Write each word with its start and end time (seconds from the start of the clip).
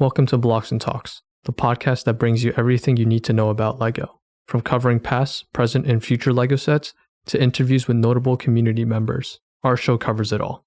Welcome 0.00 0.24
to 0.28 0.38
Blocks 0.38 0.72
and 0.72 0.80
Talks, 0.80 1.20
the 1.44 1.52
podcast 1.52 2.04
that 2.04 2.14
brings 2.14 2.42
you 2.42 2.54
everything 2.56 2.96
you 2.96 3.04
need 3.04 3.22
to 3.24 3.34
know 3.34 3.50
about 3.50 3.78
LEGO, 3.78 4.18
from 4.46 4.62
covering 4.62 4.98
past, 4.98 5.52
present, 5.52 5.86
and 5.86 6.02
future 6.02 6.32
LEGO 6.32 6.56
sets 6.56 6.94
to 7.26 7.38
interviews 7.38 7.86
with 7.86 7.98
notable 7.98 8.38
community 8.38 8.86
members. 8.86 9.40
Our 9.62 9.76
show 9.76 9.98
covers 9.98 10.32
it 10.32 10.40
all. 10.40 10.64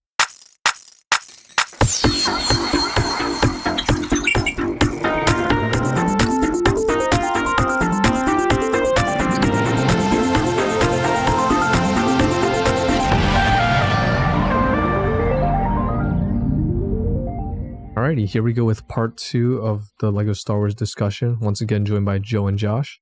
Alrighty, 18.24 18.30
here 18.30 18.44
we 18.44 18.54
go 18.54 18.64
with 18.64 18.88
part 18.88 19.18
two 19.18 19.58
of 19.58 19.92
the 20.00 20.10
LEGO 20.10 20.32
Star 20.34 20.58
Wars 20.58 20.74
discussion. 20.74 21.40
Once 21.42 21.60
again, 21.60 21.86
joined 21.86 22.06
by 22.06 22.20
Joe 22.20 22.48
and 22.48 22.58
Josh. 22.58 23.02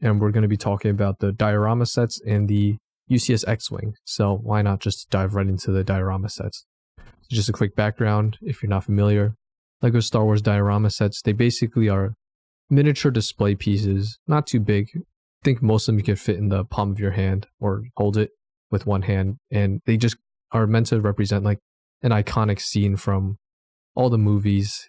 And 0.00 0.18
we're 0.18 0.30
going 0.30 0.42
to 0.42 0.48
be 0.48 0.56
talking 0.56 0.90
about 0.90 1.18
the 1.18 1.30
diorama 1.30 1.84
sets 1.84 2.20
and 2.26 2.48
the 2.48 2.78
UCS 3.10 3.46
X 3.46 3.70
Wing. 3.70 3.94
So, 4.04 4.34
why 4.42 4.62
not 4.62 4.80
just 4.80 5.10
dive 5.10 5.34
right 5.34 5.46
into 5.46 5.72
the 5.72 5.84
diorama 5.84 6.30
sets? 6.30 6.64
So 6.96 7.28
just 7.28 7.50
a 7.50 7.52
quick 7.52 7.76
background 7.76 8.38
if 8.40 8.62
you're 8.62 8.70
not 8.70 8.84
familiar 8.84 9.34
LEGO 9.82 10.00
Star 10.00 10.24
Wars 10.24 10.40
diorama 10.40 10.88
sets, 10.90 11.20
they 11.20 11.32
basically 11.32 11.88
are 11.88 12.14
miniature 12.70 13.10
display 13.10 13.54
pieces, 13.54 14.18
not 14.26 14.46
too 14.46 14.60
big. 14.60 14.88
I 14.96 15.00
think 15.44 15.60
most 15.60 15.86
of 15.86 15.92
them 15.92 15.98
you 15.98 16.04
could 16.04 16.20
fit 16.20 16.36
in 16.36 16.48
the 16.48 16.64
palm 16.64 16.92
of 16.92 16.98
your 16.98 17.10
hand 17.10 17.46
or 17.60 17.82
hold 17.96 18.16
it 18.16 18.30
with 18.70 18.86
one 18.86 19.02
hand. 19.02 19.36
And 19.50 19.82
they 19.84 19.98
just 19.98 20.16
are 20.50 20.66
meant 20.66 20.86
to 20.86 21.00
represent 21.00 21.44
like 21.44 21.58
an 22.02 22.10
iconic 22.12 22.60
scene 22.60 22.96
from 22.96 23.36
all 23.94 24.10
the 24.10 24.18
movies 24.18 24.88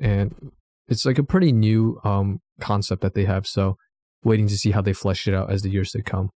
and 0.00 0.52
it's 0.88 1.04
like 1.04 1.18
a 1.18 1.24
pretty 1.24 1.52
new 1.52 1.98
um 2.04 2.40
concept 2.60 3.02
that 3.02 3.14
they 3.14 3.24
have 3.24 3.46
so 3.46 3.76
waiting 4.24 4.48
to 4.48 4.56
see 4.56 4.72
how 4.72 4.82
they 4.82 4.92
flesh 4.92 5.26
it 5.28 5.34
out 5.34 5.50
as 5.50 5.62
the 5.62 5.70
years 5.70 5.90
to 5.92 6.02
come. 6.02 6.30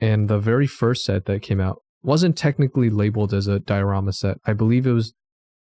And 0.00 0.28
the 0.28 0.38
very 0.38 0.66
first 0.66 1.04
set 1.04 1.24
that 1.24 1.42
came 1.42 1.60
out 1.60 1.78
wasn't 2.02 2.36
technically 2.36 2.90
labeled 2.90 3.34
as 3.34 3.48
a 3.48 3.58
diorama 3.58 4.12
set. 4.12 4.36
I 4.46 4.52
believe 4.52 4.86
it 4.86 4.92
was 4.92 5.14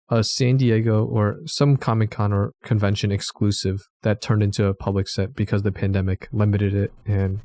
a 0.08 0.24
san 0.24 0.56
diego 0.56 1.04
or 1.04 1.36
some 1.44 1.76
comic-con 1.76 2.32
or 2.32 2.52
convention 2.64 3.12
exclusive 3.12 3.82
that 4.02 4.22
turned 4.22 4.42
into 4.42 4.66
a 4.66 4.74
public 4.74 5.06
set 5.06 5.34
because 5.34 5.62
the 5.62 5.70
pandemic 5.70 6.28
limited 6.32 6.74
it 6.74 6.92
and 7.06 7.40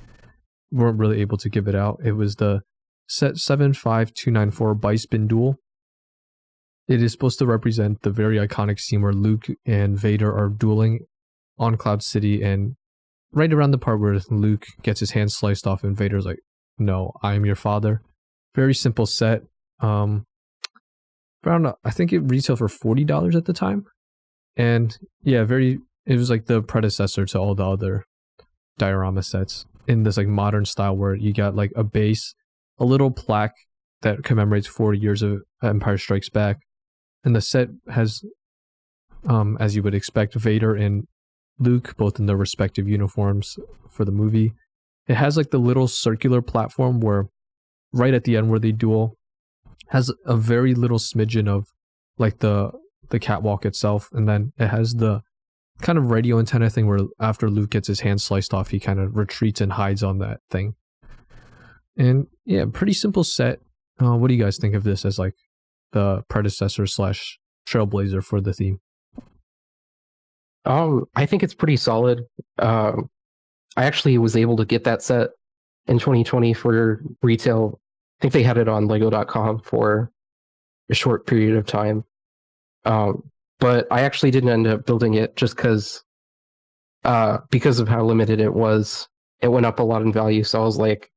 weren't 0.71 0.97
really 0.97 1.19
able 1.19 1.37
to 1.37 1.49
give 1.49 1.67
it 1.67 1.75
out. 1.75 1.99
It 2.03 2.13
was 2.13 2.35
the 2.35 2.61
set 3.07 3.37
75294 3.37 4.75
Bespin 4.75 5.27
duel 5.27 5.57
it 6.93 7.01
is 7.01 7.11
supposed 7.11 7.39
to 7.39 7.47
represent 7.47 8.03
the 8.03 8.11
very 8.11 8.37
iconic 8.37 8.79
scene 8.79 9.01
where 9.01 9.13
Luke 9.13 9.47
and 9.65 9.97
Vader 9.97 10.31
are 10.31 10.47
dueling 10.47 10.99
on 11.57 11.75
Cloud 11.75 12.03
City, 12.03 12.43
and 12.43 12.75
right 13.31 13.51
around 13.51 13.71
the 13.71 13.79
part 13.79 13.99
where 13.99 14.19
Luke 14.29 14.65
gets 14.83 14.99
his 14.99 15.11
hand 15.11 15.31
sliced 15.31 15.65
off, 15.65 15.83
and 15.83 15.97
Vader's 15.97 16.25
like, 16.25 16.39
"No, 16.77 17.11
I 17.23 17.33
am 17.33 17.45
your 17.45 17.55
father." 17.55 18.03
Very 18.55 18.75
simple 18.75 19.07
set. 19.07 19.41
Um, 19.79 20.25
around 21.43 21.73
I 21.83 21.89
think 21.89 22.13
it 22.13 22.19
retailed 22.19 22.59
for 22.59 22.67
forty 22.67 23.03
dollars 23.03 23.35
at 23.35 23.45
the 23.45 23.53
time, 23.53 23.85
and 24.55 24.95
yeah, 25.23 25.43
very. 25.43 25.79
It 26.05 26.17
was 26.17 26.29
like 26.29 26.45
the 26.45 26.61
predecessor 26.61 27.25
to 27.25 27.39
all 27.39 27.55
the 27.55 27.65
other 27.65 28.05
diorama 28.77 29.23
sets 29.23 29.65
in 29.87 30.03
this 30.03 30.17
like 30.17 30.27
modern 30.27 30.65
style 30.65 30.95
where 30.95 31.15
you 31.15 31.33
got 31.33 31.55
like 31.55 31.71
a 31.75 31.83
base, 31.83 32.35
a 32.77 32.85
little 32.85 33.09
plaque 33.09 33.55
that 34.01 34.23
commemorates 34.23 34.67
40 34.67 34.99
years 34.99 35.21
of 35.23 35.39
Empire 35.63 35.97
Strikes 35.97 36.29
Back, 36.29 36.57
and 37.23 37.35
the 37.35 37.41
set 37.41 37.69
has, 37.89 38.23
um, 39.27 39.57
as 39.59 39.75
you 39.75 39.83
would 39.83 39.95
expect, 39.95 40.33
Vader 40.35 40.75
and 40.75 41.07
Luke 41.59 41.95
both 41.97 42.19
in 42.19 42.25
their 42.25 42.37
respective 42.37 42.87
uniforms 42.87 43.57
for 43.89 44.05
the 44.05 44.11
movie. 44.11 44.53
It 45.07 45.15
has 45.15 45.37
like 45.37 45.51
the 45.51 45.59
little 45.59 45.87
circular 45.87 46.41
platform 46.41 46.99
where, 46.99 47.27
right 47.91 48.13
at 48.13 48.23
the 48.23 48.37
end 48.37 48.49
where 48.49 48.59
they 48.59 48.71
duel, 48.71 49.17
has 49.89 50.11
a 50.25 50.35
very 50.35 50.73
little 50.73 50.97
smidgen 50.97 51.47
of 51.47 51.67
like 52.17 52.39
the 52.39 52.71
the 53.09 53.19
catwalk 53.19 53.65
itself, 53.65 54.09
and 54.13 54.27
then 54.27 54.53
it 54.57 54.67
has 54.67 54.93
the 54.93 55.21
kind 55.81 55.97
of 55.97 56.09
radio 56.09 56.39
antenna 56.39 56.69
thing 56.69 56.87
where 56.87 56.99
after 57.19 57.49
Luke 57.49 57.71
gets 57.71 57.87
his 57.87 57.99
hand 57.99 58.21
sliced 58.21 58.53
off, 58.53 58.69
he 58.69 58.79
kind 58.79 58.99
of 58.99 59.17
retreats 59.17 59.61
and 59.61 59.73
hides 59.73 60.03
on 60.03 60.19
that 60.19 60.39
thing. 60.49 60.75
And 61.97 62.27
yeah, 62.45 62.65
pretty 62.71 62.93
simple 62.93 63.23
set. 63.23 63.59
Uh, 64.01 64.15
what 64.15 64.29
do 64.29 64.33
you 64.33 64.43
guys 64.43 64.57
think 64.57 64.73
of 64.73 64.83
this 64.83 65.05
as 65.05 65.19
like 65.19 65.35
the 65.93 66.23
predecessor 66.27 66.85
slash 66.85 67.39
trailblazer 67.67 68.23
for 68.23 68.41
the 68.41 68.53
theme? 68.53 68.79
Um, 70.65 71.05
I 71.15 71.25
think 71.25 71.43
it's 71.43 71.53
pretty 71.53 71.77
solid. 71.77 72.21
Um, 72.59 73.09
I 73.75 73.85
actually 73.85 74.17
was 74.17 74.35
able 74.35 74.57
to 74.57 74.65
get 74.65 74.83
that 74.83 75.01
set 75.01 75.29
in 75.87 75.99
2020 75.99 76.53
for 76.53 77.01
retail. 77.21 77.79
I 78.19 78.21
think 78.21 78.33
they 78.33 78.43
had 78.43 78.57
it 78.57 78.69
on 78.69 78.87
Lego.com 78.87 79.59
for 79.59 80.11
a 80.89 80.93
short 80.93 81.25
period 81.27 81.55
of 81.55 81.65
time. 81.65 82.03
Um, 82.85 83.23
but 83.59 83.87
I 83.91 84.01
actually 84.01 84.31
didn't 84.31 84.49
end 84.49 84.67
up 84.67 84.85
building 84.85 85.15
it 85.15 85.35
just 85.35 85.55
because, 85.55 86.03
uh, 87.03 87.39
because 87.49 87.79
of 87.79 87.87
how 87.87 88.03
limited 88.03 88.39
it 88.39 88.53
was. 88.53 89.07
It 89.41 89.49
went 89.49 89.65
up 89.65 89.79
a 89.79 89.83
lot 89.83 90.01
in 90.01 90.13
value, 90.13 90.43
so 90.43 90.61
I 90.61 90.65
was 90.65 90.77
like, 90.77 91.09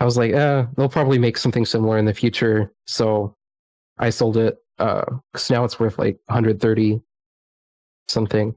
I 0.00 0.04
was 0.04 0.16
like, 0.16 0.32
eh, 0.32 0.64
they'll 0.76 0.88
probably 0.88 1.18
make 1.18 1.36
something 1.36 1.66
similar 1.66 1.98
in 1.98 2.06
the 2.06 2.14
future. 2.14 2.72
So 2.86 3.36
I 3.98 4.10
sold 4.10 4.38
it 4.38 4.56
because 4.78 5.50
uh, 5.50 5.54
now 5.54 5.64
it's 5.64 5.78
worth 5.78 5.98
like 5.98 6.18
130 6.26 7.02
something. 8.08 8.54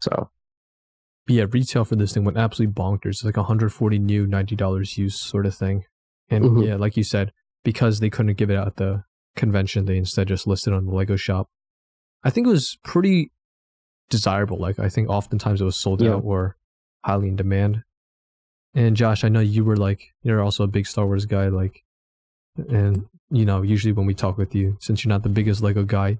So 0.00 0.30
yeah, 1.28 1.44
retail 1.50 1.84
for 1.84 1.96
this 1.96 2.14
thing 2.14 2.24
went 2.24 2.38
absolutely 2.38 2.72
bonkers. 2.72 3.10
It's 3.10 3.24
like 3.24 3.36
140 3.36 3.98
new, 3.98 4.26
$90 4.26 4.96
used 4.96 5.18
sort 5.18 5.46
of 5.46 5.54
thing. 5.54 5.84
And 6.30 6.44
mm-hmm. 6.44 6.62
yeah, 6.62 6.76
like 6.76 6.96
you 6.96 7.04
said, 7.04 7.32
because 7.62 8.00
they 8.00 8.10
couldn't 8.10 8.38
give 8.38 8.50
it 8.50 8.56
out 8.56 8.66
at 8.66 8.76
the 8.76 9.04
convention, 9.34 9.84
they 9.84 9.98
instead 9.98 10.28
just 10.28 10.46
listed 10.46 10.72
on 10.72 10.86
the 10.86 10.94
Lego 10.94 11.16
shop. 11.16 11.48
I 12.24 12.30
think 12.30 12.46
it 12.46 12.50
was 12.50 12.78
pretty 12.82 13.32
desirable. 14.08 14.58
Like 14.58 14.78
I 14.78 14.88
think 14.88 15.08
oftentimes 15.08 15.60
it 15.60 15.64
was 15.64 15.76
sold 15.76 16.00
yeah. 16.00 16.14
out 16.14 16.22
or 16.24 16.56
highly 17.04 17.28
in 17.28 17.36
demand. 17.36 17.82
And 18.76 18.94
Josh, 18.94 19.24
I 19.24 19.30
know 19.30 19.40
you 19.40 19.64
were 19.64 19.76
like 19.76 20.02
you're 20.22 20.42
also 20.42 20.62
a 20.62 20.68
big 20.68 20.86
Star 20.86 21.06
Wars 21.06 21.24
guy, 21.24 21.48
like, 21.48 21.82
and 22.68 23.06
you 23.30 23.46
know 23.46 23.62
usually 23.62 23.92
when 23.92 24.04
we 24.04 24.14
talk 24.14 24.36
with 24.36 24.54
you, 24.54 24.76
since 24.80 25.02
you're 25.02 25.08
not 25.08 25.22
the 25.22 25.30
biggest 25.30 25.62
Lego 25.62 25.82
guy, 25.82 26.18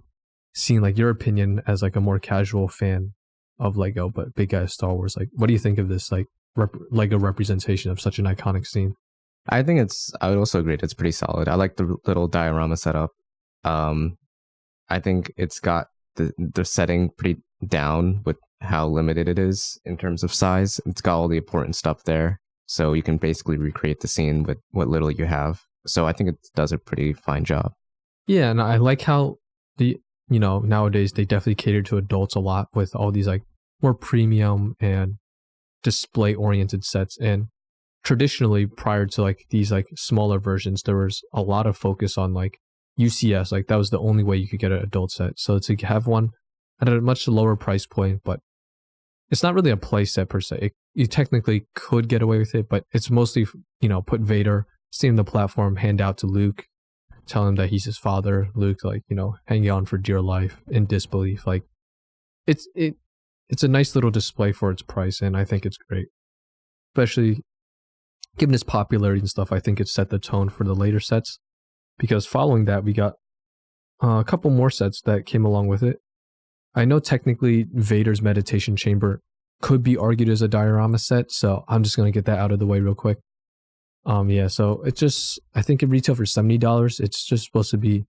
seeing 0.55 0.81
like 0.81 0.97
your 0.97 1.11
opinion 1.11 1.63
as 1.67 1.83
like 1.83 1.97
a 1.97 2.01
more 2.01 2.19
casual 2.19 2.67
fan 2.67 3.13
of 3.59 3.77
Lego, 3.77 4.09
but 4.09 4.35
big 4.35 4.49
guy 4.49 4.63
of 4.63 4.73
Star 4.73 4.95
Wars, 4.95 5.17
like, 5.19 5.29
what 5.35 5.49
do 5.49 5.53
you 5.53 5.59
think 5.59 5.79
of 5.79 5.89
this 5.89 6.11
like 6.11 6.27
rep- 6.57 6.75
Lego 6.91 7.19
representation 7.19 7.91
of 7.91 8.01
such 8.01 8.19
an 8.19 8.25
iconic 8.25 8.67
scene? 8.67 8.95
I 9.51 9.63
think 9.63 9.79
it's. 9.81 10.11
I 10.23 10.31
would 10.31 10.39
also 10.39 10.59
agree. 10.59 10.79
It's 10.83 10.95
pretty 10.95 11.13
solid. 11.13 11.49
I 11.49 11.57
like 11.57 11.77
the 11.77 11.97
little 12.07 12.27
diorama 12.27 12.79
setup. 12.79 13.11
Um, 13.65 14.17
I 14.89 14.99
think 14.99 15.31
it's 15.37 15.61
got 15.61 15.89
the 16.17 16.33
the 16.39 16.65
setting 16.65 17.11
pretty 17.19 17.43
down 17.67 18.23
with 18.25 18.39
how 18.63 18.89
limited 18.89 19.29
it 19.29 19.39
is 19.39 19.79
in 19.85 19.99
terms 19.99 20.25
of 20.25 20.33
size. 20.33 20.81
It's 20.87 21.03
got 21.03 21.19
all 21.19 21.29
the 21.29 21.37
important 21.37 21.77
stuff 21.77 22.05
there. 22.05 22.41
So 22.67 22.93
you 22.93 23.03
can 23.03 23.17
basically 23.17 23.57
recreate 23.57 24.01
the 24.01 24.09
scene 24.09 24.43
with 24.43 24.59
what 24.71 24.89
little 24.89 25.11
you 25.11 25.25
have. 25.25 25.63
So 25.87 26.07
I 26.07 26.13
think 26.13 26.31
it 26.31 26.37
does 26.55 26.73
a 26.73 26.79
pretty 26.79 27.13
fine 27.13 27.45
job. 27.45 27.73
Yeah, 28.27 28.51
and 28.51 28.61
I 28.61 28.77
like 28.77 29.03
how 29.03 29.37
the 29.77 29.99
you 30.29 30.41
know 30.41 30.59
nowadays 30.59 31.13
they 31.13 31.25
definitely 31.25 31.55
cater 31.55 31.83
to 31.83 31.97
adults 31.97 32.35
a 32.35 32.41
lot 32.41 32.69
with 32.75 32.95
all 32.97 33.13
these 33.13 33.29
like 33.29 33.43
more 33.83 33.95
premium 33.95 34.75
and 34.81 35.15
display 35.83 36.35
oriented 36.35 36.83
sets 36.85 37.17
and 37.21 37.47
traditionally 38.03 38.67
prior 38.67 39.07
to 39.07 39.23
like 39.23 39.45
these 39.51 39.71
like 39.71 39.87
smaller 39.95 40.41
versions 40.41 40.83
there 40.83 40.97
was 40.97 41.23
a 41.33 41.43
lot 41.43 41.67
of 41.67 41.77
focus 41.77 42.19
on 42.19 42.33
like 42.33 42.59
UCS 42.99 43.53
like 43.53 43.67
that 43.69 43.77
was 43.77 43.91
the 43.91 44.01
only 44.01 44.25
way 44.25 44.37
you 44.37 44.49
could 44.49 44.59
get 44.59 44.73
an 44.73 44.83
adult 44.83 45.13
set 45.13 45.39
so 45.39 45.59
to 45.59 45.77
have 45.87 46.07
one 46.09 46.31
at 46.81 46.89
a 46.89 47.01
much 47.01 47.29
lower 47.29 47.55
price 47.55 47.87
point 47.87 48.23
but 48.25 48.41
it's 49.31 49.43
not 49.43 49.55
really 49.55 49.71
a 49.71 49.77
play 49.77 50.05
set 50.05 50.29
per 50.29 50.41
se. 50.41 50.59
It, 50.61 50.73
you 50.97 51.07
technically 51.07 51.67
could 51.75 52.09
get 52.09 52.23
away 52.23 52.39
with 52.39 52.55
it, 52.55 52.69
but 52.71 52.85
it's 52.91 53.11
mostly 53.11 53.47
you 53.81 53.89
know 53.89 54.01
put 54.01 54.23
Vader 54.23 54.67
seeing 54.91 55.17
the 55.17 55.25
platform, 55.25 55.77
hand 55.77 56.01
out 56.01 56.17
to 56.19 56.27
Luke, 56.27 56.65
tell 57.27 57.47
him 57.47 57.57
that 57.57 57.69
he's 57.69 57.85
his 57.85 57.99
father. 57.99 58.49
Luke 58.55 58.83
like 58.83 59.03
you 59.09 59.15
know 59.15 59.37
hanging 59.45 59.71
on 59.71 59.85
for 59.85 59.99
dear 59.99 60.23
life 60.23 60.63
in 60.69 60.87
disbelief. 60.87 61.47
Like 61.47 61.65
it's 62.47 62.67
it 62.75 62.97
it's 63.51 63.63
a 63.63 63.69
nice 63.69 63.95
little 63.95 64.11
display 64.11 64.53
for 64.53 64.71
its 64.71 64.83
price, 64.83 65.21
and 65.21 65.37
I 65.37 65.45
think 65.45 65.67
it's 65.67 65.77
great, 65.77 66.07
especially 66.95 67.43
given 68.39 68.55
its 68.55 68.65
popularity 68.65 69.21
and 69.21 69.29
stuff. 69.29 69.53
I 69.53 69.61
think 69.61 69.79
it 69.79 69.89
set 69.89 70.09
the 70.09 70.19
tone 70.19 70.49
for 70.49 70.65
the 70.65 70.75
later 70.75 71.01
sets 71.01 71.39
because 71.99 72.25
following 72.25 72.65
that 72.65 72.85
we 72.85 72.95
got 72.95 73.15
uh, 74.03 74.19
a 74.19 74.25
couple 74.25 74.51
more 74.51 74.71
sets 74.71 75.03
that 75.03 75.27
came 75.27 75.45
along 75.45 75.69
with 75.69 75.83
it. 75.83 75.99
I 76.75 76.87
know 76.87 77.01
technically 77.01 77.67
Vader's 77.71 78.23
meditation 78.23 78.77
chamber 78.77 79.21
could 79.63 79.83
be 79.83 79.97
argued 79.97 80.29
as 80.29 80.43
a 80.43 80.49
diorama 80.49 80.99
set, 80.99 81.31
so 81.31 81.65
I'm 81.69 81.83
just 81.83 81.97
gonna 81.97 82.11
get 82.11 82.27
that 82.27 82.39
out 82.39 82.53
of 82.53 82.59
the 82.59 82.67
way 82.67 82.81
real 82.81 82.95
quick. 82.95 83.19
Um, 84.05 84.31
yeah, 84.31 84.47
so 84.47 84.83
it 84.83 84.97
just 84.97 85.41
I 85.55 85.63
think 85.63 85.83
it 85.83 85.89
retail 85.89 86.15
for 86.15 86.27
seventy 86.27 86.59
dollars. 86.59 87.01
It's 87.01 87.25
just 87.25 87.45
supposed 87.45 87.71
to 87.71 87.79
be 87.79 88.07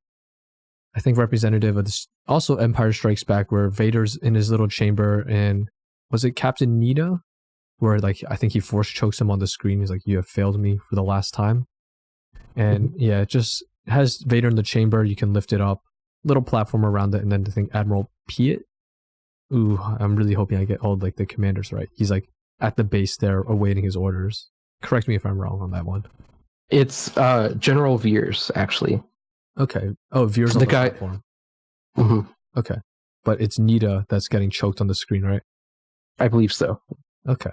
I 0.95 0.99
think 0.99 1.17
representative 1.17 1.77
of 1.77 1.85
this 1.85 2.07
also 2.27 2.57
Empire 2.57 2.91
Strikes 2.91 3.23
Back 3.23 3.51
where 3.51 3.69
Vader's 3.69 4.15
in 4.15 4.35
his 4.35 4.49
little 4.49 4.67
chamber 4.67 5.21
and 5.29 5.69
was 6.09 6.25
it 6.25 6.31
Captain 6.31 6.81
Needa? 6.81 7.19
Where 7.77 7.99
like 7.99 8.23
I 8.29 8.35
think 8.35 8.53
he 8.53 8.59
force 8.59 8.89
chokes 8.89 9.21
him 9.21 9.29
on 9.29 9.39
the 9.39 9.47
screen. 9.47 9.79
He's 9.79 9.91
like, 9.91 10.01
You 10.05 10.15
have 10.17 10.27
failed 10.27 10.59
me 10.59 10.77
for 10.89 10.95
the 10.95 11.03
last 11.03 11.33
time. 11.33 11.65
And 12.55 12.93
yeah, 12.97 13.21
it 13.21 13.29
just 13.29 13.63
has 13.85 14.17
Vader 14.25 14.47
in 14.47 14.55
the 14.55 14.63
chamber, 14.63 15.03
you 15.03 15.15
can 15.15 15.33
lift 15.33 15.53
it 15.53 15.61
up, 15.61 15.81
little 16.23 16.41
platform 16.41 16.83
around 16.85 17.13
it, 17.13 17.21
and 17.21 17.31
then 17.31 17.45
I 17.47 17.51
think 17.51 17.69
Admiral 17.75 18.09
Piet. 18.27 18.61
Ooh, 19.53 19.77
I'm 19.99 20.15
really 20.15 20.33
hoping 20.33 20.57
I 20.57 20.65
get 20.65 20.81
all 20.81 20.97
like 20.97 21.15
the 21.15 21.25
commanders 21.25 21.71
right. 21.71 21.89
He's 21.95 22.11
like 22.11 22.27
at 22.59 22.75
the 22.75 22.83
base 22.83 23.17
there 23.17 23.41
awaiting 23.41 23.83
his 23.83 23.95
orders. 23.95 24.49
Correct 24.81 25.07
me 25.07 25.15
if 25.15 25.25
I'm 25.25 25.37
wrong 25.39 25.61
on 25.61 25.71
that 25.71 25.85
one. 25.85 26.05
It's 26.69 27.15
uh, 27.17 27.53
General 27.57 27.97
Veers, 27.97 28.51
actually. 28.55 29.01
Okay. 29.57 29.89
Oh, 30.11 30.25
Veers 30.25 30.55
on 30.55 30.59
The 30.59 30.65
the, 30.65 30.71
guy- 30.71 30.89
platform. 30.89 31.21
hmm 31.95 32.19
Okay. 32.57 32.75
But 33.23 33.41
it's 33.41 33.57
Needa 33.57 34.05
that's 34.09 34.27
getting 34.27 34.49
choked 34.49 34.81
on 34.81 34.87
the 34.87 34.95
screen, 34.95 35.23
right? 35.23 35.41
I 36.19 36.27
believe 36.27 36.51
so. 36.53 36.81
Okay. 37.27 37.51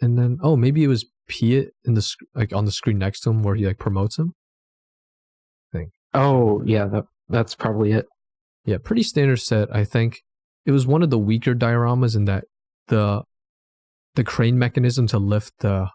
And 0.00 0.18
then 0.18 0.38
oh, 0.42 0.56
maybe 0.56 0.82
it 0.84 0.88
was 0.88 1.06
Piet 1.28 1.72
in 1.84 1.94
the 1.94 2.02
sc- 2.02 2.18
like 2.34 2.52
on 2.52 2.64
the 2.64 2.72
screen 2.72 2.98
next 2.98 3.20
to 3.20 3.30
him 3.30 3.42
where 3.42 3.54
he 3.54 3.66
like 3.66 3.78
promotes 3.78 4.18
him. 4.18 4.32
Think. 5.72 5.90
Oh, 6.14 6.62
yeah, 6.64 6.86
that, 6.86 7.04
that's 7.28 7.54
probably 7.54 7.92
it. 7.92 8.06
Yeah, 8.64 8.78
pretty 8.82 9.02
standard 9.02 9.38
set. 9.38 9.74
I 9.74 9.84
think 9.84 10.22
it 10.70 10.72
was 10.72 10.86
one 10.86 11.02
of 11.02 11.10
the 11.10 11.18
weaker 11.18 11.52
dioramas 11.52 12.14
in 12.14 12.26
that 12.26 12.44
the 12.86 13.24
the 14.14 14.22
crane 14.22 14.56
mechanism 14.56 15.08
to 15.08 15.18
lift 15.18 15.52
the 15.58 15.88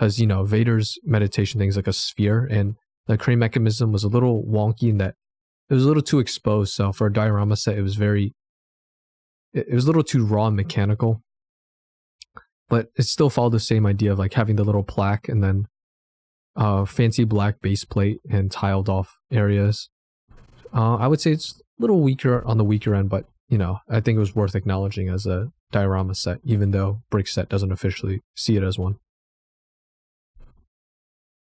as 0.00 0.18
you 0.18 0.26
know 0.26 0.44
Vader's 0.44 0.98
meditation 1.04 1.60
thing 1.60 1.68
is 1.68 1.76
like 1.76 1.86
a 1.86 1.92
sphere, 1.92 2.48
and 2.50 2.76
the 3.06 3.18
crane 3.18 3.38
mechanism 3.38 3.92
was 3.92 4.02
a 4.02 4.08
little 4.08 4.44
wonky 4.44 4.88
in 4.88 4.96
that 4.96 5.14
it 5.68 5.74
was 5.74 5.84
a 5.84 5.88
little 5.88 6.02
too 6.02 6.20
exposed. 6.20 6.72
So 6.72 6.90
for 6.90 7.06
a 7.06 7.12
diorama 7.12 7.54
set, 7.54 7.76
it 7.76 7.82
was 7.82 7.96
very 7.96 8.32
it, 9.52 9.66
it 9.68 9.74
was 9.74 9.84
a 9.84 9.88
little 9.88 10.02
too 10.02 10.24
raw 10.24 10.46
and 10.46 10.56
mechanical. 10.56 11.20
But 12.70 12.86
it 12.96 13.02
still 13.02 13.28
followed 13.28 13.52
the 13.52 13.60
same 13.60 13.84
idea 13.84 14.12
of 14.12 14.18
like 14.18 14.32
having 14.32 14.56
the 14.56 14.64
little 14.64 14.84
plaque 14.84 15.28
and 15.28 15.44
then 15.44 15.66
uh 16.56 16.86
fancy 16.86 17.24
black 17.24 17.60
base 17.60 17.84
plate 17.84 18.20
and 18.30 18.50
tiled 18.50 18.88
off 18.88 19.18
areas. 19.30 19.90
Uh, 20.72 20.96
I 20.96 21.08
would 21.08 21.20
say 21.20 21.32
it's 21.32 21.60
a 21.60 21.82
little 21.82 22.00
weaker 22.00 22.42
on 22.46 22.56
the 22.56 22.64
weaker 22.64 22.94
end, 22.94 23.10
but 23.10 23.26
you 23.52 23.58
know, 23.58 23.78
I 23.86 24.00
think 24.00 24.16
it 24.16 24.18
was 24.18 24.34
worth 24.34 24.54
acknowledging 24.54 25.10
as 25.10 25.26
a 25.26 25.52
diorama 25.72 26.14
set, 26.14 26.38
even 26.42 26.70
though 26.70 27.02
Brickset 27.12 27.50
doesn't 27.50 27.70
officially 27.70 28.22
see 28.34 28.56
it 28.56 28.62
as 28.62 28.78
one. 28.78 28.96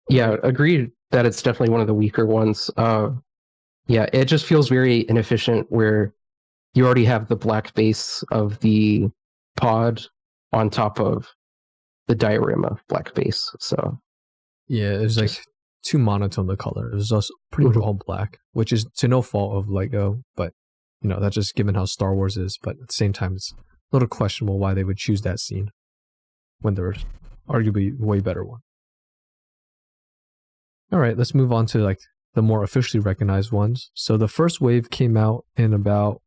Yeah, 0.07 0.35
agreed 0.43 0.91
that 1.09 1.25
it's 1.25 1.41
definitely 1.41 1.71
one 1.71 1.81
of 1.81 1.87
the 1.87 1.95
weaker 1.95 2.27
ones. 2.27 2.69
Uh, 2.77 3.09
yeah, 3.87 4.05
it 4.13 4.25
just 4.25 4.45
feels 4.45 4.69
very 4.69 5.09
inefficient 5.09 5.65
where 5.71 6.13
you 6.75 6.85
already 6.85 7.05
have 7.05 7.29
the 7.29 7.35
black 7.35 7.73
base 7.73 8.23
of 8.31 8.59
the 8.59 9.09
pod 9.55 10.03
on 10.53 10.69
top 10.69 10.99
of 10.99 11.27
the 12.07 12.13
diorama 12.15 12.77
black 12.89 13.11
base. 13.15 13.51
So 13.59 13.97
Yeah, 14.67 14.91
it 14.93 15.01
was 15.01 15.17
like 15.17 15.31
too 15.83 15.97
monotone 15.97 16.45
the 16.45 16.57
color. 16.57 16.91
It 16.91 16.95
was 16.95 17.11
also 17.11 17.33
pretty 17.51 17.69
much 17.69 17.77
Mhm. 17.77 17.81
all 17.83 17.99
black, 18.05 18.37
which 18.51 18.71
is 18.71 18.85
to 18.97 19.07
no 19.07 19.23
fault 19.23 19.55
of 19.57 19.67
Lego, 19.69 20.21
but 20.35 20.53
you 21.01 21.09
know, 21.09 21.19
that's 21.19 21.35
just 21.35 21.55
given 21.55 21.75
how 21.75 21.85
Star 21.85 22.15
Wars 22.15 22.37
is. 22.37 22.57
But 22.61 22.77
at 22.81 22.87
the 22.87 22.93
same 22.93 23.13
time, 23.13 23.33
it's 23.35 23.53
a 23.53 23.95
little 23.95 24.07
questionable 24.07 24.59
why 24.59 24.73
they 24.73 24.83
would 24.83 24.97
choose 24.97 25.21
that 25.21 25.39
scene 25.39 25.69
when 26.59 26.75
there's 26.75 27.05
arguably 27.47 27.91
a 27.99 28.05
way 28.05 28.19
better 28.19 28.43
one. 28.43 28.59
All 30.91 30.99
right, 30.99 31.17
let's 31.17 31.35
move 31.35 31.51
on 31.51 31.65
to 31.67 31.79
like 31.79 31.99
the 32.33 32.41
more 32.41 32.63
officially 32.63 33.01
recognized 33.01 33.51
ones. 33.51 33.91
So 33.93 34.17
the 34.17 34.27
first 34.27 34.61
wave 34.61 34.89
came 34.89 35.17
out 35.17 35.45
in 35.55 35.73
about 35.73 36.21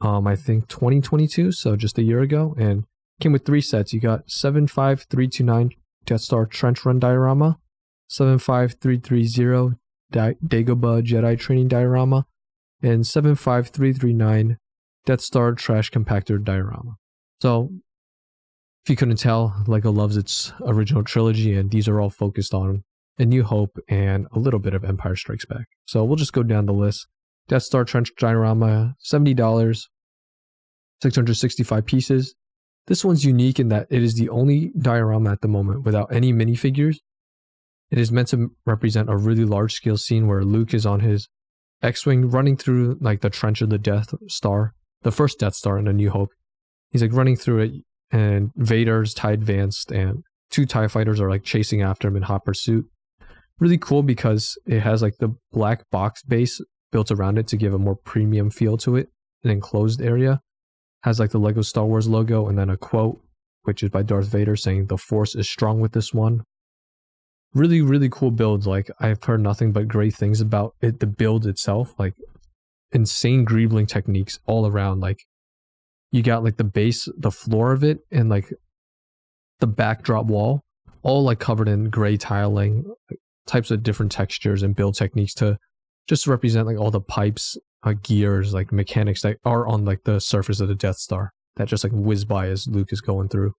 um 0.00 0.26
I 0.26 0.36
think 0.36 0.68
2022, 0.68 1.52
so 1.52 1.76
just 1.76 1.98
a 1.98 2.02
year 2.02 2.20
ago 2.20 2.54
and 2.58 2.84
came 3.20 3.32
with 3.32 3.44
three 3.44 3.60
sets. 3.60 3.92
You 3.92 4.00
got 4.00 4.30
75329 4.30 5.70
Death 6.04 6.20
Star 6.20 6.46
Trench 6.46 6.84
Run 6.84 6.98
diorama, 6.98 7.58
75330 8.08 9.76
Di- 10.10 10.36
Dagobah 10.44 11.04
Jedi 11.04 11.38
Training 11.38 11.68
diorama, 11.68 12.26
and 12.82 13.06
75339 13.06 14.58
Death 15.04 15.20
Star 15.20 15.52
Trash 15.52 15.90
Compactor 15.90 16.42
diorama. 16.42 16.96
So, 17.40 17.70
if 18.84 18.90
you 18.90 18.96
couldn't 18.96 19.16
tell, 19.16 19.64
LEGO 19.66 19.90
loves 19.90 20.16
its 20.16 20.52
original 20.64 21.04
trilogy, 21.04 21.54
and 21.54 21.70
these 21.70 21.88
are 21.88 22.00
all 22.00 22.10
focused 22.10 22.54
on 22.54 22.84
A 23.18 23.24
New 23.24 23.42
Hope 23.44 23.78
and 23.88 24.26
a 24.32 24.38
little 24.38 24.60
bit 24.60 24.74
of 24.74 24.84
Empire 24.84 25.16
Strikes 25.16 25.46
Back. 25.46 25.66
So, 25.86 26.04
we'll 26.04 26.16
just 26.16 26.32
go 26.32 26.42
down 26.42 26.66
the 26.66 26.72
list. 26.72 27.06
Death 27.48 27.62
Star 27.62 27.84
Trench 27.84 28.10
diorama, 28.18 28.94
$70, 29.04 29.86
665 31.02 31.86
pieces. 31.86 32.34
This 32.86 33.04
one's 33.04 33.24
unique 33.24 33.58
in 33.58 33.68
that 33.68 33.86
it 33.90 34.02
is 34.02 34.14
the 34.14 34.28
only 34.28 34.72
diorama 34.78 35.32
at 35.32 35.40
the 35.40 35.48
moment 35.48 35.84
without 35.84 36.12
any 36.12 36.32
minifigures. 36.32 36.96
It 37.90 37.98
is 37.98 38.10
meant 38.10 38.28
to 38.28 38.50
represent 38.64 39.10
a 39.10 39.16
really 39.16 39.44
large 39.44 39.74
scale 39.74 39.96
scene 39.96 40.26
where 40.26 40.42
Luke 40.42 40.74
is 40.74 40.86
on 40.86 41.00
his 41.00 41.28
X-wing 41.82 42.30
running 42.30 42.56
through 42.56 42.98
like 43.00 43.20
the 43.20 43.30
trench 43.30 43.60
of 43.62 43.70
the 43.70 43.78
Death 43.78 44.14
Star, 44.28 44.74
the 45.02 45.12
first 45.12 45.38
Death 45.38 45.54
Star 45.54 45.78
in 45.78 45.88
A 45.88 45.92
New 45.92 46.10
Hope. 46.10 46.30
He's 46.90 47.02
like 47.02 47.12
running 47.12 47.36
through 47.36 47.60
it, 47.60 47.72
and 48.10 48.50
Vader's 48.56 49.14
tie 49.14 49.32
advanced, 49.32 49.90
and 49.90 50.22
two 50.50 50.66
Tie 50.66 50.88
fighters 50.88 51.20
are 51.20 51.30
like 51.30 51.44
chasing 51.44 51.82
after 51.82 52.08
him 52.08 52.16
in 52.16 52.22
hot 52.22 52.44
pursuit. 52.44 52.86
Really 53.58 53.78
cool 53.78 54.02
because 54.02 54.56
it 54.66 54.80
has 54.80 55.02
like 55.02 55.16
the 55.18 55.34
black 55.52 55.88
box 55.90 56.22
base 56.22 56.60
built 56.92 57.10
around 57.10 57.38
it 57.38 57.48
to 57.48 57.56
give 57.56 57.74
a 57.74 57.78
more 57.78 57.96
premium 57.96 58.50
feel 58.50 58.76
to 58.78 58.96
it, 58.96 59.08
an 59.44 59.50
enclosed 59.50 60.00
area 60.00 60.40
has 61.06 61.20
like 61.20 61.30
the 61.30 61.38
Lego 61.38 61.62
Star 61.62 61.86
Wars 61.86 62.08
logo 62.08 62.48
and 62.48 62.58
then 62.58 62.68
a 62.68 62.76
quote, 62.76 63.20
which 63.62 63.82
is 63.84 63.90
by 63.90 64.02
Darth 64.02 64.26
Vader 64.26 64.56
saying, 64.56 64.86
The 64.86 64.98
Force 64.98 65.36
is 65.36 65.48
strong 65.48 65.80
with 65.80 65.92
this 65.92 66.12
one. 66.12 66.42
Really, 67.56 67.80
really 67.80 68.10
cool 68.10 68.30
build. 68.30 68.66
Like, 68.66 68.90
I've 69.00 69.22
heard 69.24 69.40
nothing 69.40 69.72
but 69.72 69.88
great 69.88 70.14
things 70.14 70.42
about 70.42 70.74
it, 70.82 71.00
the 71.00 71.06
build 71.06 71.46
itself. 71.46 71.94
Like, 71.98 72.12
insane 72.92 73.46
greebling 73.46 73.88
techniques 73.88 74.38
all 74.46 74.66
around. 74.66 75.00
Like, 75.00 75.18
you 76.12 76.22
got 76.22 76.44
like 76.44 76.58
the 76.58 76.64
base, 76.64 77.08
the 77.16 77.30
floor 77.30 77.72
of 77.72 77.82
it, 77.82 78.00
and 78.12 78.28
like 78.28 78.52
the 79.60 79.66
backdrop 79.66 80.26
wall, 80.26 80.64
all 81.02 81.24
like 81.24 81.40
covered 81.40 81.68
in 81.68 81.88
gray 81.88 82.18
tiling, 82.18 82.84
types 83.46 83.70
of 83.70 83.82
different 83.82 84.12
textures 84.12 84.62
and 84.62 84.76
build 84.76 84.94
techniques 84.94 85.32
to 85.34 85.56
just 86.08 86.26
represent 86.26 86.66
like 86.66 86.78
all 86.78 86.90
the 86.90 87.00
pipes 87.00 87.56
uh, 87.84 87.94
gears, 88.02 88.52
like 88.52 88.70
mechanics 88.70 89.22
that 89.22 89.38
are 89.46 89.66
on 89.66 89.84
like 89.84 90.04
the 90.04 90.20
surface 90.20 90.60
of 90.60 90.68
the 90.68 90.74
Death 90.74 90.96
Star 90.96 91.32
that 91.56 91.68
just 91.68 91.84
like 91.84 91.92
whiz 91.94 92.24
by 92.24 92.48
as 92.48 92.66
Luke 92.68 92.92
is 92.92 93.00
going 93.00 93.28
through. 93.28 93.54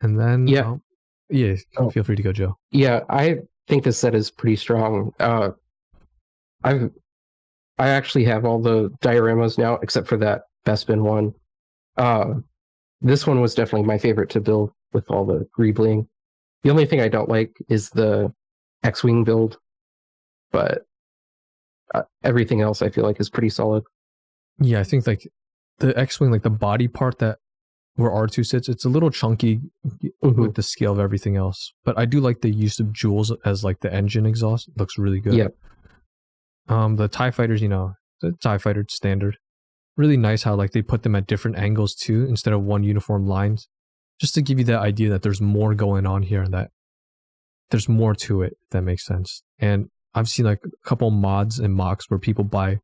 And 0.00 0.18
then, 0.18 0.46
Yeah. 0.46 0.70
um, 0.72 0.82
yeah, 1.28 1.56
Oh. 1.76 1.90
feel 1.90 2.04
free 2.04 2.16
to 2.16 2.22
go, 2.22 2.32
Joe. 2.32 2.56
yeah, 2.70 3.00
I 3.08 3.40
think 3.68 3.84
this 3.84 3.98
set 3.98 4.14
is 4.14 4.30
pretty 4.30 4.56
strong. 4.56 5.12
Uh, 5.20 5.50
I've 6.64 6.90
I 7.78 7.88
actually 7.88 8.24
have 8.24 8.44
all 8.44 8.60
the 8.60 8.90
dioramas 9.00 9.56
now 9.56 9.74
except 9.76 10.06
for 10.06 10.18
that 10.18 10.42
Bespin 10.66 11.00
one. 11.02 11.32
Uh, 11.96 12.34
this 13.00 13.26
one 13.26 13.40
was 13.40 13.54
definitely 13.54 13.86
my 13.86 13.96
favorite 13.96 14.28
to 14.30 14.40
build 14.40 14.70
with 14.92 15.10
all 15.10 15.24
the 15.24 15.48
greebling. 15.58 16.06
The 16.62 16.68
only 16.70 16.84
thing 16.84 17.00
I 17.00 17.08
don't 17.08 17.30
like 17.30 17.56
is 17.70 17.88
the 17.88 18.30
X-wing 18.82 19.24
build, 19.24 19.56
but 20.52 20.82
uh, 21.94 22.02
everything 22.22 22.60
else 22.60 22.82
I 22.82 22.90
feel 22.90 23.04
like 23.04 23.18
is 23.18 23.30
pretty 23.30 23.48
solid. 23.48 23.82
Yeah, 24.58 24.80
I 24.80 24.84
think 24.84 25.06
like 25.06 25.26
the 25.78 25.96
X-wing, 25.98 26.30
like 26.30 26.42
the 26.42 26.50
body 26.50 26.86
part 26.88 27.18
that 27.20 27.38
where 27.96 28.10
R2 28.10 28.44
sits, 28.46 28.68
it's 28.68 28.84
a 28.84 28.88
little 28.88 29.10
chunky 29.10 29.60
Mhm. 30.22 30.36
with 30.36 30.54
the 30.54 30.62
scale 30.62 30.92
of 30.92 30.98
everything 30.98 31.36
else. 31.36 31.72
But 31.84 31.98
I 31.98 32.04
do 32.06 32.20
like 32.20 32.40
the 32.40 32.50
use 32.50 32.80
of 32.80 32.92
jewels 32.92 33.32
as 33.44 33.62
like 33.64 33.80
the 33.80 33.92
engine 33.92 34.26
exhaust. 34.26 34.68
It 34.68 34.78
looks 34.78 34.96
really 34.98 35.20
good. 35.20 35.34
Yeah. 35.34 35.48
Um, 36.68 36.96
the 36.96 37.08
Tie 37.08 37.30
Fighters, 37.30 37.60
you 37.62 37.68
know, 37.68 37.94
the 38.20 38.32
Tie 38.42 38.58
Fighter 38.58 38.84
standard. 38.88 39.36
Really 39.96 40.16
nice 40.16 40.44
how 40.44 40.54
like 40.54 40.70
they 40.70 40.82
put 40.82 41.02
them 41.02 41.14
at 41.16 41.26
different 41.26 41.58
angles 41.58 41.94
too, 41.94 42.24
instead 42.26 42.54
of 42.54 42.62
one 42.62 42.84
uniform 42.84 43.26
lines, 43.26 43.68
just 44.20 44.34
to 44.34 44.42
give 44.42 44.58
you 44.58 44.64
that 44.66 44.80
idea 44.80 45.10
that 45.10 45.22
there's 45.22 45.40
more 45.40 45.74
going 45.74 46.06
on 46.06 46.22
here 46.22 46.46
that 46.48 46.70
there's 47.70 47.88
more 47.88 48.14
to 48.14 48.42
it. 48.42 48.52
If 48.62 48.70
that 48.70 48.82
makes 48.82 49.04
sense. 49.04 49.42
And 49.58 49.88
I've 50.14 50.28
seen 50.28 50.46
like 50.46 50.60
a 50.64 50.88
couple 50.88 51.10
mods 51.10 51.58
and 51.58 51.74
MOCs 51.76 52.04
where 52.08 52.18
people 52.18 52.44
buy 52.44 52.70
a 52.70 52.78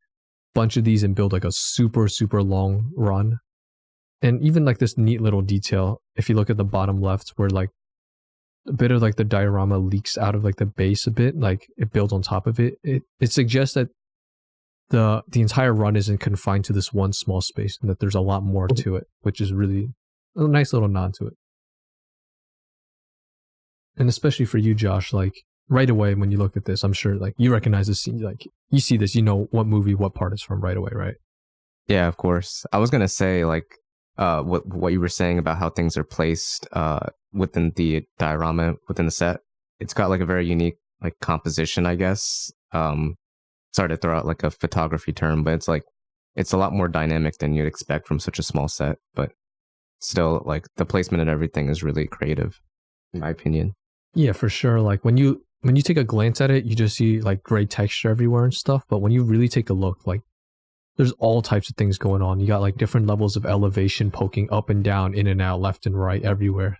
bunch 0.54 0.76
of 0.76 0.84
these 0.84 1.02
and 1.02 1.14
build 1.14 1.32
like 1.32 1.44
a 1.44 1.52
super 1.52 2.08
super 2.08 2.42
long 2.42 2.90
run. 2.96 3.38
And 4.26 4.42
even 4.42 4.64
like 4.64 4.78
this 4.78 4.98
neat 4.98 5.20
little 5.20 5.40
detail, 5.40 6.00
if 6.16 6.28
you 6.28 6.34
look 6.34 6.50
at 6.50 6.56
the 6.56 6.64
bottom 6.64 7.00
left, 7.00 7.34
where 7.36 7.48
like 7.48 7.70
a 8.66 8.72
bit 8.72 8.90
of 8.90 9.00
like 9.00 9.14
the 9.14 9.22
diorama 9.22 9.78
leaks 9.78 10.18
out 10.18 10.34
of 10.34 10.42
like 10.42 10.56
the 10.56 10.66
base 10.66 11.06
a 11.06 11.12
bit, 11.12 11.38
like 11.38 11.68
it 11.76 11.92
builds 11.92 12.12
on 12.12 12.22
top 12.22 12.48
of 12.48 12.58
it. 12.58 12.74
It 12.82 13.04
it 13.20 13.30
suggests 13.30 13.74
that 13.74 13.86
the 14.88 15.22
the 15.28 15.42
entire 15.42 15.72
run 15.72 15.94
isn't 15.94 16.18
confined 16.18 16.64
to 16.64 16.72
this 16.72 16.92
one 16.92 17.12
small 17.12 17.40
space 17.40 17.78
and 17.80 17.88
that 17.88 18.00
there's 18.00 18.16
a 18.16 18.20
lot 18.20 18.42
more 18.42 18.66
to 18.66 18.96
it, 18.96 19.04
which 19.20 19.40
is 19.40 19.52
really 19.52 19.90
a 20.34 20.48
nice 20.48 20.72
little 20.72 20.88
nod 20.88 21.14
to 21.18 21.28
it. 21.28 21.34
And 23.96 24.08
especially 24.08 24.46
for 24.46 24.58
you, 24.58 24.74
Josh, 24.74 25.12
like 25.12 25.34
right 25.68 25.88
away 25.88 26.16
when 26.16 26.32
you 26.32 26.38
look 26.38 26.56
at 26.56 26.64
this, 26.64 26.82
I'm 26.82 26.92
sure 26.92 27.14
like 27.14 27.34
you 27.38 27.52
recognize 27.52 27.86
the 27.86 27.94
scene. 27.94 28.18
Like 28.18 28.44
you 28.70 28.80
see 28.80 28.96
this, 28.96 29.14
you 29.14 29.22
know 29.22 29.46
what 29.52 29.68
movie, 29.68 29.94
what 29.94 30.14
part 30.14 30.32
it's 30.32 30.42
from 30.42 30.62
right 30.62 30.76
away, 30.76 30.90
right? 30.92 31.14
Yeah, 31.86 32.08
of 32.08 32.16
course. 32.16 32.66
I 32.72 32.78
was 32.78 32.90
gonna 32.90 33.06
say 33.06 33.44
like 33.44 33.66
uh 34.18 34.42
what 34.42 34.66
what 34.66 34.92
you 34.92 35.00
were 35.00 35.08
saying 35.08 35.38
about 35.38 35.58
how 35.58 35.70
things 35.70 35.96
are 35.96 36.04
placed 36.04 36.66
uh 36.72 37.06
within 37.32 37.72
the 37.76 38.02
diorama 38.18 38.74
within 38.88 39.04
the 39.06 39.10
set. 39.10 39.40
It's 39.78 39.94
got 39.94 40.10
like 40.10 40.20
a 40.20 40.26
very 40.26 40.46
unique 40.46 40.76
like 41.02 41.18
composition, 41.20 41.86
I 41.86 41.94
guess. 41.96 42.50
Um 42.72 43.16
sorry 43.72 43.90
to 43.90 43.96
throw 43.96 44.16
out 44.16 44.26
like 44.26 44.42
a 44.42 44.50
photography 44.50 45.12
term, 45.12 45.44
but 45.44 45.54
it's 45.54 45.68
like 45.68 45.84
it's 46.34 46.52
a 46.52 46.58
lot 46.58 46.72
more 46.72 46.88
dynamic 46.88 47.38
than 47.38 47.54
you'd 47.54 47.66
expect 47.66 48.06
from 48.06 48.18
such 48.18 48.38
a 48.38 48.42
small 48.42 48.68
set, 48.68 48.96
but 49.14 49.32
still 50.00 50.42
like 50.44 50.66
the 50.76 50.84
placement 50.84 51.22
and 51.22 51.30
everything 51.30 51.68
is 51.68 51.82
really 51.82 52.06
creative 52.06 52.60
in 53.12 53.20
my 53.20 53.30
opinion. 53.30 53.74
Yeah, 54.14 54.32
for 54.32 54.48
sure. 54.48 54.80
Like 54.80 55.04
when 55.04 55.16
you 55.16 55.42
when 55.62 55.76
you 55.76 55.82
take 55.82 55.96
a 55.96 56.04
glance 56.04 56.40
at 56.40 56.50
it, 56.50 56.64
you 56.64 56.76
just 56.76 56.96
see 56.96 57.20
like 57.20 57.42
gray 57.42 57.66
texture 57.66 58.10
everywhere 58.10 58.44
and 58.44 58.54
stuff. 58.54 58.84
But 58.88 58.98
when 58.98 59.12
you 59.12 59.24
really 59.24 59.48
take 59.48 59.70
a 59.70 59.74
look, 59.74 60.06
like 60.06 60.20
there's 60.96 61.12
all 61.12 61.42
types 61.42 61.68
of 61.68 61.76
things 61.76 61.98
going 61.98 62.22
on. 62.22 62.40
You 62.40 62.46
got 62.46 62.60
like 62.60 62.76
different 62.76 63.06
levels 63.06 63.36
of 63.36 63.46
elevation 63.46 64.10
poking 64.10 64.48
up 64.50 64.70
and 64.70 64.82
down, 64.82 65.14
in 65.14 65.26
and 65.26 65.42
out, 65.42 65.60
left 65.60 65.86
and 65.86 65.98
right, 65.98 66.22
everywhere. 66.22 66.78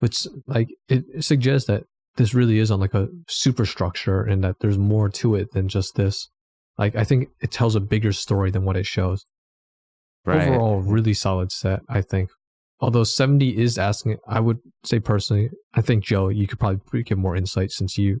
Which 0.00 0.26
like 0.46 0.68
it, 0.88 1.24
suggests 1.24 1.66
that 1.68 1.84
this 2.16 2.34
really 2.34 2.58
is 2.58 2.70
on 2.70 2.80
like 2.80 2.94
a 2.94 3.08
superstructure 3.28 4.22
and 4.22 4.42
that 4.44 4.56
there's 4.60 4.78
more 4.78 5.08
to 5.10 5.34
it 5.34 5.52
than 5.52 5.68
just 5.68 5.94
this. 5.94 6.28
Like 6.78 6.96
I 6.96 7.04
think 7.04 7.28
it 7.40 7.50
tells 7.50 7.76
a 7.76 7.80
bigger 7.80 8.12
story 8.12 8.50
than 8.50 8.64
what 8.64 8.76
it 8.76 8.86
shows. 8.86 9.24
Right. 10.24 10.48
Overall, 10.48 10.80
really 10.80 11.14
solid 11.14 11.52
set, 11.52 11.80
I 11.88 12.00
think 12.00 12.30
although 12.80 13.04
70 13.04 13.56
is 13.56 13.78
asking 13.78 14.18
i 14.28 14.40
would 14.40 14.58
say 14.84 15.00
personally 15.00 15.50
i 15.74 15.80
think 15.80 16.04
joe 16.04 16.28
you 16.28 16.46
could 16.46 16.58
probably 16.58 17.02
give 17.02 17.18
more 17.18 17.36
insight 17.36 17.70
since 17.70 17.96
you 17.96 18.20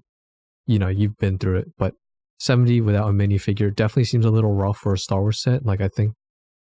you 0.66 0.78
know 0.78 0.88
you've 0.88 1.18
been 1.18 1.38
through 1.38 1.58
it 1.58 1.68
but 1.76 1.94
70 2.44 2.80
without 2.82 3.08
a 3.08 3.12
minifigure 3.12 3.74
definitely 3.74 4.04
seems 4.04 4.26
a 4.26 4.30
little 4.30 4.52
rough 4.52 4.78
for 4.78 4.92
a 4.92 4.98
star 4.98 5.20
wars 5.20 5.40
set 5.40 5.64
like 5.64 5.80
i 5.80 5.88
think 5.88 6.14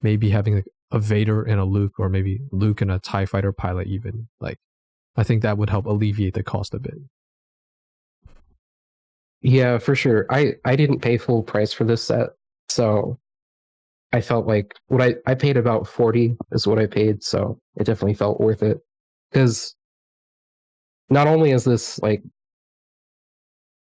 maybe 0.00 0.30
having 0.30 0.62
a 0.90 0.98
vader 0.98 1.42
and 1.42 1.60
a 1.60 1.64
luke 1.64 1.92
or 1.98 2.08
maybe 2.08 2.40
luke 2.52 2.80
and 2.80 2.90
a 2.90 2.98
tie 2.98 3.26
fighter 3.26 3.52
pilot 3.52 3.86
even 3.86 4.28
like 4.40 4.58
i 5.16 5.22
think 5.22 5.42
that 5.42 5.58
would 5.58 5.70
help 5.70 5.84
alleviate 5.84 6.34
the 6.34 6.42
cost 6.42 6.72
a 6.72 6.78
bit 6.78 6.94
yeah 9.42 9.76
for 9.76 9.94
sure 9.94 10.26
i 10.30 10.54
i 10.64 10.74
didn't 10.74 11.00
pay 11.00 11.18
full 11.18 11.42
price 11.42 11.72
for 11.72 11.84
this 11.84 12.02
set 12.02 12.30
so 12.68 13.18
I 14.12 14.22
felt 14.22 14.46
like 14.46 14.74
what 14.86 15.02
I, 15.02 15.16
I 15.26 15.34
paid 15.34 15.56
about 15.56 15.86
40 15.86 16.36
is 16.52 16.66
what 16.66 16.78
I 16.78 16.86
paid. 16.86 17.22
So 17.22 17.58
it 17.76 17.84
definitely 17.84 18.14
felt 18.14 18.40
worth 18.40 18.62
it. 18.62 18.78
Because 19.30 19.74
not 21.10 21.26
only 21.26 21.50
is 21.50 21.64
this 21.64 21.98
like 22.00 22.22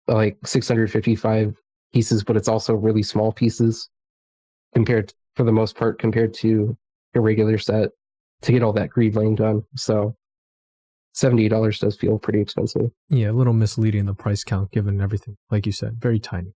like 0.08 0.38
655 0.46 1.56
pieces, 1.94 2.24
but 2.24 2.38
it's 2.38 2.48
also 2.48 2.74
really 2.74 3.04
small 3.04 3.32
pieces 3.32 3.90
compared 4.74 5.14
for 5.36 5.44
the 5.44 5.52
most 5.52 5.76
part 5.76 6.00
compared 6.00 6.34
to 6.34 6.78
a 7.16 7.22
regular 7.22 7.58
set 7.58 7.90
to 8.42 8.52
get 8.52 8.64
all 8.64 8.74
that 8.74 8.90
greebling 8.90 9.36
done. 9.36 9.64
So 9.76 10.16
$70 11.16 11.80
does 11.80 11.96
feel 11.96 12.20
pretty 12.20 12.42
expensive. 12.42 12.92
Yeah, 13.10 13.32
a 13.32 13.34
little 13.34 13.54
misleading 13.54 14.06
the 14.06 14.14
price 14.14 14.44
count 14.44 14.72
given 14.72 15.02
everything. 15.02 15.36
Like 15.50 15.66
you 15.66 15.72
said, 15.72 15.98
very 16.00 16.20
tiny. 16.20 16.54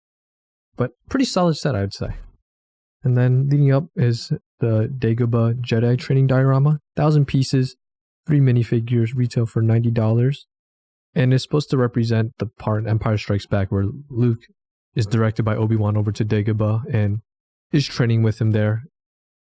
But 0.75 0.91
pretty 1.09 1.25
solid 1.25 1.55
set, 1.55 1.75
I 1.75 1.81
would 1.81 1.93
say. 1.93 2.15
And 3.03 3.15
then 3.15 3.47
leading 3.47 3.71
up 3.71 3.85
is 3.95 4.33
the 4.59 4.93
Dagobah 4.97 5.61
Jedi 5.61 5.97
training 5.97 6.27
diorama, 6.27 6.79
thousand 6.97 7.25
pieces, 7.25 7.77
three 8.27 8.41
minifigures, 8.41 9.15
retail 9.15 9.45
for 9.45 9.61
ninety 9.61 9.91
dollars, 9.91 10.45
and 11.15 11.33
it's 11.33 11.43
supposed 11.43 11.69
to 11.69 11.77
represent 11.77 12.33
the 12.39 12.45
part 12.45 12.85
Empire 12.85 13.17
Strikes 13.17 13.45
Back 13.45 13.71
where 13.71 13.85
Luke 14.09 14.41
is 14.95 15.05
directed 15.05 15.43
by 15.43 15.55
Obi 15.55 15.75
Wan 15.75 15.97
over 15.97 16.11
to 16.11 16.25
Dagobah 16.25 16.83
and 16.93 17.21
is 17.71 17.87
training 17.87 18.23
with 18.23 18.39
him 18.39 18.51
there. 18.51 18.83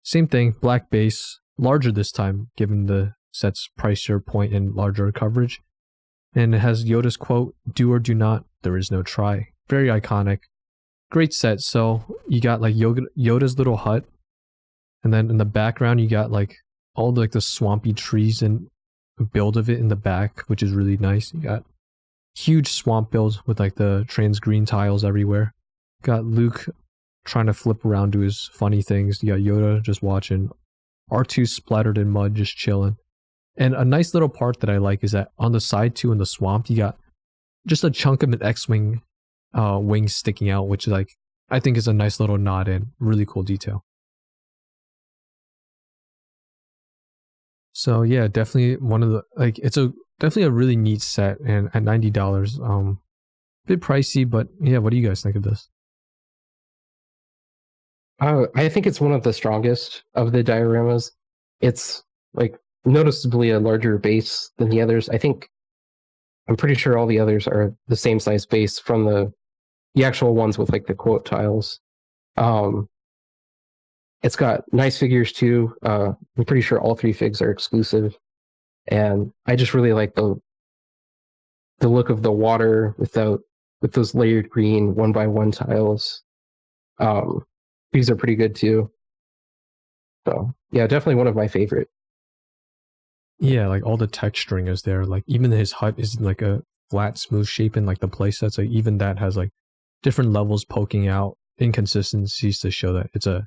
Same 0.03 0.27
thing, 0.27 0.55
black 0.61 0.91
base, 0.91 1.41
larger 1.59 1.93
this 1.93 2.13
time 2.13 2.49
given 2.57 2.87
the 2.87 3.15
set's 3.33 3.69
pricier 3.79 4.25
point 4.25 4.53
and 4.53 4.75
larger 4.75 5.11
coverage, 5.13 5.61
and 6.35 6.55
it 6.55 6.59
has 6.59 6.85
Yoda's 6.85 7.17
quote: 7.17 7.55
"Do 7.73 7.93
or 7.93 7.99
do 7.99 8.15
not, 8.15 8.45
there 8.63 8.77
is 8.77 8.91
no 8.91 9.03
try." 9.03 9.49
Very 9.69 9.89
iconic 9.89 10.41
great 11.13 11.35
set. 11.35 11.61
So 11.61 12.03
you 12.27 12.41
got 12.41 12.61
like 12.61 12.75
Yoda, 12.75 13.05
Yoda's 13.17 13.59
little 13.59 13.77
hut, 13.77 14.05
and 15.05 15.13
then 15.13 15.31
in 15.31 15.37
the 15.37 15.45
background 15.45 16.01
you 16.01 16.09
got 16.09 16.33
like 16.33 16.57
all 16.97 17.13
the, 17.13 17.21
like 17.21 17.33
the 17.33 17.41
swampy 17.41 17.93
trees 17.93 18.43
and 18.43 18.69
build 19.33 19.57
of 19.57 19.71
it 19.71 19.79
in 19.79 19.89
the 19.89 19.97
back, 19.97 20.43
which 20.49 20.63
is 20.63 20.73
really 20.73 20.97
nice. 20.97 21.33
You 21.33 21.41
got 21.41 21.65
huge 22.35 22.69
swamp 22.69 23.11
build 23.11 23.41
with 23.47 23.61
like 23.61 23.75
the 23.75 24.05
trans 24.09 24.41
green 24.41 24.65
tiles 24.65 25.05
everywhere. 25.05 25.55
Got 26.03 26.25
Luke 26.25 26.67
trying 27.25 27.47
to 27.47 27.55
flip 27.55 27.85
around 27.85 28.13
to 28.13 28.21
his 28.21 28.51
funny 28.53 28.83
things. 28.83 29.23
You 29.23 29.33
got 29.33 29.41
Yoda 29.41 29.83
just 29.83 30.03
watching. 30.03 30.51
R2 31.11 31.49
splattered 31.49 31.99
in 31.99 32.11
mud, 32.11 32.35
just 32.35 32.57
chilling. 32.57 32.97
And 33.57 33.75
a 33.75 33.85
nice 33.85 34.15
little 34.15 34.31
part 34.31 34.61
that 34.61 34.71
I 34.71 34.79
like 34.79 35.05
is 35.05 35.13
that 35.13 35.29
on 35.39 35.53
the 35.53 35.61
side 35.61 35.95
too 35.95 36.11
in 36.11 36.19
the 36.19 36.27
swamp, 36.27 36.71
you 36.71 36.77
got 36.77 36.97
just 37.67 37.85
a 37.85 37.91
chunk 37.91 38.23
of 38.23 38.33
an 38.33 38.43
X-wing 38.43 39.03
uh, 39.55 39.79
wings 39.81 40.15
sticking 40.15 40.49
out, 40.49 40.69
which 40.69 40.89
like 40.89 41.09
I 41.51 41.61
think 41.61 41.77
is 41.77 41.87
a 41.87 41.93
nice 41.93 42.19
little 42.19 42.39
nod 42.39 42.69
and 42.69 42.87
really 42.99 43.27
cool 43.27 43.43
detail. 43.43 43.85
So 47.73 48.03
yeah, 48.03 48.29
definitely 48.29 48.77
one 48.77 49.03
of 49.03 49.11
the 49.11 49.23
like 49.37 49.59
it's 49.59 49.77
a 49.77 49.93
definitely 50.23 50.45
a 50.45 50.51
really 50.53 50.77
neat 50.77 51.03
set 51.03 51.41
and 51.41 51.69
at 51.75 51.83
ninety 51.83 52.09
dollars, 52.09 52.61
um, 52.61 53.01
a 53.65 53.69
bit 53.69 53.81
pricey, 53.81 54.29
but 54.29 54.47
yeah, 54.61 54.79
what 54.79 54.91
do 54.91 54.97
you 54.97 55.07
guys 55.07 55.21
think 55.21 55.35
of 55.35 55.43
this? 55.43 55.69
Uh, 58.21 58.47
I 58.55 58.69
think 58.69 58.87
it's 58.87 59.01
one 59.01 59.11
of 59.11 59.25
the 59.25 59.33
strongest 59.33 60.05
of 60.15 60.31
the 60.31 60.45
dioramas. 60.45 61.11
It's 61.61 62.05
like 62.35 62.57
noticeably 62.85 63.51
a 63.51 63.59
larger 63.59 63.99
base 63.99 64.49
than 64.59 64.69
the 64.69 64.81
others. 64.81 65.09
I 65.09 65.19
think 65.19 65.49
I'm 66.49 66.57
pretty 66.57 66.77
sure 66.77 66.97
all 66.97 67.07
the 67.07 67.19
others 67.19 67.49
are 67.49 67.75
the 67.89 67.97
same 67.97 68.21
size 68.21 68.47
base 68.47 68.79
from 68.79 69.05
the 69.05 69.33
the 69.97 70.05
actual 70.05 70.37
ones 70.37 70.57
with 70.57 70.71
like 70.71 70.87
the 70.87 70.95
quote 70.95 71.27
tiles. 71.27 71.81
Um, 72.37 72.89
it's 74.23 74.37
got 74.37 74.63
nice 74.73 74.99
figures 74.99 75.33
too. 75.33 75.75
Uh, 75.83 76.13
I'm 76.39 76.45
pretty 76.45 76.63
sure 76.63 76.81
all 76.81 76.95
three 76.95 77.13
figs 77.13 77.43
are 77.43 77.51
exclusive, 77.51 78.17
and 78.87 79.33
I 79.47 79.57
just 79.57 79.75
really 79.75 79.93
like 79.93 80.15
the 80.15 80.37
the 81.79 81.89
look 81.89 82.11
of 82.11 82.23
the 82.23 82.33
water 82.33 82.95
without 82.99 83.41
with 83.81 83.93
those 83.93 84.15
layered 84.15 84.49
green 84.49 84.95
one 84.95 85.13
by 85.13 85.27
one 85.27 85.51
tiles. 85.51 86.23
Um, 86.99 87.45
these 87.93 88.09
are 88.09 88.17
pretty 88.17 88.37
good 88.37 88.55
too. 88.55 88.91
So 90.27 90.55
yeah, 90.71 90.87
definitely 90.87 91.17
one 91.17 91.27
of 91.27 91.37
my 91.37 91.49
favorite. 91.49 91.89
Yeah, 93.39 93.67
like 93.67 93.85
all 93.85 93.97
the 93.97 94.07
texturing 94.07 94.69
is 94.69 94.83
there. 94.83 95.05
Like 95.05 95.25
even 95.27 95.51
his 95.51 95.73
hut 95.73 95.95
is 95.99 96.21
like 96.21 96.43
a 96.43 96.63
flat, 96.91 97.19
smooth 97.19 97.49
shape, 97.49 97.75
and 97.75 97.87
like 97.87 97.99
the 97.99 98.09
playsets, 98.09 98.57
like 98.57 98.71
even 98.71 98.99
that 98.99 99.19
has 99.19 99.37
like 99.37 99.51
different 100.03 100.33
levels 100.33 100.65
poking 100.65 101.09
out, 101.09 101.37
inconsistencies 101.61 102.61
to 102.61 102.71
show 102.71 102.93
that 102.93 103.09
it's 103.15 103.27
a 103.27 103.47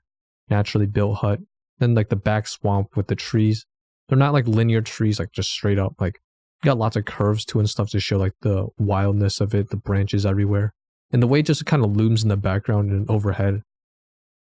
naturally 0.50 0.86
built 0.86 1.20
hut. 1.20 1.40
Then 1.80 1.96
like 1.96 2.10
the 2.10 2.18
back 2.18 2.48
swamp 2.48 2.98
with 2.98 3.08
the 3.08 3.16
trees, 3.16 3.66
they're 4.08 4.18
not 4.18 4.34
like 4.34 4.48
linear 4.48 4.82
trees, 4.82 5.20
like 5.20 5.32
just 5.32 5.50
straight 5.50 5.80
up. 5.80 5.96
Like 6.00 6.20
got 6.64 6.78
lots 6.78 6.96
of 6.96 7.06
curves 7.06 7.46
to 7.46 7.60
and 7.60 7.70
stuff 7.70 7.90
to 7.92 8.00
show 8.00 8.18
like 8.18 8.34
the 8.42 8.68
wildness 8.78 9.42
of 9.42 9.54
it, 9.54 9.70
the 9.70 9.78
branches 9.78 10.26
everywhere, 10.26 10.74
and 11.12 11.22
the 11.22 11.28
way 11.28 11.40
it 11.40 11.46
just 11.46 11.66
kind 11.66 11.84
of 11.84 11.96
looms 11.96 12.24
in 12.24 12.30
the 12.30 12.38
background 12.38 12.92
and 12.92 13.10
overhead. 13.10 13.62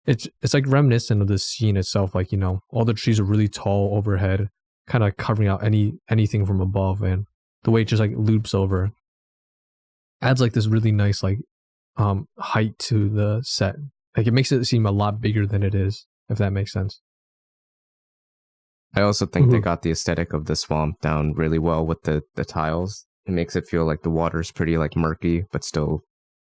It's 0.05 0.27
it's 0.41 0.53
like 0.53 0.67
reminiscent 0.67 1.21
of 1.21 1.27
the 1.27 1.37
scene 1.37 1.77
itself. 1.77 2.13
Like 2.13 2.31
you 2.31 2.37
know, 2.37 2.61
all 2.69 2.85
the 2.85 2.93
trees 2.93 3.19
are 3.19 3.25
really 3.25 3.47
tall 3.47 3.95
overhead, 3.95 4.49
kind 4.87 5.03
of 5.03 5.15
covering 5.17 5.47
out 5.47 5.63
any 5.63 5.93
anything 6.09 6.45
from 6.45 6.61
above, 6.61 7.01
and 7.01 7.25
the 7.63 7.71
way 7.71 7.81
it 7.81 7.85
just 7.85 8.01
like 8.01 8.11
loops 8.15 8.53
over 8.53 8.91
adds 10.23 10.41
like 10.41 10.53
this 10.53 10.67
really 10.67 10.91
nice 10.91 11.21
like 11.21 11.39
um, 11.97 12.27
height 12.39 12.77
to 12.79 13.09
the 13.09 13.41
set. 13.43 13.75
Like 14.17 14.27
it 14.27 14.31
makes 14.31 14.51
it 14.51 14.65
seem 14.65 14.85
a 14.85 14.91
lot 14.91 15.21
bigger 15.21 15.45
than 15.45 15.63
it 15.63 15.75
is, 15.75 16.05
if 16.29 16.37
that 16.37 16.53
makes 16.53 16.71
sense. 16.71 17.01
I 18.95 19.01
also 19.01 19.25
think 19.25 19.45
mm-hmm. 19.45 19.55
they 19.55 19.59
got 19.61 19.81
the 19.81 19.91
aesthetic 19.91 20.33
of 20.33 20.45
the 20.45 20.55
swamp 20.55 21.01
down 21.01 21.33
really 21.33 21.59
well 21.59 21.85
with 21.85 22.03
the 22.03 22.21
the 22.35 22.45
tiles. 22.45 23.05
It 23.25 23.31
makes 23.31 23.55
it 23.55 23.67
feel 23.67 23.85
like 23.85 24.01
the 24.03 24.09
water 24.09 24.39
is 24.39 24.51
pretty 24.51 24.77
like 24.77 24.95
murky, 24.95 25.45
but 25.51 25.63
still 25.63 26.01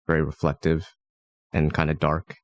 very 0.07 0.21
reflective 0.21 0.85
and 1.51 1.73
kind 1.73 1.89
of 1.89 1.99
dark. 1.99 2.35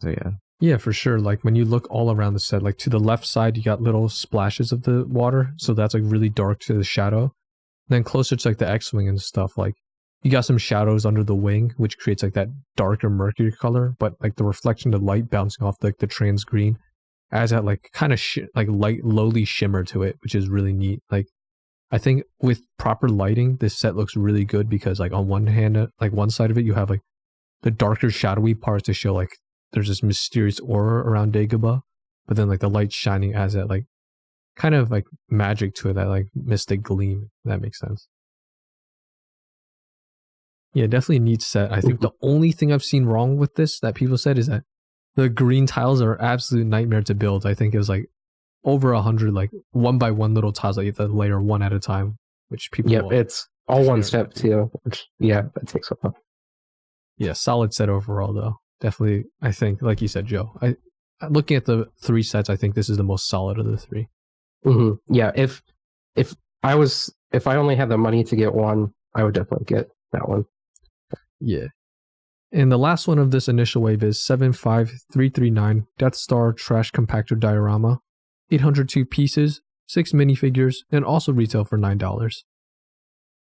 So 0.00 0.10
yeah. 0.10 0.30
Yeah, 0.60 0.76
for 0.76 0.92
sure. 0.92 1.18
Like 1.18 1.42
when 1.42 1.56
you 1.56 1.64
look 1.64 1.88
all 1.90 2.12
around 2.12 2.34
the 2.34 2.40
set, 2.40 2.62
like 2.62 2.78
to 2.78 2.90
the 2.90 3.00
left 3.00 3.26
side, 3.26 3.56
you 3.56 3.62
got 3.62 3.82
little 3.82 4.08
splashes 4.08 4.70
of 4.70 4.82
the 4.82 5.04
water, 5.08 5.52
so 5.56 5.74
that's 5.74 5.94
like 5.94 6.04
really 6.06 6.28
dark 6.28 6.60
to 6.60 6.74
the 6.74 6.84
shadow. 6.84 7.32
then 7.88 8.04
closer 8.04 8.36
to 8.36 8.48
like 8.48 8.58
the 8.58 8.68
X-wing 8.68 9.08
and 9.08 9.20
stuff, 9.20 9.58
like 9.58 9.74
you 10.22 10.30
got 10.30 10.44
some 10.44 10.58
shadows 10.58 11.04
under 11.04 11.24
the 11.24 11.34
wing, 11.34 11.72
which 11.78 11.98
creates 11.98 12.22
like 12.22 12.34
that 12.34 12.48
darker 12.76 13.10
mercury 13.10 13.50
color, 13.50 13.96
but 13.98 14.14
like 14.20 14.36
the 14.36 14.44
reflection 14.44 14.94
of 14.94 15.02
light 15.02 15.30
bouncing 15.30 15.66
off 15.66 15.82
like 15.82 15.98
the 15.98 16.06
trans 16.06 16.44
green 16.44 16.78
adds 17.32 17.50
that 17.50 17.64
like 17.64 17.90
kind 17.92 18.12
of 18.12 18.20
sh- 18.20 18.38
like 18.54 18.68
light 18.68 19.04
lowly 19.04 19.44
shimmer 19.44 19.84
to 19.84 20.02
it, 20.02 20.16
which 20.22 20.34
is 20.34 20.48
really 20.48 20.72
neat. 20.72 21.00
Like 21.10 21.26
I 21.90 21.98
think 21.98 22.24
with 22.40 22.62
proper 22.78 23.08
lighting, 23.08 23.56
this 23.56 23.78
set 23.78 23.96
looks 23.96 24.16
really 24.16 24.44
good 24.44 24.68
because 24.68 25.00
like 25.00 25.12
on 25.12 25.28
one 25.28 25.46
hand, 25.46 25.76
uh, 25.76 25.86
like 26.00 26.12
one 26.12 26.30
side 26.30 26.50
of 26.50 26.58
it, 26.58 26.64
you 26.64 26.74
have 26.74 26.90
like 26.90 27.00
the 27.62 27.70
darker 27.70 28.10
shadowy 28.10 28.54
parts 28.54 28.84
to 28.84 28.94
show 28.94 29.14
like 29.14 29.30
there's 29.72 29.88
this 29.88 30.02
mysterious 30.02 30.60
aura 30.60 31.06
around 31.06 31.32
Dagobah, 31.32 31.80
but 32.26 32.36
then 32.36 32.48
like 32.48 32.60
the 32.60 32.70
light 32.70 32.92
shining 32.92 33.34
as 33.34 33.54
that 33.54 33.68
like 33.68 33.84
kind 34.56 34.74
of 34.74 34.90
like 34.90 35.04
magic 35.30 35.74
to 35.76 35.88
it, 35.88 35.94
that 35.94 36.08
like 36.08 36.26
mystic 36.34 36.82
gleam. 36.82 37.30
That 37.44 37.60
makes 37.60 37.78
sense. 37.80 38.08
Yeah, 40.74 40.86
definitely 40.86 41.16
a 41.16 41.20
neat 41.20 41.42
set. 41.42 41.70
I 41.70 41.80
think 41.82 42.00
the 42.00 42.12
only 42.22 42.50
thing 42.50 42.72
I've 42.72 42.82
seen 42.82 43.04
wrong 43.04 43.36
with 43.36 43.54
this 43.56 43.78
that 43.80 43.94
people 43.94 44.16
said 44.16 44.38
is 44.38 44.46
that 44.46 44.62
the 45.14 45.28
green 45.28 45.66
tiles 45.66 46.00
are 46.00 46.20
absolute 46.20 46.66
nightmare 46.66 47.02
to 47.02 47.14
build. 47.14 47.46
I 47.46 47.54
think 47.54 47.74
it 47.74 47.78
was 47.78 47.88
like 47.88 48.10
over 48.64 48.92
a 48.92 49.02
hundred, 49.02 49.32
like 49.34 49.50
one 49.70 49.98
by 49.98 50.10
one 50.10 50.34
little 50.34 50.52
tiles 50.52 50.76
that 50.76 50.82
you 50.84 50.88
have 50.88 50.96
to 50.96 51.06
layer 51.06 51.40
one 51.40 51.62
at 51.62 51.72
a 51.72 51.80
time, 51.80 52.16
which 52.48 52.70
people. 52.72 52.92
Yep, 52.92 53.12
it's 53.12 53.48
all 53.68 53.84
one 53.84 54.02
step 54.02 54.32
too. 54.34 54.70
Which 54.84 55.06
yeah, 55.18 55.42
that 55.54 55.66
takes 55.66 55.90
a 55.90 55.94
while. 56.00 56.16
yeah, 57.18 57.32
solid 57.32 57.74
set 57.74 57.88
overall 57.88 58.32
though. 58.32 58.56
Definitely, 58.80 59.24
I 59.40 59.52
think, 59.52 59.82
like 59.82 60.02
you 60.02 60.08
said, 60.08 60.26
Joe. 60.26 60.56
I 60.60 60.76
looking 61.28 61.56
at 61.56 61.66
the 61.66 61.86
three 62.00 62.22
sets, 62.22 62.50
I 62.50 62.56
think 62.56 62.74
this 62.74 62.88
is 62.88 62.96
the 62.96 63.04
most 63.04 63.28
solid 63.28 63.58
of 63.58 63.66
the 63.66 63.76
three. 63.76 64.08
hmm 64.64 64.92
Yeah, 65.08 65.30
if 65.34 65.62
if 66.16 66.34
I 66.62 66.74
was 66.74 67.14
if 67.32 67.46
I 67.46 67.56
only 67.56 67.76
had 67.76 67.88
the 67.88 67.98
money 67.98 68.24
to 68.24 68.36
get 68.36 68.54
one, 68.54 68.92
I 69.14 69.24
would 69.24 69.34
definitely 69.34 69.66
get 69.66 69.88
that 70.12 70.28
one. 70.28 70.44
Yeah. 71.40 71.66
And 72.52 72.70
the 72.70 72.78
last 72.78 73.08
one 73.08 73.18
of 73.18 73.30
this 73.30 73.48
initial 73.48 73.82
wave 73.82 74.02
is 74.02 74.22
75339 74.24 75.86
Death 75.96 76.14
Star 76.14 76.52
Trash 76.52 76.92
Compactor 76.92 77.38
Diorama. 77.38 78.00
802 78.50 79.06
pieces, 79.06 79.62
6 79.88 80.12
minifigures, 80.12 80.76
and 80.90 81.04
also 81.04 81.32
retail 81.32 81.64
for 81.64 81.78
$9. 81.78 82.34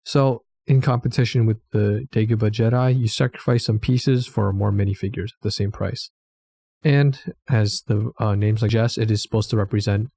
So, 0.04 0.42
in 0.66 0.80
competition 0.80 1.46
with 1.46 1.58
the 1.70 2.06
Dagobah 2.12 2.50
Jedi, 2.50 2.98
you 2.98 3.06
sacrifice 3.06 3.64
some 3.64 3.78
pieces 3.78 4.26
for 4.26 4.52
more 4.52 4.72
minifigures 4.72 5.26
at 5.26 5.42
the 5.42 5.52
same 5.52 5.70
price. 5.70 6.10
And 6.82 7.34
as 7.48 7.82
the 7.86 8.10
uh, 8.18 8.34
name 8.34 8.58
suggests, 8.58 8.98
it 8.98 9.10
is 9.12 9.22
supposed 9.22 9.50
to 9.50 9.56
represent 9.56 10.08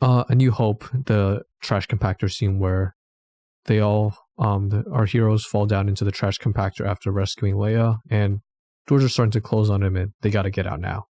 uh, 0.00 0.22
A 0.28 0.36
New 0.36 0.52
Hope, 0.52 0.84
the 0.92 1.42
trash 1.60 1.88
compactor 1.88 2.32
scene 2.32 2.60
where 2.60 2.94
they 3.64 3.80
all 3.80 4.16
um 4.38 4.68
the, 4.68 4.84
our 4.92 5.06
heroes 5.06 5.44
fall 5.44 5.66
down 5.66 5.88
into 5.88 6.04
the 6.04 6.12
trash 6.12 6.38
compactor 6.38 6.86
after 6.86 7.10
rescuing 7.10 7.54
Leia 7.54 7.96
and 8.10 8.40
doors 8.86 9.04
are 9.04 9.08
starting 9.08 9.32
to 9.32 9.40
close 9.40 9.70
on 9.70 9.82
him 9.82 9.96
and 9.96 10.12
they 10.22 10.30
got 10.30 10.42
to 10.42 10.50
get 10.50 10.66
out 10.66 10.80
now. 10.80 11.04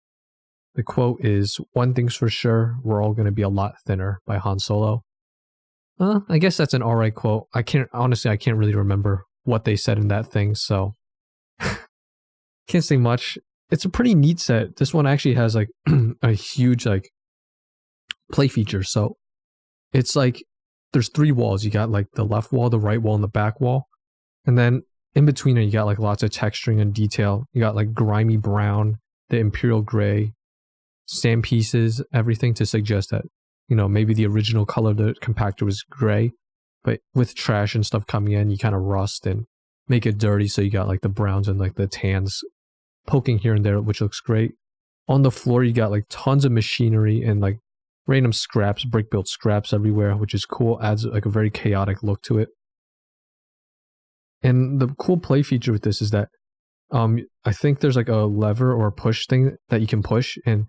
The 0.75 0.83
quote 0.83 1.25
is 1.25 1.59
one 1.73 1.95
thing's 1.95 2.15
for 2.15 2.29
sure, 2.29 2.77
we're 2.83 3.03
all 3.03 3.15
going 3.15 3.27
to 3.27 3.33
be 3.33 3.43
a 3.43 3.49
lot 3.49 3.75
thinner 3.87 4.21
by 4.27 4.39
Han 4.39 4.59
Solo. 4.59 5.03
Uh, 5.99 6.21
I 6.29 6.39
guess 6.39 6.57
that's 6.57 6.75
an 6.75 6.83
all 6.83 6.97
right 6.97 7.15
quote. 7.15 7.47
I 7.55 7.63
can't 7.63 7.89
honestly 7.93 8.31
I 8.31 8.37
can't 8.37 8.59
really 8.59 8.75
remember 8.75 9.25
what 9.45 9.65
they 9.65 9.77
said 9.77 9.99
in 9.99 10.09
that 10.09 10.27
thing, 10.27 10.55
so 10.55 10.93
can't 12.69 12.85
say 12.85 12.97
much. 12.97 13.39
It's 13.71 13.85
a 13.85 13.91
pretty 13.91 14.15
neat 14.15 14.39
set. 14.39 14.77
This 14.77 14.93
one 14.93 15.07
actually 15.07 15.35
has 15.35 15.55
like 15.55 15.69
a 16.23 16.33
huge 16.33 16.85
like 16.85 17.09
play 18.31 18.49
feature. 18.49 18.83
So 18.83 19.17
it's 19.93 20.15
like 20.15 20.43
there's 20.97 21.11
three 21.11 21.31
walls. 21.31 21.63
You 21.63 21.71
got 21.71 21.91
like 21.91 22.07
the 22.15 22.25
left 22.25 22.53
wall, 22.53 22.71
the 22.71 22.79
right 22.79 23.03
wall, 23.03 23.15
and 23.15 23.23
the 23.23 23.29
back 23.29 23.61
wall. 23.61 23.87
And 24.47 24.57
then 24.57 24.83
in 25.15 25.27
between 25.27 25.59
it, 25.59 25.65
you 25.65 25.71
got 25.71 25.85
like 25.85 25.99
lots 25.99 26.23
of 26.23 26.31
texturing 26.31 26.81
and 26.81 26.95
detail. 26.95 27.45
You 27.53 27.61
got 27.61 27.77
like 27.77 27.93
grimy 27.93 28.39
brown, 28.39 28.97
the 29.29 29.37
imperial 29.37 29.83
gray, 29.83 30.33
sand 31.05 31.43
pieces, 31.43 32.03
everything 32.15 32.55
to 32.55 32.65
suggest 32.65 33.11
that, 33.11 33.25
you 33.69 33.77
know, 33.77 33.89
maybe 33.89 34.15
the 34.15 34.27
original 34.27 34.65
color 34.65 34.93
of 34.93 34.97
the 34.97 35.15
compactor 35.21 35.65
was 35.65 35.83
gray, 35.83 36.33
but 36.83 37.01
with 37.13 37.35
trash 37.35 37.75
and 37.75 37.85
stuff 37.85 38.07
coming 38.07 38.33
in, 38.33 38.49
you 38.49 38.57
kind 38.57 38.75
of 38.75 38.81
rust 38.81 39.27
and 39.27 39.45
make 39.89 40.07
it 40.07 40.17
dirty. 40.17 40.49
So 40.49 40.63
you 40.63 40.71
got 40.71 40.89
like 40.89 41.03
the 41.03 41.11
browns 41.11 41.47
and 41.47 41.61
like 41.61 41.75
the 41.75 41.87
tans 41.87 42.41
poking 43.07 43.37
here 43.37 43.53
and 43.53 43.67
there, 43.67 43.83
which 43.83 44.01
looks 44.01 44.21
great. 44.21 44.53
On 45.09 45.21
the 45.21 45.31
floor, 45.31 45.63
you 45.63 45.75
got 45.75 45.91
like 45.91 46.07
tons 46.09 46.47
of 46.47 46.53
machinery 46.53 47.23
and 47.23 47.43
like 47.43 47.59
random 48.07 48.33
scraps, 48.33 48.85
brick 48.85 49.11
built 49.11 49.29
scraps 49.29 49.73
everywhere, 49.73 50.17
which 50.17 50.35
is 50.35 50.47
cool. 50.47 50.81
Adds 50.83 51.05
like 51.05 51.27
a 51.27 51.31
very 51.31 51.51
chaotic 51.51 52.03
look 52.03 52.23
to 52.23 52.39
it. 52.39 52.49
And 54.43 54.81
the 54.81 54.89
cool 54.99 55.19
play 55.19 55.43
feature 55.43 55.73
with 55.73 55.83
this 55.83 56.01
is 56.01 56.11
that 56.11 56.29
um 56.93 57.19
I 57.45 57.53
think 57.53 57.81
there's 57.81 57.97
like 57.97 58.09
a 58.09 58.19
lever 58.19 58.73
or 58.73 58.87
a 58.87 58.93
push 58.93 59.27
thing 59.27 59.57
that 59.71 59.81
you 59.81 59.87
can 59.89 60.03
push 60.03 60.39
and 60.47 60.67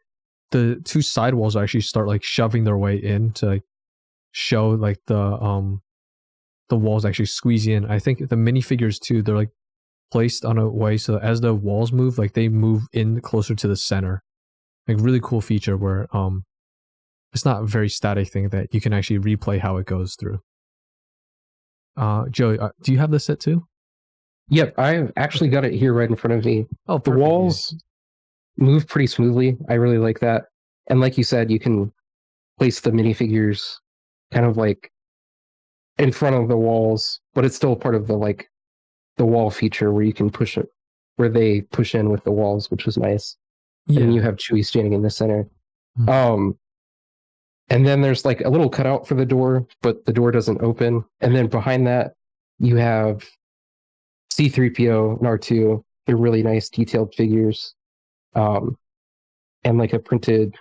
the 0.52 0.82
two 0.84 1.02
side 1.02 1.34
walls 1.34 1.56
actually 1.56 1.82
start 1.82 2.08
like 2.08 2.24
shoving 2.24 2.64
their 2.64 2.78
way 2.78 2.96
in 2.96 3.34
to 3.34 3.46
like 3.46 3.64
show 4.32 4.70
like 4.70 4.98
the 5.08 5.20
um 5.20 5.82
the 6.70 6.78
walls 6.78 7.06
actually 7.06 7.26
squeeze 7.26 7.68
in. 7.68 7.86
I 7.86 8.00
think 8.00 8.20
the 8.30 8.36
minifigures 8.36 9.00
too, 9.00 9.22
they're 9.22 9.36
like 9.36 9.52
placed 10.12 10.44
on 10.44 10.58
a 10.58 10.70
way 10.70 10.98
so 10.98 11.18
as 11.18 11.42
the 11.42 11.54
walls 11.54 11.92
move, 11.92 12.18
like 12.18 12.34
they 12.34 12.50
move 12.50 12.84
in 12.94 13.22
closer 13.22 13.56
to 13.56 13.68
the 13.68 13.76
center. 13.76 14.24
Like 14.88 14.98
really 15.00 15.22
cool 15.22 15.42
feature 15.42 15.78
where 15.78 16.08
um 16.16 16.44
it's 17.38 17.46
not 17.46 17.62
a 17.62 17.66
very 17.68 17.88
static 17.88 18.30
thing 18.30 18.50
that 18.50 18.74
you 18.74 18.82
can 18.82 18.94
actually 18.94 19.20
replay 19.20 19.60
how 19.60 19.78
it 19.78 19.86
goes 19.86 20.16
through. 20.16 20.40
Uh, 21.96 22.28
Joe, 22.30 22.56
uh, 22.56 22.70
do 22.82 22.92
you 22.92 22.98
have 22.98 23.12
this 23.12 23.26
set 23.26 23.40
too? 23.40 23.64
Yep, 24.50 24.74
I've 24.80 25.12
actually 25.18 25.50
got 25.50 25.64
it 25.64 25.74
here 25.74 25.94
right 25.94 26.10
in 26.10 26.16
front 26.16 26.34
of 26.34 26.44
me. 26.46 26.66
Oh, 26.88 26.98
The 26.98 27.12
walls 27.12 27.76
move 28.58 28.88
pretty 28.88 29.06
smoothly. 29.06 29.56
I 29.70 29.76
really 29.76 30.00
like 30.00 30.20
that. 30.22 30.46
And 30.88 31.00
like 31.00 31.16
you 31.16 31.24
said, 31.24 31.52
you 31.52 31.60
can 31.60 31.94
place 32.58 32.80
the 32.80 32.90
minifigures 32.90 33.76
kind 34.32 34.46
of 34.46 34.58
like 34.58 34.92
in 36.00 36.12
front 36.12 36.36
of 36.38 36.48
the 36.48 36.58
walls, 36.58 37.20
but 37.36 37.46
it's 37.46 37.56
still 37.56 37.76
part 37.76 37.94
of 37.94 38.08
the 38.08 38.16
like 38.18 38.50
the 39.18 39.26
wall 39.26 39.52
feature 39.52 39.92
where 39.92 40.04
you 40.04 40.14
can 40.14 40.32
push 40.32 40.58
it 40.58 40.68
where 41.18 41.30
they 41.30 41.62
push 41.62 41.94
in 41.94 42.10
with 42.10 42.24
the 42.24 42.32
walls, 42.32 42.72
which 42.72 42.86
was 42.86 42.98
nice. 42.98 43.36
Yeah, 43.86 44.02
And 44.02 44.14
you 44.16 44.22
have 44.22 44.38
Chewie 44.38 44.66
standing 44.66 44.94
in 44.94 45.04
the 45.04 45.10
center. 45.12 45.48
Mhm. 46.00 46.10
Um 46.10 46.58
and 47.70 47.86
then 47.86 48.02
there's 48.02 48.24
like 48.26 48.42
a 48.42 48.50
little 48.50 48.70
cutout 48.70 49.08
for 49.08 49.16
the 49.16 49.26
door, 49.26 49.68
but 49.82 50.06
the 50.06 50.14
door 50.14 50.32
doesn't 50.32 50.62
open. 50.62 51.04
And 51.22 51.36
then 51.36 51.48
behind 51.48 51.86
that, 51.88 52.14
you 52.60 52.78
have 52.78 53.28
C3PO 54.34 55.20
and 55.20 55.28
R2. 55.28 55.84
They're 56.06 56.16
really 56.16 56.44
nice 56.44 56.70
detailed 56.70 57.14
figures. 57.14 57.76
Um, 58.36 58.78
and 59.64 59.78
like 59.78 59.94
a 59.94 60.00
printed 60.00 60.56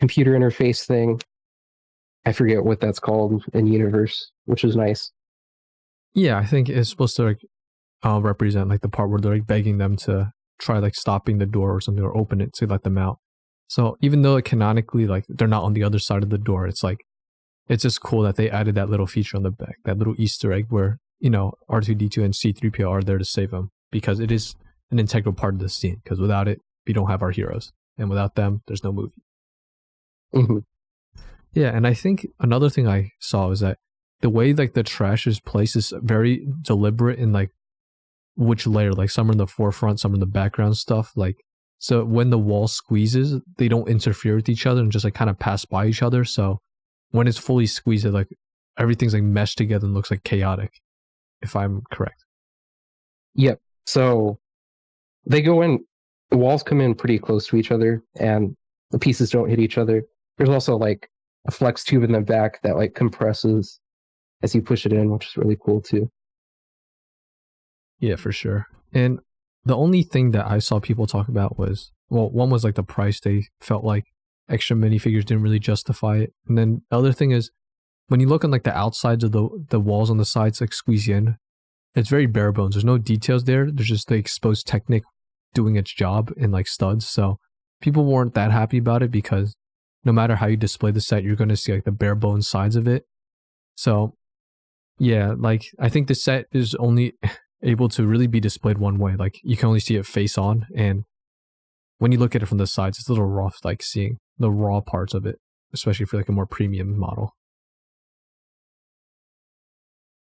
computer 0.00 0.32
interface 0.32 0.86
thing. 0.86 1.20
I 2.26 2.32
forget 2.32 2.64
what 2.64 2.80
that's 2.80 2.98
called 2.98 3.44
in 3.52 3.66
universe, 3.66 4.30
which 4.46 4.64
is 4.64 4.76
nice. 4.76 5.10
yeah. 6.14 6.38
I 6.38 6.44
think 6.46 6.68
it's 6.68 6.90
supposed 6.90 7.16
to 7.16 7.24
like 7.24 7.40
uh, 8.04 8.20
represent 8.20 8.68
like 8.68 8.80
the 8.82 8.88
part 8.88 9.10
where 9.10 9.20
they're 9.20 9.34
like 9.34 9.46
begging 9.46 9.78
them 9.78 9.96
to 9.96 10.32
try 10.58 10.78
like 10.78 10.94
stopping 10.94 11.38
the 11.38 11.46
door 11.46 11.74
or 11.74 11.80
something 11.80 12.04
or 12.04 12.16
open 12.16 12.40
it 12.40 12.52
to 12.54 12.66
let 12.66 12.82
them 12.82 12.98
out. 12.98 13.18
So 13.68 13.96
even 14.00 14.22
though 14.22 14.34
like, 14.34 14.44
canonically 14.44 15.06
like 15.06 15.24
they're 15.28 15.48
not 15.48 15.64
on 15.64 15.72
the 15.72 15.82
other 15.82 15.98
side 15.98 16.22
of 16.22 16.30
the 16.30 16.38
door, 16.38 16.66
it's 16.66 16.82
like 16.82 17.04
it's 17.68 17.82
just 17.82 18.02
cool 18.02 18.22
that 18.22 18.36
they 18.36 18.50
added 18.50 18.74
that 18.74 18.90
little 18.90 19.06
feature 19.06 19.36
on 19.36 19.42
the 19.42 19.50
back, 19.50 19.76
that 19.84 19.98
little 19.98 20.14
Easter 20.18 20.52
egg 20.52 20.66
where 20.68 20.98
you 21.20 21.30
know 21.30 21.54
R2D2 21.68 22.24
and 22.24 22.34
C3PO 22.34 22.90
are 22.90 23.02
there 23.02 23.18
to 23.18 23.24
save 23.24 23.50
them 23.50 23.70
because 23.90 24.20
it 24.20 24.30
is 24.30 24.54
an 24.90 24.98
integral 24.98 25.34
part 25.34 25.54
of 25.54 25.60
the 25.60 25.68
scene. 25.68 26.00
Because 26.04 26.20
without 26.20 26.48
it, 26.48 26.60
we 26.86 26.92
don't 26.92 27.08
have 27.08 27.22
our 27.22 27.30
heroes, 27.30 27.72
and 27.98 28.08
without 28.08 28.34
them, 28.34 28.62
there's 28.66 28.84
no 28.84 28.92
movie. 28.92 29.22
hmm 30.32 30.58
Yeah, 31.52 31.70
and 31.74 31.86
I 31.86 31.94
think 31.94 32.26
another 32.40 32.68
thing 32.68 32.88
I 32.88 33.12
saw 33.20 33.50
is 33.50 33.60
that 33.60 33.78
the 34.20 34.30
way 34.30 34.52
like 34.52 34.74
the 34.74 34.82
trash 34.82 35.26
is 35.26 35.40
placed 35.40 35.76
is 35.76 35.92
very 36.02 36.46
deliberate 36.62 37.18
in 37.18 37.32
like 37.32 37.50
which 38.36 38.66
layer. 38.66 38.92
Like 38.92 39.10
some 39.10 39.28
are 39.28 39.32
in 39.32 39.38
the 39.38 39.46
forefront, 39.46 40.00
some 40.00 40.12
are 40.12 40.14
in 40.14 40.20
the 40.20 40.26
background 40.26 40.76
stuff. 40.76 41.12
Like 41.16 41.43
so 41.84 42.02
when 42.02 42.30
the 42.30 42.38
wall 42.38 42.66
squeezes, 42.66 43.42
they 43.58 43.68
don't 43.68 43.90
interfere 43.90 44.36
with 44.36 44.48
each 44.48 44.64
other 44.64 44.80
and 44.80 44.90
just 44.90 45.04
like 45.04 45.12
kind 45.12 45.28
of 45.28 45.38
pass 45.38 45.66
by 45.66 45.84
each 45.84 46.02
other. 46.02 46.24
So 46.24 46.58
when 47.10 47.28
it's 47.28 47.36
fully 47.36 47.66
squeezed, 47.66 48.06
it, 48.06 48.12
like 48.12 48.28
everything's 48.78 49.12
like 49.12 49.22
meshed 49.22 49.58
together 49.58 49.84
and 49.84 49.92
looks 49.92 50.10
like 50.10 50.24
chaotic. 50.24 50.80
If 51.42 51.54
I'm 51.54 51.82
correct. 51.92 52.24
Yep. 53.34 53.60
So 53.84 54.38
they 55.26 55.42
go 55.42 55.60
in, 55.60 55.84
the 56.30 56.38
walls 56.38 56.62
come 56.62 56.80
in 56.80 56.94
pretty 56.94 57.18
close 57.18 57.46
to 57.48 57.56
each 57.56 57.70
other 57.70 58.02
and 58.16 58.56
the 58.90 58.98
pieces 58.98 59.28
don't 59.28 59.50
hit 59.50 59.60
each 59.60 59.76
other. 59.76 60.04
There's 60.38 60.48
also 60.48 60.78
like 60.78 61.10
a 61.46 61.50
flex 61.50 61.84
tube 61.84 62.04
in 62.04 62.12
the 62.12 62.22
back 62.22 62.62
that 62.62 62.76
like 62.76 62.94
compresses 62.94 63.78
as 64.42 64.54
you 64.54 64.62
push 64.62 64.86
it 64.86 64.94
in, 64.94 65.10
which 65.10 65.26
is 65.26 65.36
really 65.36 65.58
cool 65.62 65.82
too. 65.82 66.10
Yeah, 67.98 68.16
for 68.16 68.32
sure. 68.32 68.68
And 68.94 69.18
the 69.64 69.76
only 69.76 70.02
thing 70.02 70.32
that 70.32 70.46
I 70.46 70.58
saw 70.58 70.80
people 70.80 71.06
talk 71.06 71.28
about 71.28 71.58
was 71.58 71.90
well, 72.10 72.30
one 72.30 72.50
was 72.50 72.64
like 72.64 72.74
the 72.74 72.82
price. 72.82 73.20
They 73.20 73.46
felt 73.60 73.84
like 73.84 74.04
extra 74.48 74.76
minifigures 74.76 75.24
didn't 75.24 75.42
really 75.42 75.58
justify 75.58 76.18
it. 76.18 76.34
And 76.46 76.58
then 76.58 76.82
the 76.90 76.98
other 76.98 77.12
thing 77.12 77.30
is 77.30 77.50
when 78.08 78.20
you 78.20 78.28
look 78.28 78.44
on 78.44 78.50
like 78.50 78.64
the 78.64 78.76
outsides 78.76 79.24
of 79.24 79.32
the 79.32 79.48
the 79.70 79.80
walls 79.80 80.10
on 80.10 80.18
the 80.18 80.24
sides, 80.24 80.60
like 80.60 80.72
squeeze 80.72 81.08
in, 81.08 81.36
it's 81.94 82.08
very 82.08 82.26
bare 82.26 82.52
bones. 82.52 82.74
There's 82.74 82.84
no 82.84 82.98
details 82.98 83.44
there. 83.44 83.70
There's 83.70 83.88
just 83.88 84.08
the 84.08 84.16
exposed 84.16 84.66
Technic 84.66 85.02
doing 85.54 85.76
its 85.76 85.92
job 85.92 86.32
in 86.36 86.50
like 86.50 86.66
studs. 86.66 87.08
So 87.08 87.38
people 87.80 88.04
weren't 88.04 88.34
that 88.34 88.50
happy 88.50 88.78
about 88.78 89.02
it 89.02 89.10
because 89.10 89.56
no 90.04 90.12
matter 90.12 90.36
how 90.36 90.46
you 90.46 90.56
display 90.56 90.90
the 90.90 91.00
set, 91.00 91.22
you're 91.22 91.36
going 91.36 91.48
to 91.48 91.56
see 91.56 91.72
like 91.72 91.84
the 91.84 91.92
bare 91.92 92.14
bones 92.14 92.48
sides 92.48 92.76
of 92.76 92.86
it. 92.86 93.04
So, 93.76 94.14
yeah, 94.98 95.34
like 95.36 95.64
I 95.78 95.88
think 95.88 96.08
the 96.08 96.14
set 96.14 96.46
is 96.52 96.74
only 96.74 97.14
able 97.64 97.88
to 97.88 98.06
really 98.06 98.26
be 98.26 98.40
displayed 98.40 98.78
one 98.78 98.98
way. 98.98 99.16
Like 99.16 99.40
you 99.42 99.56
can 99.56 99.68
only 99.68 99.80
see 99.80 99.96
it 99.96 100.06
face 100.06 100.38
on, 100.38 100.66
and 100.74 101.04
when 101.98 102.12
you 102.12 102.18
look 102.18 102.34
at 102.34 102.42
it 102.42 102.46
from 102.46 102.58
the 102.58 102.66
sides, 102.66 102.98
it's 102.98 103.08
a 103.08 103.12
little 103.12 103.26
rough, 103.26 103.58
like 103.64 103.82
seeing 103.82 104.18
the 104.38 104.50
raw 104.50 104.80
parts 104.80 105.14
of 105.14 105.26
it, 105.26 105.40
especially 105.72 106.06
for 106.06 106.16
like 106.16 106.28
a 106.28 106.32
more 106.32 106.46
premium 106.46 106.98
model. 106.98 107.34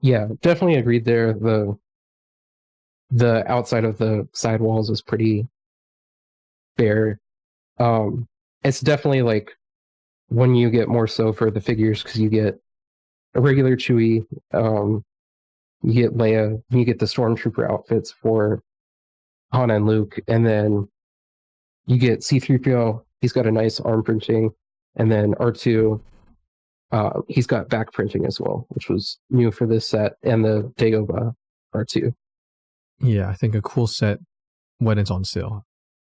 Yeah, 0.01 0.29
definitely 0.43 0.77
agreed 0.79 1.05
there. 1.05 1.33
The 1.33 1.77
the 3.11 3.51
outside 3.51 3.85
of 3.85 3.99
the 3.99 4.29
side 4.33 4.61
walls 4.61 4.91
is 4.91 5.03
pretty 5.03 5.47
bare. 6.77 7.19
Um, 7.79 8.27
it's 8.63 8.81
definitely 8.81 9.23
like 9.23 9.53
when 10.29 10.55
you 10.55 10.71
get 10.71 10.89
more 10.89 11.07
so 11.07 11.33
for 11.33 11.51
the 11.51 11.61
figures 11.61 12.03
because 12.03 12.21
you 12.21 12.29
get 12.29 12.61
a 13.35 13.41
regular 13.41 13.77
Chewie, 13.77 14.25
um, 14.53 15.05
you 15.83 15.93
get 15.93 16.17
Leia, 16.17 16.63
you 16.71 16.85
get 16.85 16.99
the 16.99 17.07
Stormtrooper 17.07 17.71
outfits 17.71 18.11
for 18.11 18.63
Han 19.53 19.71
and 19.71 19.87
Luke, 19.87 20.19
and 20.29 20.47
then 20.47 20.89
you 21.87 21.99
get 21.99 22.21
C3PO. 22.21 23.03
He's 23.21 23.33
got 23.33 23.47
a 23.47 23.53
nice 23.53 23.81
arm 23.81 24.03
printing, 24.03 24.51
and 24.97 25.11
then 25.11 25.35
R2. 25.35 26.01
Uh, 26.93 27.21
he's 27.29 27.47
got 27.47 27.69
back 27.69 27.93
printing 27.93 28.27
as 28.27 28.41
well, 28.41 28.67
which 28.71 28.89
was 28.89 29.19
new 29.31 29.51
for 29.51 29.67
this 29.67 29.89
set, 29.89 30.15
and 30.23 30.45
the 30.45 30.73
Dagobah 30.77 31.35
R2. 31.75 32.13
Yeah, 33.01 33.29
I 33.29 33.35
think 33.35 33.55
a 33.55 33.63
cool 33.63 33.87
set 33.87 34.19
when 34.79 34.99
it's 34.99 35.11
on 35.11 35.25
sale. 35.25 35.65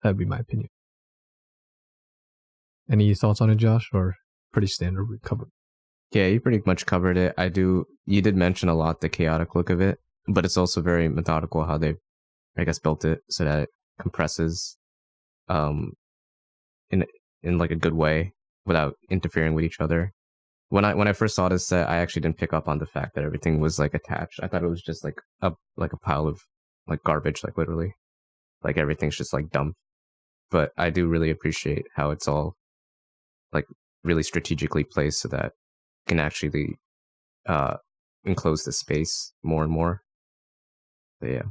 That'd 0.04 0.17
be 0.17 0.25
my 0.25 0.39
opinion. 0.39 0.69
Any 2.89 3.13
thoughts 3.15 3.41
on 3.41 3.49
it, 3.49 3.56
Josh, 3.56 3.89
or 3.93 4.15
pretty 4.51 4.67
standard 4.67 5.08
cover? 5.23 5.47
Yeah, 6.12 6.28
you 6.28 6.39
pretty 6.39 6.62
much 6.65 6.86
covered 6.86 7.18
it. 7.18 7.34
I 7.38 7.50
do. 7.50 7.86
You 8.06 8.22
did 8.22 8.36
mention 8.36 8.70
a 8.70 8.76
lot 8.76 9.02
the 9.02 9.10
chaotic 9.10 9.56
look 9.56 9.70
of 9.70 9.82
it, 9.82 10.00
but 10.28 10.46
it's 10.46 10.58
also 10.58 10.82
very 10.82 11.10
methodical 11.10 11.65
how 11.65 11.78
they, 11.78 11.96
I 12.58 12.63
guess, 12.63 12.80
built 12.80 13.04
it 13.06 13.22
so 13.30 13.44
that 13.46 13.60
it 13.63 13.70
compresses, 14.00 14.78
um, 15.50 15.94
in 16.91 17.06
in 17.44 17.58
like 17.58 17.72
a 17.72 17.76
good 17.76 17.94
way 17.94 18.34
without 18.65 18.96
interfering 19.10 19.54
with 19.54 19.65
each 19.65 19.80
other. 19.80 20.13
When 20.70 20.86
I 20.86 20.94
when 20.96 21.08
I 21.08 21.13
first 21.13 21.36
saw 21.36 21.50
this 21.50 21.68
set, 21.68 21.89
I 21.89 21.98
actually 21.98 22.22
didn't 22.24 22.38
pick 22.38 22.54
up 22.54 22.68
on 22.68 22.80
the 22.80 22.86
fact 22.86 23.15
that 23.15 23.24
everything 23.24 23.60
was 23.60 23.80
like 23.80 23.94
attached. 23.94 24.39
I 24.41 24.48
thought 24.48 24.63
it 24.63 24.70
was 24.70 24.82
just 24.82 25.04
like 25.04 25.20
a 25.41 25.54
like 25.78 25.94
a 25.94 25.98
pile 25.98 26.28
of 26.28 26.41
like 26.88 27.04
garbage, 27.04 27.44
like 27.44 27.58
literally, 27.58 27.94
like 28.63 28.78
everything's 28.78 29.18
just 29.18 29.34
like 29.34 29.50
dump. 29.52 29.76
But 30.52 30.72
I 30.78 30.89
do 30.91 31.08
really 31.08 31.30
appreciate 31.32 31.86
how 31.96 32.12
it's 32.12 32.28
all 32.28 32.56
like 33.54 33.65
really 34.04 34.24
strategically 34.24 34.84
placed 34.84 35.20
so 35.22 35.28
that 35.30 35.54
can 36.08 36.20
actually 36.20 36.78
uh 37.48 37.78
enclose 38.24 38.63
the 38.63 38.72
space 38.72 39.34
more 39.44 39.63
and 39.63 39.72
more. 39.72 40.02
But 41.22 41.30
yeah. 41.32 41.41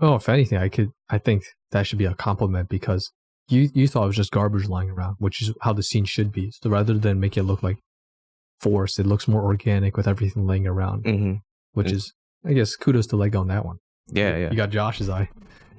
Oh, 0.00 0.14
if 0.16 0.28
anything, 0.28 0.58
I 0.58 0.68
could. 0.68 0.90
I 1.08 1.18
think 1.18 1.44
that 1.70 1.86
should 1.86 1.98
be 1.98 2.04
a 2.06 2.14
compliment 2.14 2.68
because 2.68 3.10
you 3.48 3.68
you 3.74 3.86
thought 3.88 4.04
it 4.04 4.08
was 4.08 4.16
just 4.16 4.30
garbage 4.32 4.68
lying 4.68 4.90
around, 4.90 5.16
which 5.18 5.42
is 5.42 5.52
how 5.62 5.72
the 5.72 5.82
scene 5.82 6.04
should 6.04 6.32
be. 6.32 6.52
So 6.62 6.70
rather 6.70 6.94
than 6.94 7.20
make 7.20 7.36
it 7.36 7.42
look 7.44 7.62
like 7.62 7.78
forced, 8.60 8.98
it 8.98 9.06
looks 9.06 9.26
more 9.28 9.42
organic 9.42 9.96
with 9.96 10.08
everything 10.08 10.46
laying 10.46 10.66
around, 10.66 11.04
Mm-hmm. 11.04 11.34
which 11.74 11.90
is, 11.92 12.12
I 12.44 12.52
guess, 12.52 12.76
kudos 12.76 13.06
to 13.08 13.16
Lego 13.16 13.40
on 13.40 13.48
that 13.48 13.64
one. 13.64 13.78
Yeah, 14.08 14.36
yeah. 14.36 14.50
You 14.50 14.56
got 14.56 14.70
Josh's 14.70 15.08
eye. 15.08 15.28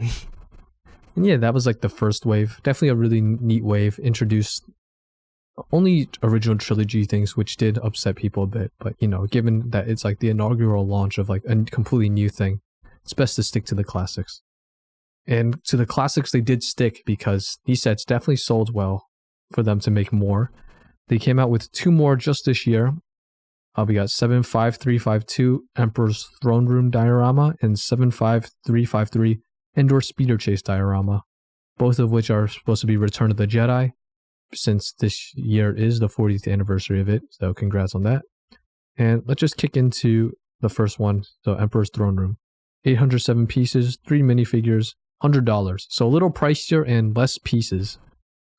and 1.15 1.25
yeah, 1.25 1.37
that 1.37 1.53
was 1.53 1.65
like 1.65 1.81
the 1.81 1.89
first 1.89 2.25
wave. 2.25 2.59
Definitely 2.63 2.89
a 2.89 2.95
really 2.95 3.21
neat 3.21 3.63
wave. 3.63 3.99
Introduced 3.99 4.69
only 5.71 6.09
original 6.21 6.57
trilogy 6.57 7.05
things, 7.05 7.37
which 7.37 7.57
did 7.57 7.77
upset 7.79 8.15
people 8.15 8.43
a 8.43 8.47
bit. 8.47 8.71
But 8.79 8.95
you 8.99 9.07
know, 9.07 9.25
given 9.25 9.69
that 9.69 9.87
it's 9.87 10.03
like 10.03 10.19
the 10.19 10.29
inaugural 10.29 10.85
launch 10.85 11.17
of 11.17 11.29
like 11.29 11.43
a 11.45 11.63
completely 11.65 12.09
new 12.09 12.29
thing, 12.29 12.61
it's 13.03 13.13
best 13.13 13.35
to 13.35 13.43
stick 13.43 13.65
to 13.65 13.75
the 13.75 13.83
classics. 13.83 14.41
And 15.25 15.63
to 15.65 15.77
the 15.77 15.85
classics, 15.85 16.31
they 16.31 16.41
did 16.41 16.63
stick 16.63 17.01
because 17.05 17.59
these 17.65 17.81
sets 17.81 18.03
definitely 18.03 18.37
sold 18.37 18.73
well 18.73 19.07
for 19.51 19.63
them 19.63 19.79
to 19.81 19.91
make 19.91 20.11
more. 20.11 20.51
They 21.07 21.17
came 21.17 21.39
out 21.39 21.49
with 21.49 21.71
two 21.71 21.91
more 21.91 22.15
just 22.15 22.45
this 22.45 22.67
year. 22.67 22.93
Uh, 23.75 23.85
we 23.87 23.93
got 23.93 24.09
75352 24.09 25.65
Emperor's 25.75 26.29
Throne 26.41 26.65
Room 26.65 26.91
diorama 26.91 27.55
and 27.61 27.79
75353 27.79 29.39
Endor 29.75 30.01
Speeder 30.01 30.37
Chase 30.37 30.61
diorama, 30.61 31.23
both 31.77 31.99
of 31.99 32.11
which 32.11 32.29
are 32.29 32.47
supposed 32.47 32.81
to 32.81 32.87
be 32.87 32.97
Return 32.97 33.31
of 33.31 33.37
the 33.37 33.47
Jedi, 33.47 33.93
since 34.55 34.93
this 34.93 35.33
year 35.35 35.75
is 35.75 35.99
the 35.99 36.07
40th 36.07 36.51
anniversary 36.51 36.99
of 37.01 37.09
it. 37.09 37.23
So, 37.31 37.53
congrats 37.53 37.95
on 37.95 38.03
that. 38.03 38.23
And 38.97 39.23
let's 39.25 39.39
just 39.39 39.57
kick 39.57 39.75
into 39.75 40.33
the 40.61 40.69
first 40.69 40.99
one. 40.99 41.23
So, 41.43 41.55
Emperor's 41.55 41.89
Throne 41.93 42.15
Room. 42.15 42.37
807 42.85 43.47
pieces, 43.47 43.97
three 44.05 44.21
minifigures, 44.21 44.95
$100. 45.23 45.85
So, 45.89 46.05
a 46.05 46.09
little 46.09 46.31
pricier 46.31 46.87
and 46.87 47.15
less 47.15 47.37
pieces. 47.37 47.97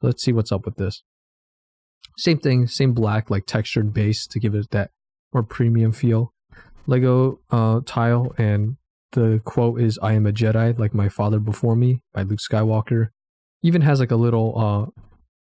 Let's 0.03 0.23
see 0.23 0.33
what's 0.33 0.53
up 0.53 0.65
with 0.65 0.77
this. 0.77 1.03
Same 2.17 2.39
thing, 2.39 2.67
same 2.67 2.93
black, 2.93 3.31
like 3.31 3.47
textured 3.47 3.93
base 3.93 4.27
to 4.29 4.39
give 4.39 4.55
it 4.55 4.71
that 4.71 4.91
more 5.33 5.43
premium 5.43 5.93
feel. 5.93 6.33
Lego 6.87 7.41
uh, 7.51 7.81
tile, 7.85 8.35
and 8.39 8.77
the 9.13 9.41
quote 9.45 9.81
is 9.81 9.99
"I 10.03 10.13
am 10.13 10.27
a 10.27 10.33
Jedi, 10.33 10.79
like 10.79 10.95
my 10.95 11.09
father 11.09 11.41
before 11.41 11.75
me" 11.75 12.03
by 12.13 12.23
Luke 12.23 12.39
Skywalker. 12.39 13.09
Even 13.63 13.83
has 13.83 13.99
like 13.99 14.11
a 14.11 14.17
little, 14.17 14.55
uh, 14.57 15.01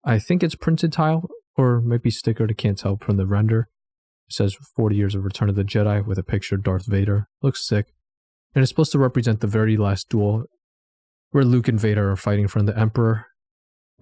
I 0.10 0.18
think 0.18 0.42
it's 0.42 0.56
printed 0.56 0.92
tile 0.92 1.30
or 1.56 1.82
maybe 1.82 2.10
stickered. 2.10 2.50
I 2.50 2.54
can't 2.54 2.78
tell 2.78 2.98
from 2.98 3.18
the 3.18 3.28
render. 3.28 3.70
It 4.28 4.34
says 4.34 4.56
40 4.76 4.96
years 4.96 5.14
of 5.14 5.24
Return 5.24 5.50
of 5.50 5.56
the 5.56 5.64
Jedi 5.64 6.04
with 6.04 6.18
a 6.18 6.24
picture 6.24 6.56
of 6.56 6.64
Darth 6.64 6.88
Vader. 6.88 7.28
Looks 7.44 7.68
sick, 7.68 7.88
and 8.56 8.64
it's 8.64 8.70
supposed 8.70 8.92
to 8.94 9.00
represent 9.00 9.40
the 9.40 9.48
very 9.48 9.78
last 9.78 10.10
duel 10.10 10.46
where 11.30 11.44
Luke 11.44 11.68
and 11.68 11.80
Vader 11.80 12.10
are 12.12 12.16
fighting 12.16 12.48
from 12.48 12.66
the 12.66 12.76
Emperor. 12.76 13.28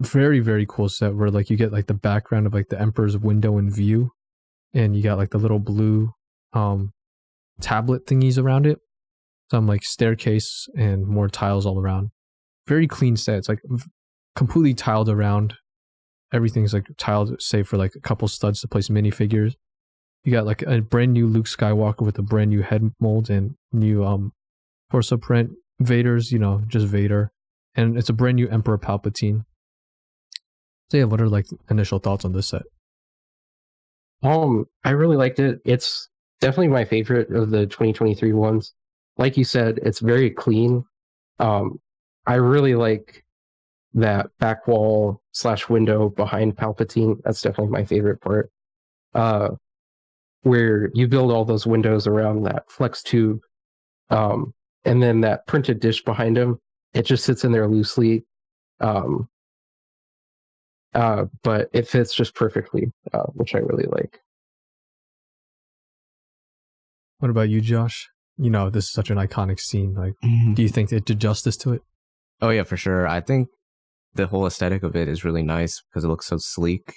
Very 0.00 0.40
very 0.40 0.64
cool 0.66 0.88
set 0.88 1.14
where 1.14 1.30
like 1.30 1.50
you 1.50 1.56
get 1.56 1.72
like 1.72 1.88
the 1.88 1.94
background 1.94 2.46
of 2.46 2.54
like 2.54 2.68
the 2.68 2.80
Emperor's 2.80 3.18
window 3.18 3.58
and 3.58 3.70
view 3.70 4.12
and 4.72 4.96
you 4.96 5.02
got 5.02 5.18
like 5.18 5.30
the 5.30 5.38
little 5.38 5.58
blue 5.58 6.12
um 6.52 6.92
tablet 7.60 8.06
thingies 8.06 8.38
around 8.38 8.66
it 8.66 8.78
some 9.50 9.66
like 9.66 9.82
staircase 9.82 10.68
and 10.76 11.06
more 11.06 11.28
tiles 11.28 11.66
all 11.66 11.80
around 11.80 12.10
very 12.66 12.86
clean 12.86 13.16
set 13.16 13.38
it's 13.38 13.48
like 13.48 13.60
completely 14.36 14.74
tiled 14.74 15.08
around 15.08 15.54
everything's 16.32 16.74
like 16.74 16.86
tiled 16.96 17.40
save 17.40 17.66
for 17.66 17.76
like 17.76 17.94
a 17.94 18.00
couple 18.00 18.28
studs 18.28 18.60
to 18.60 18.68
place 18.68 18.88
minifigures 18.88 19.54
you 20.24 20.32
got 20.32 20.46
like 20.46 20.62
a 20.62 20.80
brand 20.80 21.12
new 21.12 21.26
luke 21.26 21.46
skywalker 21.46 22.02
with 22.02 22.18
a 22.18 22.22
brand 22.22 22.50
new 22.50 22.62
head 22.62 22.90
mold 23.00 23.30
and 23.30 23.54
new 23.72 24.04
um 24.04 24.32
torso 24.90 25.16
print 25.16 25.50
vader's 25.80 26.32
you 26.32 26.38
know 26.38 26.62
just 26.66 26.86
vader 26.86 27.30
and 27.74 27.96
it's 27.96 28.08
a 28.08 28.12
brand 28.12 28.36
new 28.36 28.48
emperor 28.48 28.78
palpatine 28.78 29.44
so 30.90 30.98
yeah 30.98 31.04
what 31.04 31.20
are 31.20 31.28
like 31.28 31.46
initial 31.70 31.98
thoughts 31.98 32.24
on 32.24 32.32
this 32.32 32.48
set 32.48 32.62
Um, 34.22 34.66
I 34.84 34.90
really 34.90 35.16
liked 35.16 35.38
it. 35.38 35.60
It's 35.64 36.08
definitely 36.40 36.68
my 36.68 36.84
favorite 36.84 37.30
of 37.30 37.50
the 37.50 37.66
2023 37.66 38.32
ones. 38.32 38.74
Like 39.16 39.36
you 39.36 39.44
said, 39.44 39.78
it's 39.82 40.00
very 40.00 40.30
clean. 40.30 40.84
Um, 41.38 41.80
I 42.26 42.34
really 42.34 42.74
like 42.74 43.24
that 43.94 44.26
back 44.38 44.66
wall 44.66 45.22
slash 45.32 45.68
window 45.68 46.08
behind 46.10 46.56
Palpatine. 46.56 47.16
That's 47.24 47.42
definitely 47.42 47.72
my 47.72 47.84
favorite 47.84 48.20
part. 48.20 48.50
Uh, 49.14 49.50
where 50.42 50.90
you 50.94 51.08
build 51.08 51.32
all 51.32 51.44
those 51.44 51.66
windows 51.66 52.06
around 52.06 52.44
that 52.44 52.70
flex 52.70 53.02
tube, 53.02 53.40
um, 54.10 54.54
and 54.84 55.02
then 55.02 55.20
that 55.22 55.46
printed 55.46 55.80
dish 55.80 56.02
behind 56.04 56.36
him. 56.38 56.58
It 56.94 57.02
just 57.02 57.24
sits 57.24 57.44
in 57.44 57.52
there 57.52 57.68
loosely. 57.68 58.24
Um, 58.80 59.28
uh, 60.94 61.26
but 61.42 61.68
it 61.72 61.86
fits 61.86 62.14
just 62.14 62.34
perfectly, 62.34 62.92
uh, 63.12 63.26
which 63.34 63.54
I 63.54 63.58
really 63.58 63.86
like. 63.90 64.20
What 67.18 67.30
about 67.30 67.48
you, 67.48 67.60
Josh? 67.60 68.08
You 68.38 68.50
know, 68.50 68.70
this 68.70 68.84
is 68.84 68.92
such 68.92 69.10
an 69.10 69.18
iconic 69.18 69.60
scene. 69.60 69.94
Like, 69.94 70.14
do 70.54 70.62
you 70.62 70.68
think 70.68 70.92
it 70.92 71.04
did 71.04 71.20
justice 71.20 71.56
to 71.58 71.72
it? 71.72 71.82
Oh 72.40 72.50
yeah, 72.50 72.62
for 72.62 72.76
sure. 72.76 73.06
I 73.06 73.20
think 73.20 73.48
the 74.14 74.26
whole 74.28 74.46
aesthetic 74.46 74.82
of 74.82 74.96
it 74.96 75.08
is 75.08 75.24
really 75.24 75.42
nice 75.42 75.80
because 75.90 76.04
it 76.04 76.08
looks 76.08 76.26
so 76.26 76.36
sleek. 76.38 76.92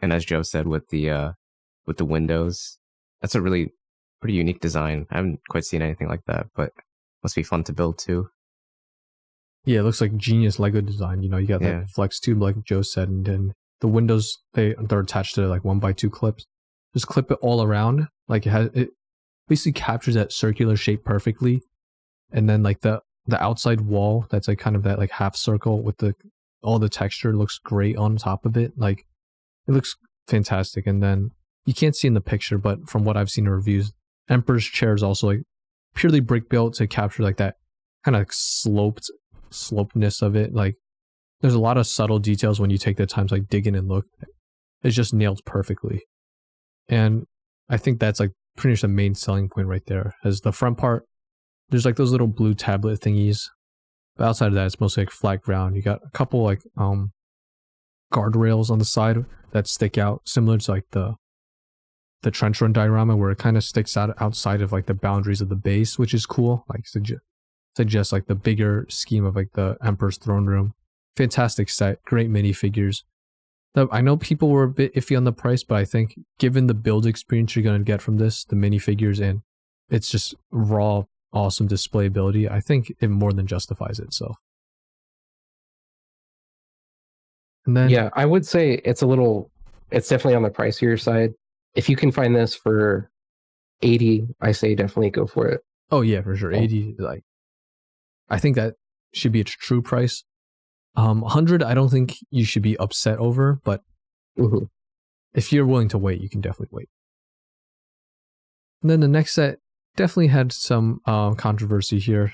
And 0.00 0.12
as 0.12 0.24
Joe 0.24 0.42
said, 0.42 0.66
with 0.66 0.88
the 0.88 1.10
uh, 1.10 1.32
with 1.86 1.96
the 1.98 2.04
windows, 2.04 2.78
that's 3.20 3.34
a 3.34 3.40
really 3.42 3.70
pretty 4.20 4.34
unique 4.34 4.60
design. 4.60 5.06
I 5.10 5.16
haven't 5.16 5.40
quite 5.48 5.64
seen 5.64 5.82
anything 5.82 6.08
like 6.08 6.24
that, 6.26 6.46
but 6.54 6.70
must 7.22 7.36
be 7.36 7.42
fun 7.42 7.64
to 7.64 7.72
build 7.72 7.98
too. 7.98 8.28
Yeah, 9.64 9.80
it 9.80 9.82
looks 9.84 10.00
like 10.00 10.16
genius 10.16 10.58
Lego 10.58 10.80
design. 10.80 11.22
You 11.22 11.30
know, 11.30 11.38
you 11.38 11.46
got 11.46 11.62
Yeah. 11.62 11.80
that 11.80 11.90
flex 11.90 12.20
tube, 12.20 12.42
like 12.42 12.56
Joe 12.64 12.82
said, 12.82 13.08
and 13.08 13.24
then 13.24 13.52
the 13.80 13.88
windows 13.88 14.36
they 14.54 14.74
they're 14.78 15.00
attached 15.00 15.34
to 15.36 15.46
like 15.48 15.64
one 15.64 15.78
by 15.78 15.92
two 15.92 16.10
clips. 16.10 16.44
Just 16.92 17.06
clip 17.06 17.30
it 17.30 17.38
all 17.40 17.62
around. 17.62 18.08
Like 18.28 18.46
it 18.46 18.50
has 18.50 18.70
it 18.74 18.90
basically 19.48 19.72
captures 19.72 20.14
that 20.14 20.32
circular 20.32 20.76
shape 20.76 21.04
perfectly, 21.04 21.60
and 22.30 22.48
then 22.48 22.62
like 22.62 22.80
the 22.80 23.00
the 23.26 23.42
outside 23.42 23.80
wall 23.82 24.26
that's 24.30 24.48
like 24.48 24.58
kind 24.58 24.76
of 24.76 24.82
that 24.82 24.98
like 24.98 25.10
half 25.12 25.34
circle 25.34 25.82
with 25.82 25.96
the 25.96 26.14
all 26.64 26.78
the 26.78 26.88
texture 26.88 27.36
looks 27.36 27.58
great 27.58 27.96
on 27.96 28.16
top 28.16 28.44
of 28.44 28.56
it. 28.56 28.72
Like 28.76 29.06
it 29.68 29.72
looks 29.72 29.94
fantastic, 30.26 30.86
and 30.86 31.02
then 31.02 31.30
you 31.66 31.74
can't 31.74 31.96
see 31.96 32.08
in 32.08 32.14
the 32.14 32.20
picture, 32.20 32.58
but 32.58 32.88
from 32.88 33.04
what 33.04 33.16
I've 33.16 33.30
seen 33.30 33.46
in 33.46 33.52
reviews, 33.52 33.92
Emperor's 34.28 34.64
chair 34.64 34.94
is 34.94 35.02
also 35.02 35.28
like 35.28 35.42
purely 35.94 36.20
brick 36.20 36.48
built 36.48 36.74
to 36.74 36.86
capture 36.86 37.22
like 37.22 37.36
that 37.36 37.54
kind 38.04 38.16
of 38.16 38.26
sloped 38.30 39.10
slopeness 39.50 40.22
of 40.22 40.36
it. 40.36 40.52
Like 40.52 40.76
there's 41.40 41.54
a 41.54 41.60
lot 41.60 41.78
of 41.78 41.86
subtle 41.86 42.18
details 42.18 42.60
when 42.60 42.70
you 42.70 42.78
take 42.78 42.96
the 42.96 43.06
time 43.06 43.28
to 43.28 43.34
like 43.34 43.48
dig 43.48 43.66
in 43.66 43.74
and 43.74 43.88
look. 43.88 44.06
It's 44.82 44.96
just 44.96 45.14
nailed 45.14 45.40
perfectly. 45.44 46.02
And 46.88 47.24
I 47.68 47.78
think 47.78 47.98
that's 47.98 48.20
like 48.20 48.32
pretty 48.56 48.72
much 48.72 48.82
the 48.82 48.88
main 48.88 49.14
selling 49.14 49.48
point 49.48 49.68
right 49.68 49.84
there. 49.86 50.14
As 50.24 50.40
the 50.40 50.52
front 50.52 50.78
part, 50.78 51.04
there's 51.70 51.86
like 51.86 51.96
those 51.96 52.12
little 52.12 52.26
blue 52.26 52.54
tablet 52.54 53.00
thingies. 53.00 53.48
But 54.16 54.28
outside 54.28 54.48
of 54.48 54.54
that, 54.54 54.66
it's 54.66 54.80
mostly 54.80 55.02
like 55.02 55.10
flat 55.10 55.42
ground. 55.42 55.76
You 55.76 55.82
got 55.82 56.00
a 56.04 56.10
couple 56.10 56.42
like 56.42 56.62
um 56.76 57.12
guardrails 58.12 58.70
on 58.70 58.78
the 58.78 58.84
side 58.84 59.24
that 59.52 59.66
stick 59.66 59.98
out, 59.98 60.22
similar 60.24 60.58
to 60.58 60.70
like 60.70 60.86
the 60.90 61.14
the 62.22 62.30
trench 62.30 62.60
run 62.60 62.72
diorama 62.72 63.16
where 63.16 63.30
it 63.30 63.38
kind 63.38 63.56
of 63.56 63.62
sticks 63.62 63.96
out 63.96 64.14
outside 64.20 64.62
of 64.62 64.72
like 64.72 64.86
the 64.86 64.94
boundaries 64.94 65.40
of 65.40 65.48
the 65.48 65.56
base, 65.56 65.98
which 65.98 66.14
is 66.14 66.26
cool. 66.26 66.64
Like 66.68 66.86
suggest 66.86 67.20
suggests 67.76 68.12
like 68.12 68.26
the 68.26 68.34
bigger 68.34 68.86
scheme 68.88 69.24
of 69.24 69.36
like 69.36 69.52
the 69.54 69.76
Emperor's 69.82 70.16
throne 70.16 70.46
room. 70.46 70.74
Fantastic 71.16 71.68
set, 71.68 72.02
great 72.04 72.30
minifigures. 72.30 73.02
I 73.90 74.00
know 74.00 74.16
people 74.16 74.50
were 74.50 74.62
a 74.62 74.68
bit 74.68 74.94
iffy 74.94 75.16
on 75.16 75.24
the 75.24 75.32
price, 75.32 75.64
but 75.64 75.76
I 75.76 75.84
think 75.84 76.14
given 76.38 76.68
the 76.68 76.74
build 76.74 77.06
experience 77.06 77.56
you're 77.56 77.64
going 77.64 77.80
to 77.80 77.84
get 77.84 78.00
from 78.00 78.18
this, 78.18 78.44
the 78.44 78.54
minifigures 78.54 79.20
and 79.20 79.42
it's 79.90 80.08
just 80.08 80.34
raw, 80.52 81.02
awesome 81.34 81.66
display 81.66 82.06
ability, 82.06 82.48
I 82.48 82.60
think 82.60 82.92
it 83.00 83.08
more 83.08 83.32
than 83.32 83.46
justifies 83.46 83.98
itself. 83.98 84.36
And 87.66 87.76
then, 87.76 87.90
yeah, 87.90 88.10
I 88.14 88.24
would 88.24 88.46
say 88.46 88.80
it's 88.84 89.02
a 89.02 89.06
little, 89.06 89.50
it's 89.90 90.08
definitely 90.08 90.36
on 90.36 90.42
the 90.42 90.50
pricier 90.50 91.00
side. 91.00 91.32
If 91.74 91.88
you 91.88 91.96
can 91.96 92.12
find 92.12 92.34
this 92.36 92.54
for 92.54 93.10
80, 93.82 94.28
I 94.40 94.52
say 94.52 94.74
definitely 94.74 95.10
go 95.10 95.26
for 95.26 95.48
it. 95.48 95.62
Oh, 95.90 96.02
yeah, 96.02 96.22
for 96.22 96.36
sure. 96.36 96.52
80, 96.52 96.96
like, 96.98 97.22
I 98.28 98.38
think 98.38 98.56
that 98.56 98.74
should 99.12 99.32
be 99.32 99.40
its 99.40 99.52
true 99.52 99.82
price. 99.82 100.24
Um, 100.96 101.20
100, 101.20 101.62
I 101.62 101.74
don't 101.74 101.88
think 101.88 102.16
you 102.30 102.44
should 102.44 102.62
be 102.62 102.76
upset 102.76 103.18
over, 103.18 103.60
but 103.64 103.80
mm-hmm. 104.38 104.64
if 105.34 105.52
you're 105.52 105.66
willing 105.66 105.88
to 105.88 105.98
wait, 105.98 106.20
you 106.20 106.28
can 106.28 106.40
definitely 106.40 106.68
wait. 106.70 106.88
And 108.82 108.90
then 108.90 109.00
the 109.00 109.08
next 109.08 109.32
set 109.32 109.58
definitely 109.96 110.28
had 110.28 110.52
some 110.52 111.00
uh, 111.06 111.34
controversy 111.34 111.98
here. 111.98 112.32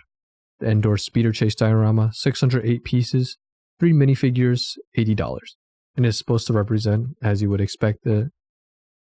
The 0.61 0.69
Endor 0.69 0.97
Speeder 0.99 1.33
Chase 1.33 1.55
diorama, 1.55 2.11
608 2.13 2.85
pieces, 2.85 3.39
three 3.79 3.93
minifigures, 3.93 4.77
$80. 4.97 5.41
And 5.97 6.05
it's 6.05 6.19
supposed 6.19 6.47
to 6.49 6.53
represent, 6.53 7.17
as 7.23 7.41
you 7.41 7.51
would 7.51 7.61
expect, 7.61 8.05
the 8.05 8.31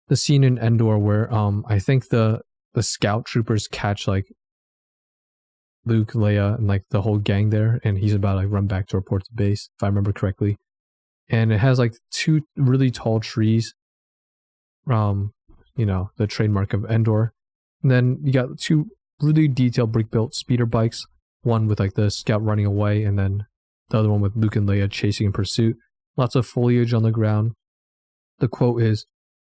the 0.09 0.17
scene 0.17 0.43
in 0.43 0.59
Endor 0.59 0.99
where 0.99 1.33
um 1.33 1.65
I 1.69 1.79
think 1.79 2.09
the 2.09 2.41
the 2.75 2.83
scout 2.83 3.27
troopers 3.27 3.69
catch 3.69 4.09
like 4.09 4.27
Luke, 5.87 6.13
Leia, 6.13 6.57
and 6.57 6.67
like 6.67 6.85
the 6.91 7.03
whole 7.03 7.19
gang 7.19 7.51
there, 7.51 7.81
and 7.85 7.97
he's 7.97 8.15
about 8.15 8.33
to 8.33 8.39
like 8.41 8.51
run 8.51 8.67
back 8.67 8.87
to 8.89 8.97
report 8.97 9.25
to 9.25 9.31
base, 9.35 9.71
if 9.79 9.83
I 9.83 9.87
remember 9.87 10.13
correctly. 10.13 10.57
And 11.29 11.53
it 11.53 11.59
has 11.59 11.79
like 11.79 11.95
two 12.11 12.43
really 12.57 12.91
tall 12.91 13.21
trees. 13.21 13.75
Um, 14.91 15.33
you 15.77 15.87
know, 15.87 16.11
the 16.17 16.27
trademark 16.27 16.75
of 16.75 16.85
Endor. 16.85 17.33
And 17.83 17.91
then 17.91 18.19
you 18.23 18.33
got 18.33 18.59
two 18.59 18.87
really 19.21 19.49
detailed 19.49 19.93
brick 19.93 20.11
built 20.11 20.35
speeder 20.35 20.67
bikes, 20.67 21.07
one 21.43 21.67
with 21.67 21.81
like 21.81 21.95
the 21.95 22.11
scout 22.11 22.43
running 22.43 22.67
away, 22.67 23.05
and 23.05 23.19
then 23.19 23.45
the 23.91 23.99
other 23.99 24.11
one 24.11 24.21
with 24.21 24.37
Luke 24.37 24.57
and 24.57 24.69
Leia 24.69 24.91
chasing 24.91 25.27
in 25.27 25.33
pursuit. 25.33 25.77
Lots 26.17 26.35
of 26.35 26.47
foliage 26.47 26.93
on 26.93 27.03
the 27.03 27.11
ground. 27.11 27.53
The 28.39 28.49
quote 28.49 28.83
is 28.83 29.07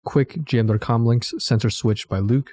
Quick 0.05 0.45
jam 0.45 0.69
their 0.69 0.79
comlinks 0.79 1.39
sensor 1.41 1.71
switch 1.71 2.09
by 2.09 2.19
Luke 2.21 2.53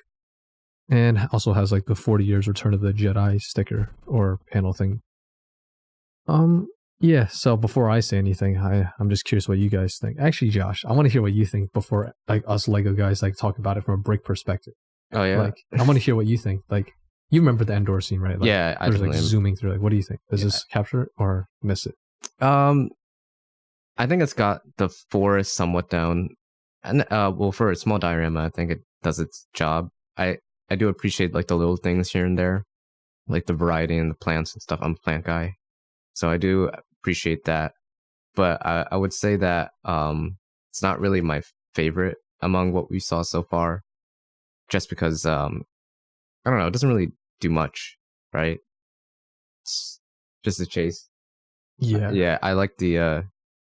and 0.89 1.27
also 1.31 1.53
has 1.53 1.71
like 1.71 1.85
the 1.85 1.95
40 1.95 2.23
years 2.23 2.47
return 2.47 2.73
of 2.73 2.81
the 2.81 2.91
jedi 2.91 3.39
sticker 3.41 3.91
or 4.05 4.39
panel 4.51 4.73
thing 4.73 5.01
um 6.27 6.67
yeah 6.99 7.27
so 7.27 7.57
before 7.57 7.89
i 7.89 7.99
say 7.99 8.17
anything 8.17 8.57
i 8.57 8.91
i'm 8.99 9.09
just 9.09 9.25
curious 9.25 9.49
what 9.49 9.57
you 9.57 9.69
guys 9.69 9.97
think 9.97 10.17
actually 10.19 10.49
josh 10.49 10.83
i 10.85 10.93
want 10.93 11.05
to 11.07 11.11
hear 11.11 11.21
what 11.21 11.33
you 11.33 11.45
think 11.45 11.73
before 11.73 12.13
like 12.27 12.43
us 12.47 12.67
lego 12.67 12.93
guys 12.93 13.21
like 13.21 13.35
talk 13.35 13.57
about 13.57 13.77
it 13.77 13.83
from 13.83 13.95
a 13.95 14.03
brick 14.03 14.23
perspective 14.23 14.73
oh 15.13 15.23
yeah? 15.23 15.39
Like 15.39 15.55
i 15.77 15.83
want 15.83 15.97
to 15.97 16.03
hear 16.03 16.15
what 16.15 16.25
you 16.25 16.37
think. 16.37 16.61
Like 16.69 16.91
you 17.29 17.41
remember 17.41 17.65
the 17.65 17.73
endor 17.73 18.01
scene 18.01 18.19
right? 18.19 18.39
Like, 18.39 18.47
yeah 18.47 18.77
i 18.79 18.87
was 18.87 19.01
like 19.01 19.13
zooming 19.13 19.55
through 19.55 19.71
like 19.71 19.81
what 19.81 19.89
do 19.89 19.95
you 19.97 20.03
think? 20.03 20.19
Does 20.29 20.41
yeah. 20.41 20.45
this 20.45 20.63
capture 20.65 21.03
it 21.03 21.09
or 21.17 21.47
miss 21.61 21.85
it? 21.85 21.95
Um 22.39 22.89
i 23.97 24.05
think 24.05 24.21
it's 24.21 24.33
got 24.33 24.61
the 24.77 24.89
forest 25.09 25.53
somewhat 25.53 25.89
down. 25.89 26.29
And 26.83 27.01
uh 27.11 27.31
well 27.35 27.51
for 27.51 27.71
a 27.71 27.75
small 27.75 27.97
diorama 27.99 28.45
i 28.45 28.49
think 28.49 28.71
it 28.71 28.79
does 29.05 29.19
its 29.19 29.47
job. 29.53 29.87
I 30.17 30.37
I 30.69 30.75
do 30.75 30.89
appreciate 30.89 31.33
like 31.33 31.47
the 31.47 31.55
little 31.55 31.77
things 31.77 32.11
here 32.11 32.25
and 32.25 32.37
there, 32.37 32.65
like 33.27 33.45
the 33.45 33.53
variety 33.53 33.97
and 33.97 34.11
the 34.11 34.15
plants 34.15 34.53
and 34.53 34.61
stuff. 34.61 34.79
I'm 34.81 34.93
a 34.99 35.03
plant 35.03 35.23
guy, 35.25 35.53
so 36.13 36.29
I 36.29 36.37
do 36.37 36.71
appreciate 36.99 37.45
that. 37.45 37.73
But 38.35 38.65
I, 38.65 38.85
I 38.91 38.97
would 38.97 39.13
say 39.13 39.37
that 39.37 39.71
um, 39.85 40.37
it's 40.71 40.81
not 40.81 40.99
really 40.99 41.21
my 41.21 41.41
favorite 41.73 42.17
among 42.41 42.73
what 42.73 42.89
we 42.89 42.99
saw 42.99 43.21
so 43.21 43.43
far, 43.43 43.83
just 44.69 44.89
because 44.89 45.25
um, 45.25 45.63
I 46.45 46.49
don't 46.49 46.59
know, 46.59 46.67
it 46.67 46.73
doesn't 46.73 46.89
really 46.89 47.11
do 47.39 47.49
much, 47.49 47.97
right? 48.33 48.59
It's 49.63 49.99
just 50.43 50.59
a 50.59 50.65
chase. 50.65 51.07
Yeah, 51.79 52.11
yeah. 52.11 52.37
I 52.41 52.53
like 52.53 52.77
the. 52.77 52.99
Uh, 52.99 53.21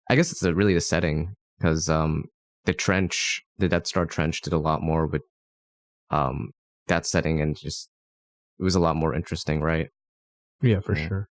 I 0.09 0.15
guess 0.15 0.31
it's 0.31 0.43
a, 0.43 0.53
really 0.53 0.73
the 0.73 0.81
setting 0.81 1.35
because 1.59 1.89
um, 1.89 2.25
the 2.65 2.73
trench, 2.73 3.43
the 3.57 3.67
Death 3.67 3.87
Star 3.87 4.05
trench, 4.05 4.41
did 4.41 4.53
a 4.53 4.57
lot 4.57 4.81
more 4.81 5.05
with 5.07 5.23
um 6.09 6.51
that 6.87 7.05
setting 7.05 7.41
and 7.41 7.57
just 7.57 7.89
it 8.59 8.63
was 8.63 8.75
a 8.75 8.79
lot 8.79 8.95
more 8.95 9.13
interesting, 9.13 9.59
right? 9.61 9.89
Yeah, 10.61 10.79
for 10.79 10.95
yeah. 10.95 11.07
sure. 11.07 11.29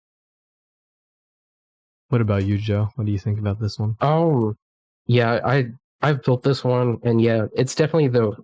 What 2.10 2.22
about 2.22 2.46
you, 2.46 2.58
Joe? 2.58 2.90
What 2.96 3.06
do 3.06 3.12
you 3.12 3.20
think 3.20 3.40
about 3.40 3.60
this 3.60 3.80
one? 3.80 3.96
Oh, 4.02 4.56
yeah, 5.08 5.40
I 5.44 5.68
I've 6.02 6.24
built 6.24 6.44
this 6.44 6.64
one, 6.64 7.00
and 7.04 7.20
yeah, 7.22 7.46
it's 7.56 7.76
definitely 7.76 8.10
the 8.10 8.36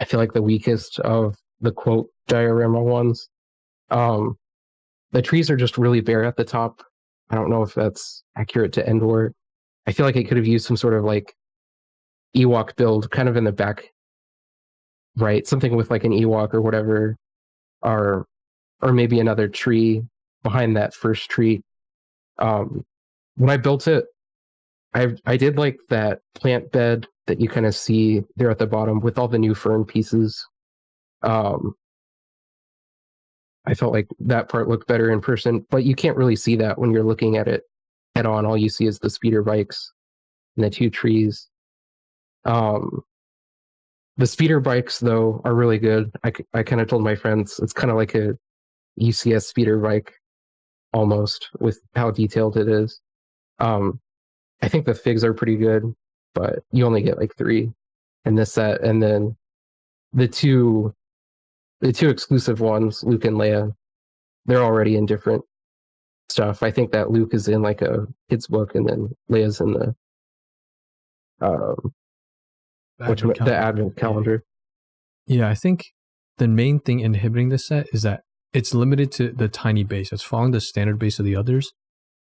I 0.00 0.04
feel 0.04 0.18
like 0.18 0.32
the 0.32 0.42
weakest 0.42 0.98
of 1.00 1.36
the 1.60 1.72
quote 1.72 2.08
diorama 2.26 2.82
ones. 2.82 3.28
Um, 3.90 4.36
the 5.12 5.22
trees 5.22 5.50
are 5.50 5.56
just 5.56 5.78
really 5.78 6.00
bare 6.00 6.24
at 6.24 6.36
the 6.36 6.44
top. 6.44 6.82
I 7.28 7.34
don't 7.34 7.50
know 7.50 7.62
if 7.62 7.74
that's 7.74 8.22
accurate 8.36 8.72
to 8.74 8.88
Endor. 8.88 9.34
I 9.86 9.92
feel 9.92 10.06
like 10.06 10.16
it 10.16 10.24
could 10.24 10.36
have 10.36 10.46
used 10.46 10.66
some 10.66 10.76
sort 10.76 10.94
of 10.94 11.04
like 11.04 11.34
Ewok 12.36 12.76
build 12.76 13.10
kind 13.10 13.28
of 13.28 13.36
in 13.36 13.44
the 13.44 13.52
back 13.52 13.90
right? 15.16 15.46
Something 15.46 15.76
with 15.76 15.90
like 15.90 16.04
an 16.04 16.12
Ewok 16.12 16.54
or 16.54 16.60
whatever, 16.60 17.16
or 17.82 18.26
or 18.80 18.92
maybe 18.92 19.20
another 19.20 19.48
tree 19.48 20.02
behind 20.42 20.76
that 20.76 20.94
first 20.94 21.30
tree. 21.30 21.62
Um, 22.38 22.84
when 23.36 23.50
I 23.50 23.56
built 23.56 23.86
it, 23.86 24.06
I 24.94 25.08
I 25.26 25.36
did 25.36 25.56
like 25.56 25.78
that 25.88 26.20
plant 26.34 26.72
bed 26.72 27.06
that 27.26 27.40
you 27.40 27.48
kind 27.48 27.66
of 27.66 27.74
see 27.74 28.22
there 28.36 28.50
at 28.50 28.58
the 28.58 28.66
bottom 28.66 29.00
with 29.00 29.18
all 29.18 29.28
the 29.28 29.38
new 29.38 29.54
fern 29.54 29.84
pieces. 29.84 30.44
Um, 31.22 31.74
I 33.66 33.74
felt 33.74 33.92
like 33.92 34.08
that 34.20 34.48
part 34.48 34.68
looked 34.68 34.88
better 34.88 35.12
in 35.12 35.20
person, 35.20 35.64
but 35.70 35.84
you 35.84 35.94
can't 35.94 36.16
really 36.16 36.36
see 36.36 36.56
that 36.56 36.78
when 36.78 36.90
you're 36.90 37.04
looking 37.04 37.36
at 37.36 37.46
it 37.46 37.62
head 38.16 38.26
on. 38.26 38.46
All 38.46 38.56
you 38.56 38.68
see 38.68 38.86
is 38.86 38.98
the 38.98 39.10
speeder 39.10 39.42
bikes 39.42 39.92
and 40.56 40.64
the 40.64 40.70
two 40.70 40.90
trees. 40.90 41.48
Um, 42.44 43.02
the 44.16 44.26
speeder 44.26 44.60
bikes, 44.60 44.98
though, 44.98 45.40
are 45.44 45.54
really 45.54 45.78
good. 45.78 46.10
I, 46.24 46.32
I 46.52 46.62
kind 46.62 46.80
of 46.80 46.88
told 46.88 47.02
my 47.04 47.14
friends 47.14 47.58
it's 47.62 47.72
kind 47.72 47.90
of 47.90 47.96
like 47.96 48.14
a 48.14 48.34
UCS 49.00 49.44
speeder 49.44 49.78
bike 49.78 50.12
almost 50.92 51.48
with 51.60 51.80
how 51.94 52.10
detailed 52.10 52.56
it 52.56 52.68
is. 52.68 53.00
Um, 53.60 54.00
I 54.62 54.68
think 54.68 54.84
the 54.84 54.94
figs 54.94 55.24
are 55.24 55.34
pretty 55.34 55.56
good, 55.56 55.94
but 56.34 56.60
you 56.72 56.84
only 56.84 57.02
get 57.02 57.18
like 57.18 57.34
three 57.36 57.72
in 58.24 58.34
this 58.34 58.52
set. 58.52 58.82
And 58.82 59.02
then 59.02 59.36
the 60.12 60.28
two, 60.28 60.94
the 61.80 61.92
two 61.92 62.08
exclusive 62.08 62.60
ones, 62.60 63.02
Luke 63.04 63.24
and 63.24 63.36
Leia, 63.36 63.72
they're 64.46 64.62
already 64.62 64.96
in 64.96 65.06
different 65.06 65.44
stuff. 66.28 66.62
I 66.62 66.70
think 66.70 66.92
that 66.92 67.10
Luke 67.10 67.34
is 67.34 67.48
in 67.48 67.62
like 67.62 67.82
a 67.82 68.06
kid's 68.28 68.46
book, 68.46 68.74
and 68.74 68.88
then 68.88 69.08
Leia's 69.30 69.60
in 69.60 69.72
the 69.72 69.94
um, 71.40 71.92
which 73.06 73.22
the 73.22 73.54
advent 73.54 73.96
calendar. 73.96 74.44
Yeah, 75.26 75.48
I 75.48 75.54
think 75.54 75.86
the 76.38 76.48
main 76.48 76.80
thing 76.80 77.00
inhibiting 77.00 77.48
this 77.48 77.66
set 77.66 77.86
is 77.92 78.02
that 78.02 78.22
it's 78.52 78.74
limited 78.74 79.12
to 79.12 79.30
the 79.30 79.48
tiny 79.48 79.84
base. 79.84 80.12
It's 80.12 80.22
following 80.22 80.50
the 80.50 80.60
standard 80.60 80.98
base 80.98 81.18
of 81.18 81.24
the 81.24 81.36
others. 81.36 81.72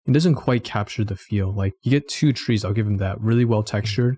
It 0.07 0.13
doesn't 0.13 0.35
quite 0.35 0.65
capture 0.65 1.05
the 1.05 1.17
feel. 1.17 1.53
Like 1.53 1.75
you 1.83 1.91
get 1.91 2.09
two 2.09 2.33
trees, 2.33 2.65
I'll 2.65 2.73
give 2.73 2.87
them 2.87 2.99
that. 2.99 3.21
Really 3.21 3.45
well 3.45 3.63
mm-hmm. 3.63 3.77
textured. 3.77 4.17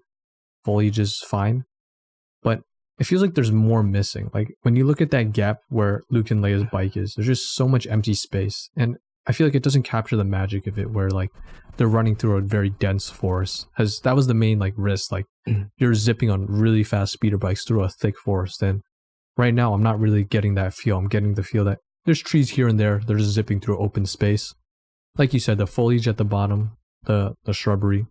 Foliage 0.64 0.98
is 0.98 1.18
fine. 1.18 1.64
But 2.42 2.62
it 2.98 3.04
feels 3.04 3.22
like 3.22 3.34
there's 3.34 3.52
more 3.52 3.82
missing. 3.82 4.30
Like 4.32 4.54
when 4.62 4.76
you 4.76 4.86
look 4.86 5.00
at 5.00 5.10
that 5.10 5.32
gap 5.32 5.58
where 5.68 6.02
Luke 6.10 6.30
and 6.30 6.42
Leia's 6.42 6.62
mm-hmm. 6.62 6.76
bike 6.76 6.96
is, 6.96 7.14
there's 7.14 7.26
just 7.26 7.54
so 7.54 7.68
much 7.68 7.86
empty 7.86 8.14
space. 8.14 8.70
And 8.76 8.96
I 9.26 9.32
feel 9.32 9.46
like 9.46 9.54
it 9.54 9.62
doesn't 9.62 9.82
capture 9.82 10.16
the 10.16 10.24
magic 10.24 10.66
of 10.66 10.78
it 10.78 10.90
where 10.90 11.10
like 11.10 11.30
they're 11.76 11.86
running 11.88 12.16
through 12.16 12.36
a 12.36 12.42
very 12.42 12.70
dense 12.70 13.10
forest. 13.10 13.66
Has 13.74 14.00
that 14.00 14.16
was 14.16 14.26
the 14.26 14.34
main 14.34 14.58
like 14.58 14.74
risk. 14.76 15.12
Like 15.12 15.26
mm-hmm. 15.46 15.64
you're 15.76 15.94
zipping 15.94 16.30
on 16.30 16.46
really 16.46 16.84
fast 16.84 17.12
speeder 17.12 17.38
bikes 17.38 17.64
through 17.64 17.82
a 17.82 17.88
thick 17.88 18.18
forest. 18.18 18.62
And 18.62 18.82
right 19.36 19.54
now 19.54 19.74
I'm 19.74 19.82
not 19.82 19.98
really 19.98 20.24
getting 20.24 20.54
that 20.54 20.74
feel. 20.74 20.96
I'm 20.96 21.08
getting 21.08 21.34
the 21.34 21.42
feel 21.42 21.64
that 21.64 21.78
there's 22.04 22.22
trees 22.22 22.50
here 22.50 22.68
and 22.68 22.78
there. 22.78 23.00
They're 23.06 23.18
just 23.18 23.32
zipping 23.32 23.60
through 23.60 23.78
open 23.78 24.06
space. 24.06 24.54
Like 25.16 25.32
you 25.32 25.40
said, 25.40 25.58
the 25.58 25.66
foliage 25.66 26.08
at 26.08 26.16
the 26.16 26.24
bottom, 26.24 26.76
the 27.04 27.34
the 27.44 27.52
shrubbery, 27.52 28.06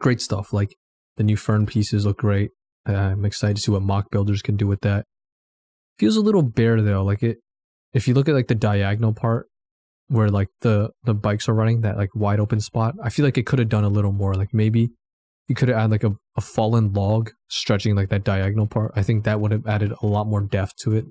great 0.00 0.20
stuff. 0.20 0.52
Like 0.52 0.74
the 1.16 1.24
new 1.24 1.36
fern 1.36 1.66
pieces 1.66 2.06
look 2.06 2.18
great. 2.18 2.50
Uh, 2.88 2.94
I'm 2.94 3.24
excited 3.24 3.56
to 3.56 3.62
see 3.62 3.70
what 3.70 3.82
MOC 3.82 4.10
builders 4.10 4.42
can 4.42 4.56
do 4.56 4.66
with 4.66 4.80
that. 4.80 5.04
Feels 5.98 6.16
a 6.16 6.20
little 6.22 6.42
bare 6.42 6.80
though. 6.80 7.04
Like 7.04 7.22
it, 7.22 7.38
if 7.92 8.08
you 8.08 8.14
look 8.14 8.28
at 8.28 8.34
like 8.34 8.48
the 8.48 8.54
diagonal 8.54 9.12
part 9.12 9.46
where 10.08 10.28
like 10.30 10.48
the 10.62 10.90
the 11.04 11.14
bikes 11.14 11.48
are 11.48 11.54
running, 11.54 11.82
that 11.82 11.96
like 11.96 12.14
wide 12.14 12.40
open 12.40 12.60
spot, 12.60 12.94
I 13.02 13.10
feel 13.10 13.24
like 13.24 13.36
it 13.38 13.46
could 13.46 13.58
have 13.58 13.68
done 13.68 13.84
a 13.84 13.88
little 13.88 14.12
more. 14.12 14.34
Like 14.34 14.54
maybe 14.54 14.90
you 15.48 15.54
could 15.54 15.68
have 15.68 15.76
added 15.76 15.90
like 15.90 16.04
a, 16.04 16.12
a 16.36 16.40
fallen 16.40 16.92
log 16.92 17.30
stretching 17.48 17.94
like 17.94 18.08
that 18.08 18.24
diagonal 18.24 18.66
part. 18.66 18.92
I 18.96 19.02
think 19.02 19.24
that 19.24 19.38
would 19.40 19.52
have 19.52 19.66
added 19.66 19.92
a 20.02 20.06
lot 20.06 20.26
more 20.26 20.40
depth 20.40 20.72
to 20.84 20.94
it. 20.96 21.04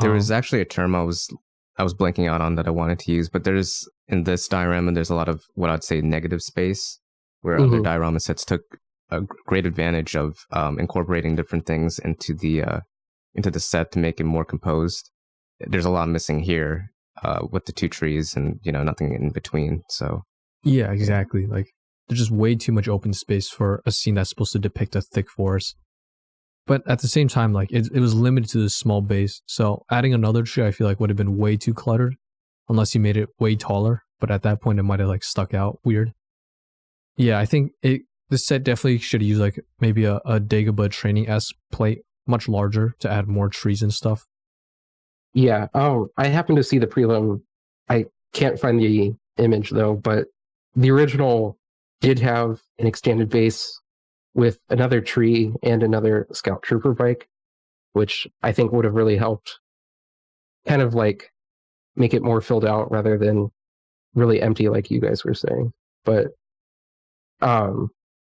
There 0.00 0.10
Um, 0.10 0.16
was 0.16 0.30
actually 0.30 0.60
a 0.60 0.64
term 0.66 0.94
I 0.94 1.02
was 1.02 1.28
I 1.78 1.82
was 1.82 1.94
blanking 1.94 2.28
out 2.28 2.40
on 2.40 2.54
that 2.56 2.66
I 2.66 2.70
wanted 2.70 2.98
to 3.00 3.12
use, 3.12 3.28
but 3.28 3.44
there's 3.44 3.88
in 4.08 4.24
this 4.24 4.46
diorama 4.48 4.92
there's 4.92 5.10
a 5.10 5.14
lot 5.14 5.28
of 5.28 5.42
what 5.54 5.70
I'd 5.70 5.84
say 5.84 6.00
negative 6.00 6.42
space, 6.42 7.00
where 7.40 7.56
other 7.58 7.78
Mhm. 7.78 7.84
diorama 7.84 8.20
sets 8.20 8.44
took 8.44 8.62
a 9.10 9.20
great 9.46 9.66
advantage 9.66 10.14
of 10.16 10.36
um, 10.52 10.78
incorporating 10.78 11.36
different 11.36 11.66
things 11.66 11.98
into 11.98 12.34
the 12.34 12.62
uh, 12.62 12.80
into 13.34 13.50
the 13.50 13.60
set 13.60 13.90
to 13.92 13.98
make 13.98 14.20
it 14.20 14.24
more 14.24 14.44
composed. 14.44 15.10
There's 15.60 15.84
a 15.86 15.90
lot 15.90 16.08
missing 16.08 16.40
here 16.40 16.90
uh, 17.22 17.46
with 17.50 17.64
the 17.66 17.72
two 17.72 17.88
trees 17.88 18.36
and 18.36 18.58
you 18.62 18.72
know 18.72 18.82
nothing 18.82 19.14
in 19.14 19.30
between. 19.30 19.82
So 19.88 20.22
Yeah, 20.64 20.92
exactly. 20.92 21.46
Like 21.46 21.68
there's 22.08 22.20
just 22.20 22.30
way 22.30 22.54
too 22.54 22.72
much 22.72 22.88
open 22.88 23.12
space 23.14 23.48
for 23.48 23.82
a 23.86 23.92
scene 23.92 24.14
that's 24.16 24.30
supposed 24.30 24.52
to 24.52 24.58
depict 24.58 24.94
a 24.96 25.00
thick 25.00 25.30
forest. 25.30 25.76
But 26.66 26.88
at 26.88 27.00
the 27.00 27.08
same 27.08 27.28
time, 27.28 27.52
like 27.52 27.72
it, 27.72 27.88
it 27.92 28.00
was 28.00 28.14
limited 28.14 28.50
to 28.50 28.58
this 28.58 28.76
small 28.76 29.00
base. 29.00 29.42
So 29.46 29.84
adding 29.90 30.14
another 30.14 30.44
tree, 30.44 30.64
I 30.64 30.70
feel 30.70 30.86
like 30.86 31.00
would 31.00 31.10
have 31.10 31.16
been 31.16 31.36
way 31.36 31.56
too 31.56 31.74
cluttered, 31.74 32.14
unless 32.68 32.94
you 32.94 33.00
made 33.00 33.16
it 33.16 33.28
way 33.38 33.56
taller. 33.56 34.02
But 34.20 34.30
at 34.30 34.42
that 34.42 34.60
point, 34.60 34.78
it 34.78 34.84
might 34.84 35.00
have 35.00 35.08
like 35.08 35.24
stuck 35.24 35.54
out 35.54 35.80
weird. 35.84 36.12
Yeah, 37.16 37.38
I 37.38 37.46
think 37.46 37.72
it. 37.82 38.02
This 38.30 38.46
set 38.46 38.62
definitely 38.62 38.98
should 38.98 39.22
use 39.22 39.38
like 39.38 39.60
maybe 39.80 40.04
a, 40.04 40.16
a 40.24 40.40
Dagobah 40.40 40.90
training 40.90 41.28
S 41.28 41.52
plate, 41.70 41.98
much 42.26 42.48
larger 42.48 42.94
to 43.00 43.10
add 43.10 43.28
more 43.28 43.50
trees 43.50 43.82
and 43.82 43.92
stuff. 43.92 44.26
Yeah. 45.34 45.66
Oh, 45.74 46.08
I 46.16 46.28
happened 46.28 46.56
to 46.56 46.64
see 46.64 46.78
the 46.78 46.86
prelim. 46.86 47.42
I 47.90 48.06
can't 48.32 48.58
find 48.58 48.80
the 48.80 49.12
image 49.36 49.70
though, 49.70 49.94
but 49.94 50.28
the 50.74 50.90
original 50.90 51.58
did 52.00 52.18
have 52.20 52.60
an 52.78 52.86
extended 52.86 53.28
base 53.28 53.78
with 54.34 54.58
another 54.70 55.00
tree 55.00 55.52
and 55.62 55.82
another 55.82 56.26
scout 56.32 56.62
trooper 56.62 56.94
bike, 56.94 57.28
which 57.92 58.26
I 58.42 58.52
think 58.52 58.72
would 58.72 58.84
have 58.84 58.94
really 58.94 59.16
helped 59.16 59.58
kind 60.66 60.80
of 60.82 60.94
like 60.94 61.30
make 61.96 62.14
it 62.14 62.22
more 62.22 62.40
filled 62.40 62.64
out 62.64 62.90
rather 62.90 63.18
than 63.18 63.50
really 64.14 64.40
empty 64.40 64.68
like 64.68 64.90
you 64.90 65.00
guys 65.00 65.24
were 65.24 65.34
saying. 65.34 65.72
But 66.04 66.28
um 67.40 67.88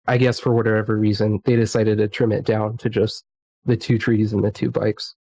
I 0.07 0.17
guess 0.17 0.39
for 0.39 0.53
whatever 0.53 0.97
reason 0.97 1.39
they 1.45 1.55
decided 1.55 1.97
to 1.99 2.07
trim 2.07 2.31
it 2.31 2.45
down 2.45 2.77
to 2.77 2.89
just 2.89 3.23
the 3.65 3.77
two 3.77 3.97
trees 3.97 4.33
and 4.33 4.43
the 4.43 4.51
two 4.51 4.69
bikes. 4.69 5.15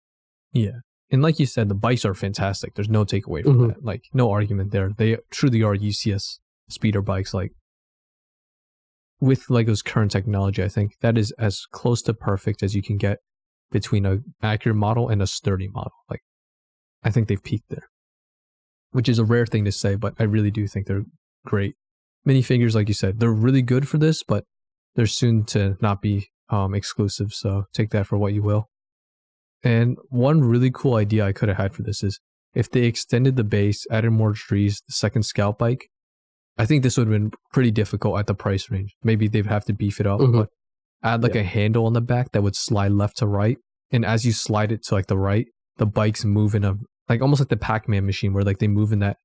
Yeah. 0.52 0.80
And 1.10 1.22
like 1.22 1.38
you 1.38 1.46
said, 1.46 1.68
the 1.68 1.74
bikes 1.74 2.04
are 2.04 2.14
fantastic. 2.14 2.74
There's 2.74 2.88
no 2.88 3.04
takeaway 3.04 3.44
from 3.44 3.58
Mhm. 3.58 3.68
that. 3.68 3.84
Like, 3.84 4.04
no 4.14 4.30
argument 4.30 4.72
there. 4.72 4.90
They 4.96 5.18
truly 5.30 5.62
are 5.62 5.74
UCS 5.76 6.40
speeder 6.68 7.02
bikes. 7.02 7.32
Like, 7.34 7.52
with 9.22 9.48
Lego's 9.48 9.82
current 9.82 10.10
technology, 10.10 10.64
I 10.64 10.68
think 10.68 10.96
that 11.00 11.16
is 11.16 11.30
as 11.38 11.64
close 11.70 12.02
to 12.02 12.12
perfect 12.12 12.60
as 12.60 12.74
you 12.74 12.82
can 12.82 12.96
get 12.96 13.18
between 13.70 14.04
a 14.04 14.18
accurate 14.42 14.76
model 14.76 15.08
and 15.08 15.22
a 15.22 15.28
sturdy 15.28 15.68
model. 15.68 15.92
Like, 16.10 16.22
I 17.04 17.10
think 17.10 17.28
they've 17.28 17.42
peaked 17.42 17.70
there, 17.70 17.88
which 18.90 19.08
is 19.08 19.20
a 19.20 19.24
rare 19.24 19.46
thing 19.46 19.64
to 19.64 19.70
say, 19.70 19.94
but 19.94 20.14
I 20.18 20.24
really 20.24 20.50
do 20.50 20.66
think 20.66 20.88
they're 20.88 21.04
great. 21.46 21.76
Minifigures, 22.26 22.74
like 22.74 22.88
you 22.88 22.94
said, 22.94 23.20
they're 23.20 23.32
really 23.32 23.62
good 23.62 23.88
for 23.88 23.96
this, 23.96 24.24
but 24.24 24.42
they're 24.96 25.06
soon 25.06 25.44
to 25.44 25.76
not 25.80 26.02
be 26.02 26.26
um, 26.48 26.74
exclusive. 26.74 27.32
So 27.32 27.66
take 27.72 27.90
that 27.90 28.08
for 28.08 28.18
what 28.18 28.34
you 28.34 28.42
will. 28.42 28.70
And 29.62 29.98
one 30.08 30.40
really 30.40 30.72
cool 30.72 30.96
idea 30.96 31.24
I 31.24 31.32
could 31.32 31.48
have 31.48 31.58
had 31.58 31.74
for 31.74 31.84
this 31.84 32.02
is 32.02 32.18
if 32.54 32.68
they 32.68 32.82
extended 32.86 33.36
the 33.36 33.44
base, 33.44 33.86
added 33.88 34.10
more 34.10 34.32
trees, 34.32 34.82
the 34.88 34.94
second 34.94 35.22
scout 35.22 35.58
bike, 35.58 35.90
I 36.58 36.66
think 36.66 36.82
this 36.82 36.96
would 36.98 37.06
have 37.08 37.12
been 37.12 37.32
pretty 37.52 37.70
difficult 37.70 38.18
at 38.18 38.26
the 38.26 38.34
price 38.34 38.70
range. 38.70 38.94
Maybe 39.02 39.26
they'd 39.28 39.46
have 39.46 39.64
to 39.66 39.72
beef 39.72 40.00
it 40.00 40.06
up, 40.06 40.20
Mhm. 40.20 40.32
but 40.32 40.48
add 41.02 41.22
like 41.22 41.34
Yeah. 41.34 41.40
a 41.40 41.44
handle 41.44 41.86
on 41.86 41.92
the 41.94 42.00
back 42.00 42.32
that 42.32 42.42
would 42.42 42.54
slide 42.56 42.92
left 42.92 43.18
to 43.18 43.26
right. 43.26 43.56
And 43.90 44.04
as 44.04 44.24
you 44.26 44.32
slide 44.32 44.70
it 44.72 44.82
to 44.84 44.94
like 44.94 45.06
the 45.06 45.18
right, 45.18 45.46
the 45.78 45.86
bikes 45.86 46.24
move 46.24 46.54
in 46.54 46.64
a 46.64 46.74
like 47.08 47.20
almost 47.20 47.40
like 47.40 47.48
the 47.48 47.56
Pac-Man 47.56 48.06
machine 48.06 48.32
where 48.32 48.44
like 48.44 48.58
they 48.58 48.68
move 48.68 48.92
in 48.92 49.00
that 49.00 49.16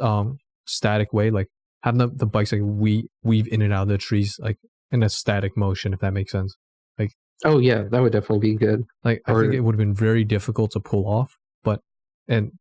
um 0.00 0.38
static 0.66 1.12
way, 1.12 1.30
like 1.30 1.46
having 1.82 1.98
the, 1.98 2.08
the 2.08 2.26
bikes 2.26 2.52
like 2.52 2.60
we 2.64 3.08
weave 3.22 3.46
in 3.48 3.62
and 3.62 3.72
out 3.72 3.82
of 3.82 3.88
the 3.88 3.98
trees 3.98 4.36
like 4.40 4.58
in 4.90 5.02
a 5.02 5.08
static 5.08 5.56
motion, 5.56 5.92
if 5.92 6.00
that 6.00 6.12
makes 6.12 6.32
sense. 6.32 6.56
Like 6.98 7.12
Oh 7.44 7.58
yeah, 7.60 7.84
that 7.90 8.00
would 8.02 8.12
definitely 8.12 8.50
be 8.50 8.56
good. 8.56 8.82
Like 9.04 9.22
I 9.26 9.32
think 9.34 9.54
it 9.54 9.60
would 9.60 9.74
have 9.74 9.78
been 9.78 9.94
very 9.94 10.24
difficult 10.24 10.72
to 10.72 10.80
pull 10.80 11.06
off, 11.08 11.36
but 11.62 11.80
and 12.26 12.52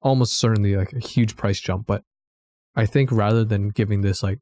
almost 0.00 0.38
certainly 0.40 0.76
like 0.76 0.92
a 0.94 0.98
huge 1.00 1.36
price 1.36 1.60
jump. 1.60 1.86
But 1.86 2.02
I 2.78 2.86
think 2.86 3.10
rather 3.10 3.44
than 3.44 3.70
giving 3.70 4.02
this 4.02 4.22
like, 4.22 4.38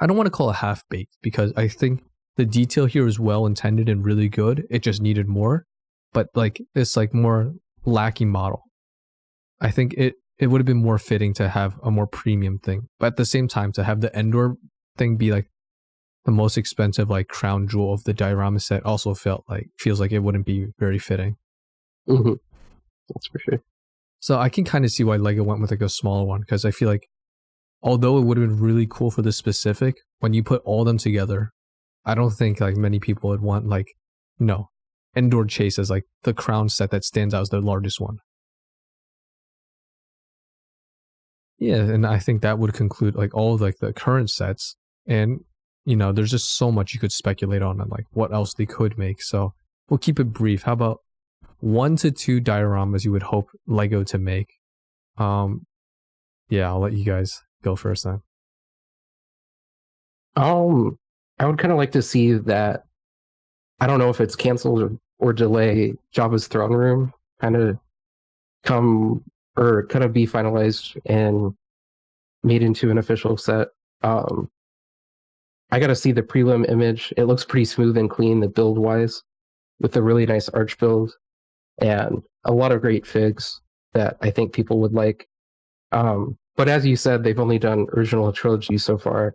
I 0.00 0.06
don't 0.06 0.16
want 0.16 0.26
to 0.26 0.30
call 0.30 0.48
it 0.48 0.56
half 0.56 0.82
baked 0.88 1.18
because 1.20 1.52
I 1.54 1.68
think 1.68 2.02
the 2.36 2.46
detail 2.46 2.86
here 2.86 3.06
is 3.06 3.20
well 3.20 3.44
intended 3.44 3.90
and 3.90 4.02
really 4.02 4.30
good. 4.30 4.64
It 4.70 4.82
just 4.82 5.02
needed 5.02 5.28
more, 5.28 5.66
but 6.14 6.28
like 6.34 6.62
it's 6.74 6.96
like 6.96 7.12
more 7.12 7.52
lacking 7.84 8.30
model. 8.30 8.62
I 9.60 9.70
think 9.70 9.92
it 9.98 10.14
it 10.38 10.46
would 10.46 10.60
have 10.62 10.66
been 10.66 10.82
more 10.82 10.98
fitting 10.98 11.34
to 11.34 11.50
have 11.50 11.78
a 11.82 11.90
more 11.90 12.06
premium 12.06 12.58
thing, 12.58 12.88
but 12.98 13.08
at 13.08 13.16
the 13.16 13.26
same 13.26 13.48
time 13.48 13.70
to 13.72 13.84
have 13.84 14.00
the 14.00 14.10
Endor 14.18 14.54
thing 14.96 15.18
be 15.18 15.30
like 15.30 15.50
the 16.24 16.32
most 16.32 16.56
expensive 16.56 17.10
like 17.10 17.28
crown 17.28 17.68
jewel 17.68 17.92
of 17.92 18.04
the 18.04 18.14
diorama 18.14 18.60
set 18.60 18.82
also 18.86 19.12
felt 19.12 19.44
like 19.46 19.66
feels 19.78 20.00
like 20.00 20.10
it 20.10 20.20
wouldn't 20.20 20.46
be 20.46 20.68
very 20.78 20.98
fitting. 20.98 21.36
hmm 22.06 22.32
That's 23.10 23.26
for 23.26 23.38
sure. 23.40 23.62
So 24.20 24.38
I 24.38 24.48
can 24.48 24.64
kind 24.64 24.86
of 24.86 24.90
see 24.90 25.04
why 25.04 25.16
Lego 25.16 25.42
went 25.42 25.60
with 25.60 25.70
like 25.70 25.82
a 25.82 25.88
smaller 25.90 26.24
one 26.24 26.40
because 26.40 26.64
I 26.64 26.70
feel 26.70 26.88
like 26.88 27.08
although 27.82 28.18
it 28.18 28.22
would 28.22 28.38
have 28.38 28.48
been 28.48 28.60
really 28.60 28.86
cool 28.88 29.10
for 29.10 29.22
this 29.22 29.36
specific, 29.36 29.96
when 30.20 30.34
you 30.34 30.42
put 30.42 30.62
all 30.64 30.84
them 30.84 30.98
together, 30.98 31.50
I 32.04 32.14
don't 32.14 32.30
think 32.30 32.60
like 32.60 32.76
many 32.76 32.98
people 32.98 33.30
would 33.30 33.42
want 33.42 33.66
like 33.66 33.88
you 34.38 34.46
know 34.46 34.68
Endor 35.16 35.44
Chase 35.44 35.78
as 35.78 35.90
like 35.90 36.04
the 36.22 36.34
crown 36.34 36.68
set 36.68 36.90
that 36.90 37.04
stands 37.04 37.34
out 37.34 37.42
as 37.42 37.48
the 37.50 37.60
largest 37.60 38.00
one. 38.00 38.18
Yeah, 41.58 41.76
and 41.76 42.06
I 42.06 42.18
think 42.18 42.42
that 42.42 42.58
would 42.58 42.72
conclude 42.74 43.14
like 43.14 43.34
all 43.34 43.56
like 43.56 43.78
the 43.78 43.92
current 43.92 44.30
sets 44.30 44.76
and 45.06 45.40
you 45.84 45.96
know 45.96 46.12
there's 46.12 46.30
just 46.30 46.56
so 46.56 46.72
much 46.72 46.94
you 46.94 47.00
could 47.00 47.12
speculate 47.12 47.62
on 47.62 47.80
and 47.80 47.90
like 47.90 48.06
what 48.12 48.32
else 48.32 48.54
they 48.54 48.66
could 48.66 48.98
make. 48.98 49.22
So 49.22 49.54
we'll 49.88 49.98
keep 49.98 50.18
it 50.18 50.32
brief. 50.32 50.62
How 50.62 50.72
about 50.72 50.98
one 51.60 51.94
to 51.96 52.10
two 52.10 52.40
dioramas 52.40 53.04
you 53.04 53.12
would 53.12 53.22
hope 53.24 53.48
Lego 53.66 54.02
to 54.04 54.18
make? 54.18 54.48
Um 55.18 55.66
yeah, 56.48 56.68
I'll 56.68 56.80
let 56.80 56.92
you 56.94 57.04
guys 57.04 57.40
go 57.62 57.76
first 57.76 58.04
then. 58.04 58.22
Um, 60.36 60.98
I 61.38 61.46
would 61.46 61.58
kind 61.58 61.72
of 61.72 61.78
like 61.78 61.92
to 61.92 62.02
see 62.02 62.34
that. 62.34 62.84
I 63.80 63.86
don't 63.86 63.98
know 63.98 64.10
if 64.10 64.20
it's 64.20 64.36
canceled 64.36 64.82
or, 64.82 64.98
or 65.18 65.32
delay 65.32 65.94
Jabba's 66.14 66.46
throne 66.46 66.72
room 66.72 67.12
kind 67.40 67.56
of 67.56 67.78
come 68.62 69.24
or 69.56 69.86
kind 69.86 70.04
of 70.04 70.12
be 70.12 70.26
finalized 70.26 70.96
and 71.06 71.54
made 72.42 72.62
into 72.62 72.90
an 72.90 72.98
official 72.98 73.36
set. 73.36 73.68
Um, 74.02 74.50
I 75.70 75.80
got 75.80 75.88
to 75.88 75.96
see 75.96 76.12
the 76.12 76.22
prelim 76.22 76.68
image. 76.70 77.12
It 77.16 77.24
looks 77.24 77.44
pretty 77.44 77.64
smooth 77.64 77.96
and 77.96 78.10
clean, 78.10 78.40
the 78.40 78.48
build 78.48 78.78
wise, 78.78 79.22
with 79.80 79.96
a 79.96 80.02
really 80.02 80.26
nice 80.26 80.48
arch 80.50 80.78
build 80.78 81.16
and 81.78 82.22
a 82.44 82.52
lot 82.52 82.72
of 82.72 82.80
great 82.80 83.06
figs 83.06 83.60
that 83.94 84.16
I 84.20 84.30
think 84.30 84.52
people 84.52 84.80
would 84.80 84.92
like. 84.92 85.28
Um, 85.90 86.38
but 86.56 86.68
as 86.68 86.84
you 86.86 86.96
said, 86.96 87.22
they've 87.22 87.40
only 87.40 87.58
done 87.58 87.86
original 87.94 88.32
trilogy 88.32 88.78
so 88.78 88.98
far 88.98 89.34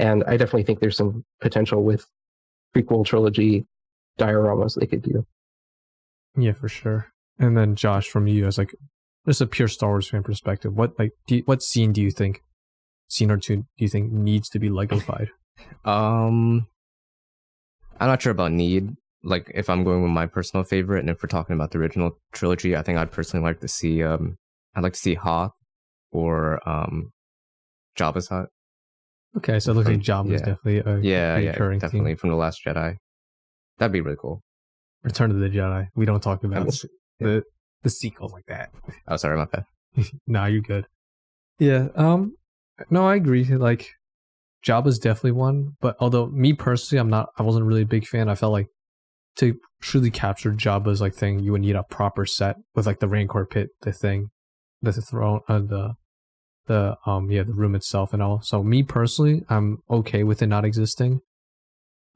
and 0.00 0.24
I 0.24 0.38
definitely 0.38 0.62
think 0.62 0.80
there's 0.80 0.96
some 0.96 1.26
potential 1.42 1.84
with 1.84 2.06
prequel 2.74 3.04
trilogy 3.04 3.66
dioramas 4.18 4.74
they 4.80 4.86
could 4.86 5.02
do. 5.02 5.26
Yeah, 6.36 6.52
for 6.52 6.70
sure. 6.70 7.08
And 7.38 7.54
then 7.54 7.74
Josh, 7.74 8.08
from 8.08 8.26
you 8.26 8.46
as 8.46 8.56
like 8.56 8.74
just 9.26 9.42
a 9.42 9.46
pure 9.46 9.68
Star 9.68 9.90
Wars 9.90 10.08
fan 10.08 10.22
perspective, 10.22 10.72
what 10.72 10.98
like 10.98 11.12
do 11.26 11.36
you, 11.36 11.42
what 11.44 11.62
scene 11.62 11.92
do 11.92 12.00
you 12.00 12.10
think 12.10 12.40
scene 13.08 13.30
or 13.30 13.36
two 13.36 13.56
do 13.56 13.64
you 13.76 13.88
think 13.88 14.10
needs 14.10 14.48
to 14.50 14.58
be 14.58 14.70
Legofied? 14.70 15.28
Um, 15.84 16.66
I'm 17.98 18.08
not 18.08 18.22
sure 18.22 18.32
about 18.32 18.52
need. 18.52 18.94
Like, 19.22 19.52
if 19.54 19.68
I'm 19.68 19.84
going 19.84 20.02
with 20.02 20.10
my 20.10 20.24
personal 20.24 20.64
favorite, 20.64 21.00
and 21.00 21.10
if 21.10 21.22
we're 21.22 21.28
talking 21.28 21.52
about 21.54 21.70
the 21.70 21.78
original 21.78 22.12
trilogy, 22.32 22.74
I 22.74 22.80
think 22.80 22.96
I'd 22.96 23.12
personally 23.12 23.44
like 23.44 23.60
to 23.60 23.68
see. 23.68 24.02
Um, 24.02 24.38
I'd 24.74 24.82
like 24.82 24.94
to 24.94 24.98
see 24.98 25.16
Hoth 25.16 25.52
or 26.12 26.66
um, 26.68 27.10
Jabba's 27.98 28.28
hut. 28.28 28.46
Okay, 29.36 29.60
so 29.60 29.70
it 29.70 29.74
looks 29.74 29.88
like 29.88 29.96
From- 30.04 30.26
Jabba's 30.26 30.40
yeah. 30.40 30.54
definitely 30.54 30.78
a 30.78 30.98
Yeah, 31.00 31.36
yeah, 31.38 31.50
recurring 31.50 31.78
definitely 31.78 32.10
theme. 32.12 32.16
from 32.16 32.30
the 32.30 32.36
Last 32.36 32.60
Jedi. 32.66 32.96
That'd 33.78 33.92
be 33.92 34.00
really 34.00 34.16
cool. 34.20 34.42
Return 35.04 35.30
of 35.30 35.38
the 35.38 35.48
Jedi. 35.48 35.86
We 35.94 36.04
don't 36.04 36.22
talk 36.22 36.42
about 36.44 36.66
was- 36.66 36.84
the 37.20 37.42
the 37.82 37.90
sequels 37.90 38.32
like 38.32 38.44
that. 38.48 38.70
Oh, 39.08 39.16
sorry, 39.16 39.38
my 39.38 39.46
bad. 39.46 39.64
nah, 40.26 40.46
you're 40.46 40.60
good. 40.60 40.86
Yeah. 41.58 41.88
Um. 41.94 42.34
No, 42.90 43.06
I 43.06 43.14
agree. 43.16 43.44
Like, 43.44 43.88
Jabba's 44.66 44.98
definitely 44.98 45.32
one. 45.32 45.76
But 45.80 45.96
although 46.00 46.26
me 46.26 46.52
personally, 46.52 47.00
I'm 47.00 47.08
not. 47.10 47.28
I 47.38 47.42
wasn't 47.42 47.64
really 47.66 47.82
a 47.82 47.86
big 47.86 48.06
fan. 48.06 48.28
I 48.28 48.34
felt 48.34 48.52
like 48.52 48.66
to 49.36 49.54
truly 49.80 50.10
capture 50.10 50.52
Jabba's 50.52 51.00
like 51.00 51.14
thing, 51.14 51.38
you 51.40 51.52
would 51.52 51.60
need 51.62 51.76
a 51.76 51.84
proper 51.84 52.26
set 52.26 52.56
with 52.74 52.86
like 52.86 52.98
the 53.00 53.08
Rancor 53.08 53.46
pit, 53.46 53.68
the 53.82 53.92
thing, 53.92 54.28
the 54.82 54.92
throne, 54.92 55.40
uh, 55.48 55.60
the 55.60 55.94
the 56.66 56.96
um 57.06 57.30
yeah 57.30 57.42
the 57.42 57.52
room 57.52 57.74
itself 57.74 58.12
and 58.12 58.22
all. 58.22 58.40
So 58.42 58.62
me 58.62 58.82
personally, 58.82 59.44
I'm 59.48 59.78
okay 59.90 60.22
with 60.24 60.42
it 60.42 60.46
not 60.46 60.64
existing. 60.64 61.20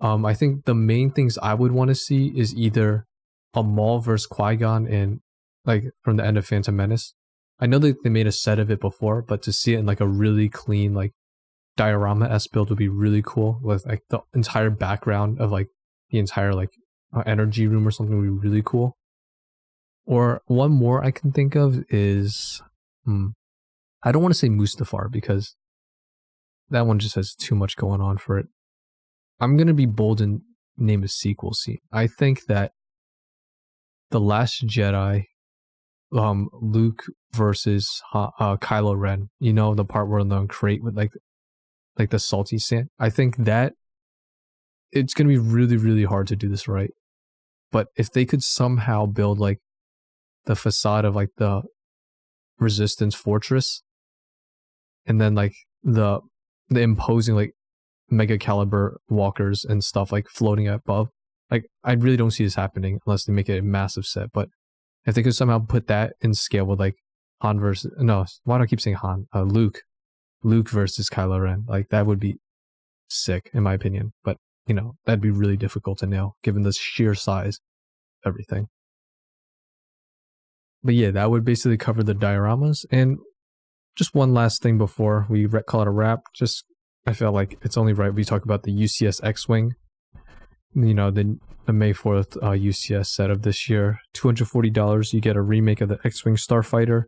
Um, 0.01 0.25
I 0.27 0.35
think 0.35 0.65
the 0.65 0.75
main 0.75 1.11
things 1.11 1.39
I 1.39 1.55
would 1.55 1.73
want 1.73 1.89
to 1.89 1.95
see 1.95 2.33
is 2.37 2.55
either 2.55 3.07
a 3.55 3.63
Maul 3.63 4.01
versus 4.01 4.27
Qui 4.27 4.57
Gon 4.57 4.87
in 4.87 5.21
like 5.65 5.85
from 6.03 6.17
the 6.17 6.25
end 6.25 6.37
of 6.37 6.47
Phantom 6.47 6.75
Menace. 6.75 7.15
I 7.61 7.67
know 7.67 7.79
that 7.79 8.03
they 8.03 8.11
made 8.11 8.27
a 8.27 8.33
set 8.33 8.59
of 8.59 8.71
it 8.71 8.81
before, 8.81 9.23
but 9.23 9.43
to 9.43 9.53
see 9.53 9.75
it 9.75 9.79
in 9.79 9.87
like 9.87 10.01
a 10.01 10.09
really 10.09 10.49
clean 10.49 10.93
like 10.93 11.13
diorama 11.77 12.29
s 12.29 12.47
build 12.47 12.71
would 12.71 12.79
be 12.79 12.89
really 12.89 13.23
cool 13.25 13.59
with 13.63 13.85
like 13.87 14.03
the 14.11 14.21
entire 14.35 14.71
background 14.71 15.41
of 15.41 15.51
like 15.51 15.69
the 16.11 16.19
entire 16.19 16.55
like 16.55 16.71
uh, 17.15 17.23
energy 17.27 17.67
room 17.67 17.87
or 17.87 17.91
something 17.91 18.17
would 18.17 18.43
be 18.43 18.49
really 18.49 18.63
cool. 18.65 18.97
Or 20.07 20.43
one 20.47 20.73
more 20.73 21.03
I 21.03 21.11
can 21.11 21.33
think 21.33 21.55
of 21.55 21.85
is 21.89 22.63
hmm, 23.05 23.29
I 24.05 24.13
don't 24.13 24.23
want 24.23 24.35
to 24.35 24.39
say 24.39 24.49
Mustafar 24.49 25.11
because 25.11 25.57
that 26.69 26.87
one 26.87 26.99
just 26.99 27.15
has 27.15 27.35
too 27.35 27.55
much 27.55 27.75
going 27.77 28.03
on 28.03 28.19
for 28.19 28.39
it. 28.39 28.47
I'm 29.41 29.57
gonna 29.57 29.75
be 29.75 29.87
bold 29.87 30.21
and 30.21 30.43
name 30.77 31.03
a 31.03 31.09
sequel 31.09 31.55
scene. 31.55 31.79
I 31.91 32.07
think 32.07 32.45
that 32.47 32.73
the 34.11 34.21
Last 34.21 34.67
Jedi, 34.67 35.25
um, 36.13 36.49
Luke 36.53 37.05
versus 37.33 38.03
uh, 38.13 38.57
Kylo 38.59 38.97
Ren. 38.97 39.31
You 39.41 39.53
know 39.53 39.75
the 39.75 39.85
part 39.85 40.09
where 40.09 40.23
they're 40.23 40.39
on 40.39 40.49
Crait 40.49 40.83
with 40.83 40.97
like, 40.97 41.11
like 41.99 42.11
the 42.11 42.19
salty 42.19 42.59
sand. 42.59 42.89
I 42.99 43.11
think 43.11 43.39
that 43.39 43.73
it's 44.93 45.15
gonna 45.15 45.29
be 45.29 45.39
really 45.39 45.77
really 45.79 46.05
hard 46.05 46.27
to 46.29 46.37
do 46.37 46.49
this 46.49 46.69
right. 46.69 46.91
But 47.73 47.89
if 47.97 48.13
they 48.13 48.25
could 48.25 48.43
somehow 48.43 49.07
build 49.07 49.39
like 49.39 49.59
the 50.45 50.55
facade 50.55 51.05
of 51.05 51.17
like 51.17 51.31
the 51.39 51.63
resistance 52.61 53.15
fortress 53.15 53.83
and 55.07 55.21
then 55.21 55.35
like 55.35 55.55
the 55.83 56.21
the 56.69 56.81
imposing 56.81 57.35
like 57.35 57.53
mega 58.11 58.39
caliber 58.39 58.99
walkers 59.09 59.65
and 59.65 59.83
stuff 59.83 60.13
like 60.13 60.27
floating 60.29 60.69
above 60.69 61.09
like 61.51 61.65
i 61.83 61.93
really 61.93 62.17
don't 62.17 62.33
see 62.33 62.45
this 62.45 62.55
happening 62.55 62.99
unless 63.07 63.25
they 63.25 63.33
make 63.33 63.49
it 63.49 63.59
a 63.59 63.63
massive 63.63 64.05
set 64.05 64.31
but 64.33 64.49
if 65.07 65.15
they 65.15 65.23
could 65.23 65.35
somehow 65.35 65.59
put 65.59 65.87
that 65.87 66.15
in 66.21 66.35
scale 66.35 66.65
with 66.65 66.79
like 66.79 66.95
han 67.43 67.59
versus 67.61 67.93
no 67.99 68.25
why 68.45 68.59
do 68.59 68.65
i 68.65 68.67
keep 68.67 68.81
saying 68.81 68.97
han? 68.97 69.27
Uh, 69.35 69.43
luke. 69.43 69.81
Luke 70.43 70.69
versus 70.69 71.09
kylo 71.09 71.43
ren. 71.43 71.65
Like 71.67 71.89
that 71.89 72.07
would 72.07 72.21
be 72.21 72.37
sick 73.09 73.51
in 73.53 73.63
my 73.63 73.75
opinion 73.75 74.13
but 74.23 74.37
you 74.67 74.75
know 74.75 74.95
that'd 75.05 75.21
be 75.21 75.31
really 75.31 75.57
difficult 75.57 75.99
to 75.99 76.07
nail 76.07 76.37
given 76.43 76.63
the 76.63 76.73
sheer 76.73 77.15
size 77.15 77.61
everything. 78.25 78.67
But 80.83 80.95
yeah 80.95 81.11
that 81.11 81.31
would 81.31 81.45
basically 81.45 81.79
cover 81.79 82.03
the 82.03 82.15
dioramas 82.15 82.85
and 82.91 83.19
just 83.97 84.15
one 84.15 84.35
last 84.35 84.63
thing 84.63 84.79
before 84.79 85.27
we 85.29 85.47
call 85.67 85.83
it 85.83 85.89
a 85.89 85.91
wrap. 85.91 86.21
Just 86.35 86.65
i 87.07 87.13
feel 87.13 87.33
like 87.33 87.59
it's 87.63 87.77
only 87.77 87.93
right 87.93 88.15
we 88.15 88.25
talk 88.25 88.45
about 88.45 88.63
the 88.63 88.73
ucs 88.73 89.23
x-wing. 89.23 89.75
You 90.75 90.95
know 90.95 91.11
the, 91.11 91.39
the 91.67 91.73
may 91.73 91.93
4th 91.93 92.37
uh, 92.39 92.51
ucs 92.51 93.07
set 93.07 93.31
of 93.31 93.43
this 93.43 93.69
year. 93.69 93.99
$240 94.15 95.13
you 95.13 95.21
get 95.21 95.37
a 95.37 95.43
remake 95.43 95.81
of 95.81 95.89
the 95.89 95.99
x-wing 96.05 96.37
starfighter. 96.37 97.05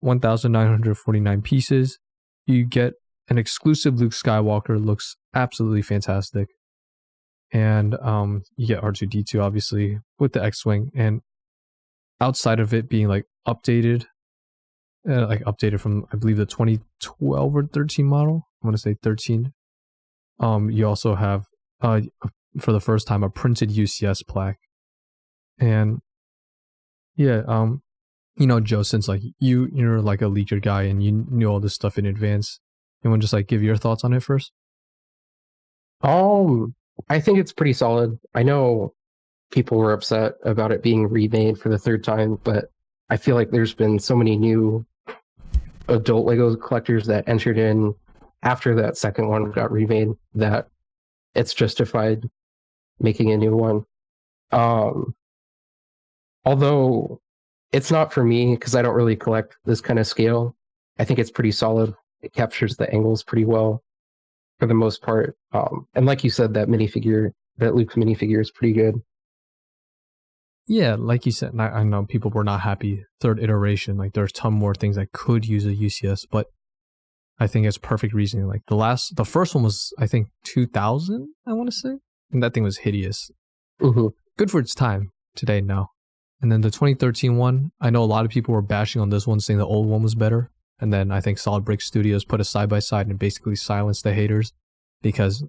1949 0.00 1.42
pieces. 1.42 1.98
You 2.46 2.64
get 2.64 2.94
an 3.28 3.38
exclusive 3.38 4.00
luke 4.00 4.12
skywalker. 4.12 4.84
Looks 4.84 5.16
absolutely 5.34 5.82
fantastic. 5.82 6.48
And 7.52 7.94
um 8.00 8.42
you 8.56 8.66
get 8.66 8.82
r2d2 8.82 9.42
obviously 9.42 9.98
with 10.18 10.32
the 10.32 10.42
x-wing. 10.42 10.90
And 10.94 11.20
outside 12.20 12.60
of 12.60 12.72
it 12.72 12.88
being 12.88 13.08
like 13.08 13.26
updated 13.46 14.06
uh, 15.08 15.26
like 15.26 15.42
updated 15.44 15.80
from 15.80 16.06
I 16.12 16.16
believe 16.16 16.36
the 16.36 16.46
2012 16.46 17.56
or 17.56 17.66
13 17.66 18.06
model. 18.06 18.48
I 18.62 18.66
want 18.66 18.76
to 18.76 18.82
say 18.82 18.96
13. 19.02 19.52
Um, 20.40 20.70
you 20.70 20.86
also 20.86 21.14
have 21.14 21.46
uh 21.80 22.00
for 22.60 22.72
the 22.72 22.80
first 22.80 23.06
time 23.06 23.22
a 23.22 23.30
printed 23.30 23.70
UCS 23.70 24.26
plaque, 24.26 24.58
and 25.58 26.00
yeah, 27.16 27.42
um, 27.46 27.82
you 28.36 28.46
know 28.46 28.60
Joe, 28.60 28.82
since 28.82 29.08
like 29.08 29.22
you 29.38 29.68
you're 29.72 30.00
like 30.00 30.22
a 30.22 30.28
leader 30.28 30.60
guy 30.60 30.82
and 30.82 31.02
you 31.02 31.26
knew 31.30 31.46
all 31.46 31.60
this 31.60 31.74
stuff 31.74 31.98
in 31.98 32.06
advance, 32.06 32.60
you 33.02 33.10
want 33.10 33.20
to 33.20 33.24
just 33.24 33.32
like 33.32 33.48
give 33.48 33.62
your 33.62 33.76
thoughts 33.76 34.04
on 34.04 34.12
it 34.12 34.22
first? 34.22 34.52
Um, 36.02 36.74
I 37.08 37.20
think 37.20 37.38
it's 37.38 37.52
pretty 37.52 37.72
solid. 37.72 38.18
I 38.34 38.42
know 38.42 38.94
people 39.50 39.78
were 39.78 39.92
upset 39.92 40.34
about 40.44 40.72
it 40.72 40.82
being 40.82 41.08
remade 41.08 41.58
for 41.58 41.68
the 41.68 41.78
third 41.78 42.02
time, 42.02 42.38
but 42.42 42.66
I 43.10 43.16
feel 43.16 43.34
like 43.34 43.50
there's 43.50 43.74
been 43.74 43.98
so 43.98 44.16
many 44.16 44.36
new 44.36 44.86
adult 45.88 46.26
Lego 46.26 46.54
collectors 46.56 47.06
that 47.06 47.28
entered 47.28 47.58
in 47.58 47.94
after 48.42 48.74
that 48.74 48.96
second 48.96 49.28
one 49.28 49.50
got 49.50 49.70
remade 49.70 50.08
that 50.34 50.68
it's 51.34 51.54
justified 51.54 52.28
making 53.00 53.32
a 53.32 53.36
new 53.36 53.56
one. 53.56 53.84
Um, 54.50 55.14
although 56.44 57.20
it's 57.72 57.90
not 57.90 58.12
for 58.12 58.22
me 58.22 58.54
because 58.54 58.74
I 58.74 58.82
don't 58.82 58.94
really 58.94 59.16
collect 59.16 59.56
this 59.64 59.80
kind 59.80 59.98
of 59.98 60.06
scale. 60.06 60.54
I 60.98 61.04
think 61.04 61.18
it's 61.18 61.30
pretty 61.30 61.52
solid. 61.52 61.94
It 62.20 62.32
captures 62.32 62.76
the 62.76 62.92
angles 62.92 63.22
pretty 63.22 63.44
well 63.44 63.82
for 64.58 64.66
the 64.66 64.74
most 64.74 65.02
part. 65.02 65.36
Um, 65.52 65.86
and 65.94 66.06
like 66.06 66.22
you 66.22 66.30
said, 66.30 66.54
that 66.54 66.68
minifigure, 66.68 67.32
that 67.58 67.74
Luke 67.74 67.94
minifigure 67.94 68.40
is 68.40 68.50
pretty 68.50 68.74
good. 68.74 69.00
Yeah, 70.66 70.96
like 70.98 71.26
you 71.26 71.32
said, 71.32 71.52
I, 71.58 71.68
I 71.68 71.82
know 71.82 72.04
people 72.04 72.30
were 72.30 72.44
not 72.44 72.60
happy. 72.60 73.04
Third 73.20 73.40
iteration, 73.40 73.96
like 73.96 74.12
there's 74.12 74.32
ton 74.32 74.54
more 74.54 74.74
things 74.74 74.96
that 74.96 75.12
could 75.12 75.44
use 75.44 75.66
a 75.66 75.74
UCS, 75.74 76.26
but 76.30 76.46
I 77.38 77.46
think 77.46 77.66
it's 77.66 77.78
perfect 77.78 78.14
reasoning. 78.14 78.46
Like 78.46 78.62
the 78.68 78.76
last, 78.76 79.16
the 79.16 79.24
first 79.24 79.54
one 79.54 79.64
was 79.64 79.92
I 79.98 80.06
think 80.06 80.28
2000, 80.44 81.28
I 81.46 81.52
want 81.52 81.68
to 81.68 81.76
say, 81.76 81.98
and 82.30 82.42
that 82.42 82.54
thing 82.54 82.62
was 82.62 82.78
hideous. 82.78 83.30
hmm 83.80 84.08
Good 84.38 84.50
for 84.50 84.60
its 84.60 84.74
time. 84.74 85.10
Today, 85.34 85.60
no. 85.60 85.88
And 86.40 86.50
then 86.50 86.62
the 86.62 86.70
2013 86.70 87.36
one, 87.36 87.70
I 87.80 87.90
know 87.90 88.02
a 88.02 88.04
lot 88.04 88.24
of 88.24 88.30
people 88.30 88.54
were 88.54 88.62
bashing 88.62 89.00
on 89.00 89.10
this 89.10 89.26
one, 89.26 89.40
saying 89.40 89.58
the 89.58 89.66
old 89.66 89.86
one 89.86 90.02
was 90.02 90.14
better. 90.14 90.50
And 90.80 90.92
then 90.92 91.12
I 91.12 91.20
think 91.20 91.38
Solid 91.38 91.64
Brix 91.64 91.82
Studios 91.82 92.24
put 92.24 92.40
a 92.40 92.44
side 92.44 92.68
by 92.68 92.80
side 92.80 93.06
and 93.06 93.18
basically 93.18 93.54
silenced 93.54 94.02
the 94.02 94.12
haters 94.14 94.52
because 95.00 95.44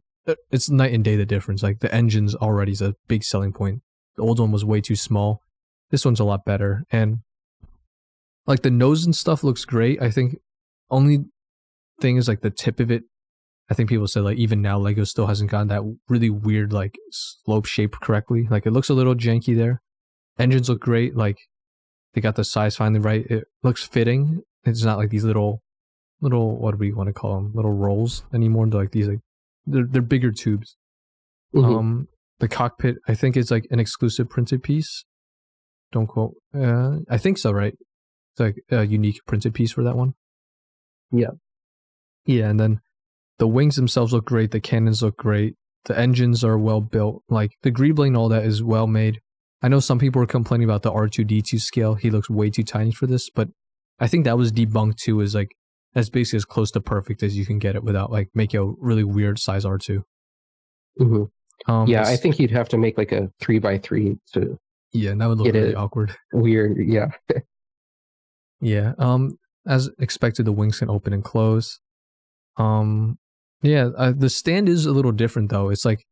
it's 0.51 0.70
night 0.70 0.93
and 0.93 1.03
day 1.03 1.16
the 1.16 1.26
difference. 1.26 1.64
Like 1.64 1.80
the 1.80 1.93
engine's 1.93 2.36
already 2.36 2.72
is 2.74 2.82
a 2.82 2.93
big 3.07 3.24
selling 3.24 3.51
point. 3.51 3.82
The 4.16 4.24
old 4.24 4.39
one 4.39 4.51
was 4.51 4.66
way 4.66 4.82
too 4.82 4.95
small. 4.95 5.41
This 5.89 6.05
one's 6.05 6.20
a 6.20 6.24
lot 6.24 6.45
better. 6.45 6.84
And 6.91 7.20
like 8.45 8.61
the 8.61 8.72
nose 8.72 9.05
and 9.05 9.16
stuff 9.16 9.43
looks 9.43 9.66
great. 9.66 10.01
I 10.01 10.11
think 10.11 10.38
only 10.89 11.26
thing 12.01 12.18
is 12.18 12.28
like 12.28 12.41
the 12.41 12.49
tip 12.49 12.80
of 12.80 12.91
it. 12.91 13.03
I 13.70 13.74
think 13.74 13.89
people 13.89 14.07
say 14.07 14.20
like 14.20 14.38
even 14.38 14.61
now 14.61 14.78
Lego 14.78 15.03
still 15.03 15.28
hasn't 15.28 15.49
gotten 15.51 15.70
that 15.70 15.84
really 16.09 16.30
weird 16.30 16.74
like 16.74 16.95
slope 17.11 17.66
shape 17.66 17.95
correctly. 18.01 18.47
Like 18.49 18.66
it 18.66 18.72
looks 18.72 18.89
a 18.89 18.93
little 18.93 19.16
janky 19.16 19.55
there. 19.55 19.82
Engines 20.38 20.70
look 20.70 20.82
great. 20.82 21.16
Like 21.16 21.38
they 22.14 22.22
got 22.22 22.36
the 22.36 22.43
size 22.43 22.76
finally 22.76 22.99
right. 22.99 23.26
It 23.28 23.45
looks 23.64 23.84
fitting. 23.84 24.41
It's 24.66 24.84
not 24.84 24.97
like 24.97 25.09
these 25.09 25.24
little, 25.24 25.61
little 26.22 26.57
what 26.59 26.72
do 26.72 26.78
we 26.78 26.91
want 26.91 27.07
to 27.07 27.14
call 27.14 27.36
them? 27.36 27.51
Little 27.53 27.72
rolls 27.72 28.24
anymore. 28.34 28.68
They're 28.68 28.82
like 28.82 28.91
these 28.91 29.07
like 29.07 29.20
they're 29.66 29.86
they're 29.89 30.01
bigger 30.01 30.32
tubes. 30.32 30.76
Mhm. 31.55 31.80
Um, 31.80 32.07
the 32.44 32.50
cockpit, 32.50 32.98
I 33.08 33.16
think, 33.16 33.38
is 33.38 33.50
like 33.50 33.66
an 33.72 33.80
exclusive 33.80 34.30
printed 34.30 34.64
piece. 34.64 35.06
Don't 35.94 36.08
quote. 36.08 36.34
Uh, 36.54 36.98
I 37.10 37.18
think 37.18 37.38
so, 37.38 37.52
right? 37.52 37.74
It's 37.74 38.39
like 38.39 38.56
a 38.70 38.86
unique 38.86 39.20
printed 39.26 39.54
piece 39.54 39.72
for 39.72 39.84
that 39.84 39.96
one. 39.96 40.14
Yeah. 41.10 41.32
Yeah, 42.26 42.50
and 42.50 42.60
then 42.60 42.80
the 43.39 43.48
wings 43.48 43.78
themselves 43.78 44.12
look 44.12 44.26
great. 44.26 44.52
The 44.52 44.60
cannons 44.60 45.02
look 45.02 45.16
great. 45.16 45.56
The 45.86 45.98
engines 45.98 46.44
are 46.44 46.58
well 46.58 46.82
built. 46.82 47.24
Like 47.30 47.52
the 47.62 47.72
Greebling 47.72 48.08
and 48.08 48.18
all 48.18 48.30
that 48.30 48.46
is 48.46 48.62
well 48.62 48.88
made. 48.88 49.20
I 49.62 49.70
know 49.70 49.80
some 49.80 50.00
people 50.00 50.20
were 50.20 50.26
complaining 50.28 50.68
about 50.68 50.82
the 50.82 50.91
R2D2 50.91 51.62
scale. 51.62 51.96
He 51.96 52.10
looks 52.10 52.30
way 52.30 52.50
too 52.50 52.64
tiny 52.64 52.91
for 52.91 53.08
this, 53.08 53.30
but 53.30 53.48
I 54.00 54.08
think 54.08 54.26
that 54.26 54.38
was 54.38 54.52
debunked 54.52 54.98
too. 54.98 55.22
Is 55.22 55.34
like 55.34 55.52
that's 55.94 56.10
basically 56.10 56.38
as 56.38 56.46
close 56.46 56.72
to 56.72 56.82
perfect 56.82 57.24
as 57.24 57.38
you 57.38 57.46
can 57.46 57.60
get 57.60 57.76
it 57.76 57.84
without 57.84 58.12
like 58.12 58.28
making 58.34 58.60
a 58.60 58.66
really 58.80 59.06
weird 59.06 59.39
size 59.39 59.64
R2. 59.64 60.02
Mhm. 61.00 61.28
Um, 61.68 61.88
yeah, 61.88 62.04
I 62.04 62.16
think 62.18 62.39
you'd 62.39 62.51
have 62.51 62.70
to 62.70 62.78
make 62.78 62.97
like 62.97 63.12
a 63.12 63.30
three 63.39 63.60
by 63.60 63.78
three 63.78 64.18
to 64.34 64.58
Yeah, 64.91 65.12
and 65.12 65.22
that 65.22 65.28
would 65.28 65.38
look 65.38 65.45
Get 65.45 65.56
really 65.56 65.70
it. 65.72 65.76
awkward. 65.76 66.16
weird. 66.34 66.78
Yeah. 66.78 67.12
Yeah. 68.62 68.93
Um 68.97 69.38
as 69.66 69.89
expected, 69.99 70.45
the 70.45 70.51
wings 70.51 70.80
can 70.80 70.89
open 70.89 71.14
and 71.14 71.24
close. 71.24 71.80
Um, 72.58 73.18
yeah, 73.62 73.89
uh, 73.97 74.12
the 74.16 74.30
stand 74.30 74.68
is 74.68 74.86
a 74.86 74.91
little 74.91 75.14
different 75.14 75.49
though. 75.49 75.70
It's 75.70 75.86
like 75.86 76.04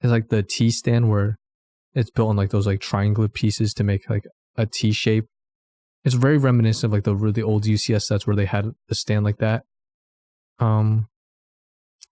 it's 0.00 0.10
like 0.12 0.28
the 0.28 0.42
T 0.44 0.70
stand 0.70 1.10
where 1.10 1.36
it's 1.92 2.10
built 2.10 2.28
on 2.30 2.36
like 2.36 2.50
those 2.50 2.68
like 2.68 2.80
triangular 2.80 3.28
pieces 3.28 3.74
to 3.74 3.84
make 3.84 4.08
like 4.08 4.24
a 4.56 4.66
T 4.66 4.92
shape. 4.92 5.26
It's 6.04 6.14
very 6.14 6.38
reminiscent 6.38 6.84
of 6.90 6.92
like 6.92 7.02
the 7.04 7.16
really 7.16 7.42
old 7.42 7.64
UCS 7.64 8.02
sets 8.02 8.26
where 8.26 8.36
they 8.36 8.46
had 8.46 8.66
a 8.88 8.94
stand 8.94 9.24
like 9.24 9.38
that. 9.38 9.64
Um, 10.60 11.08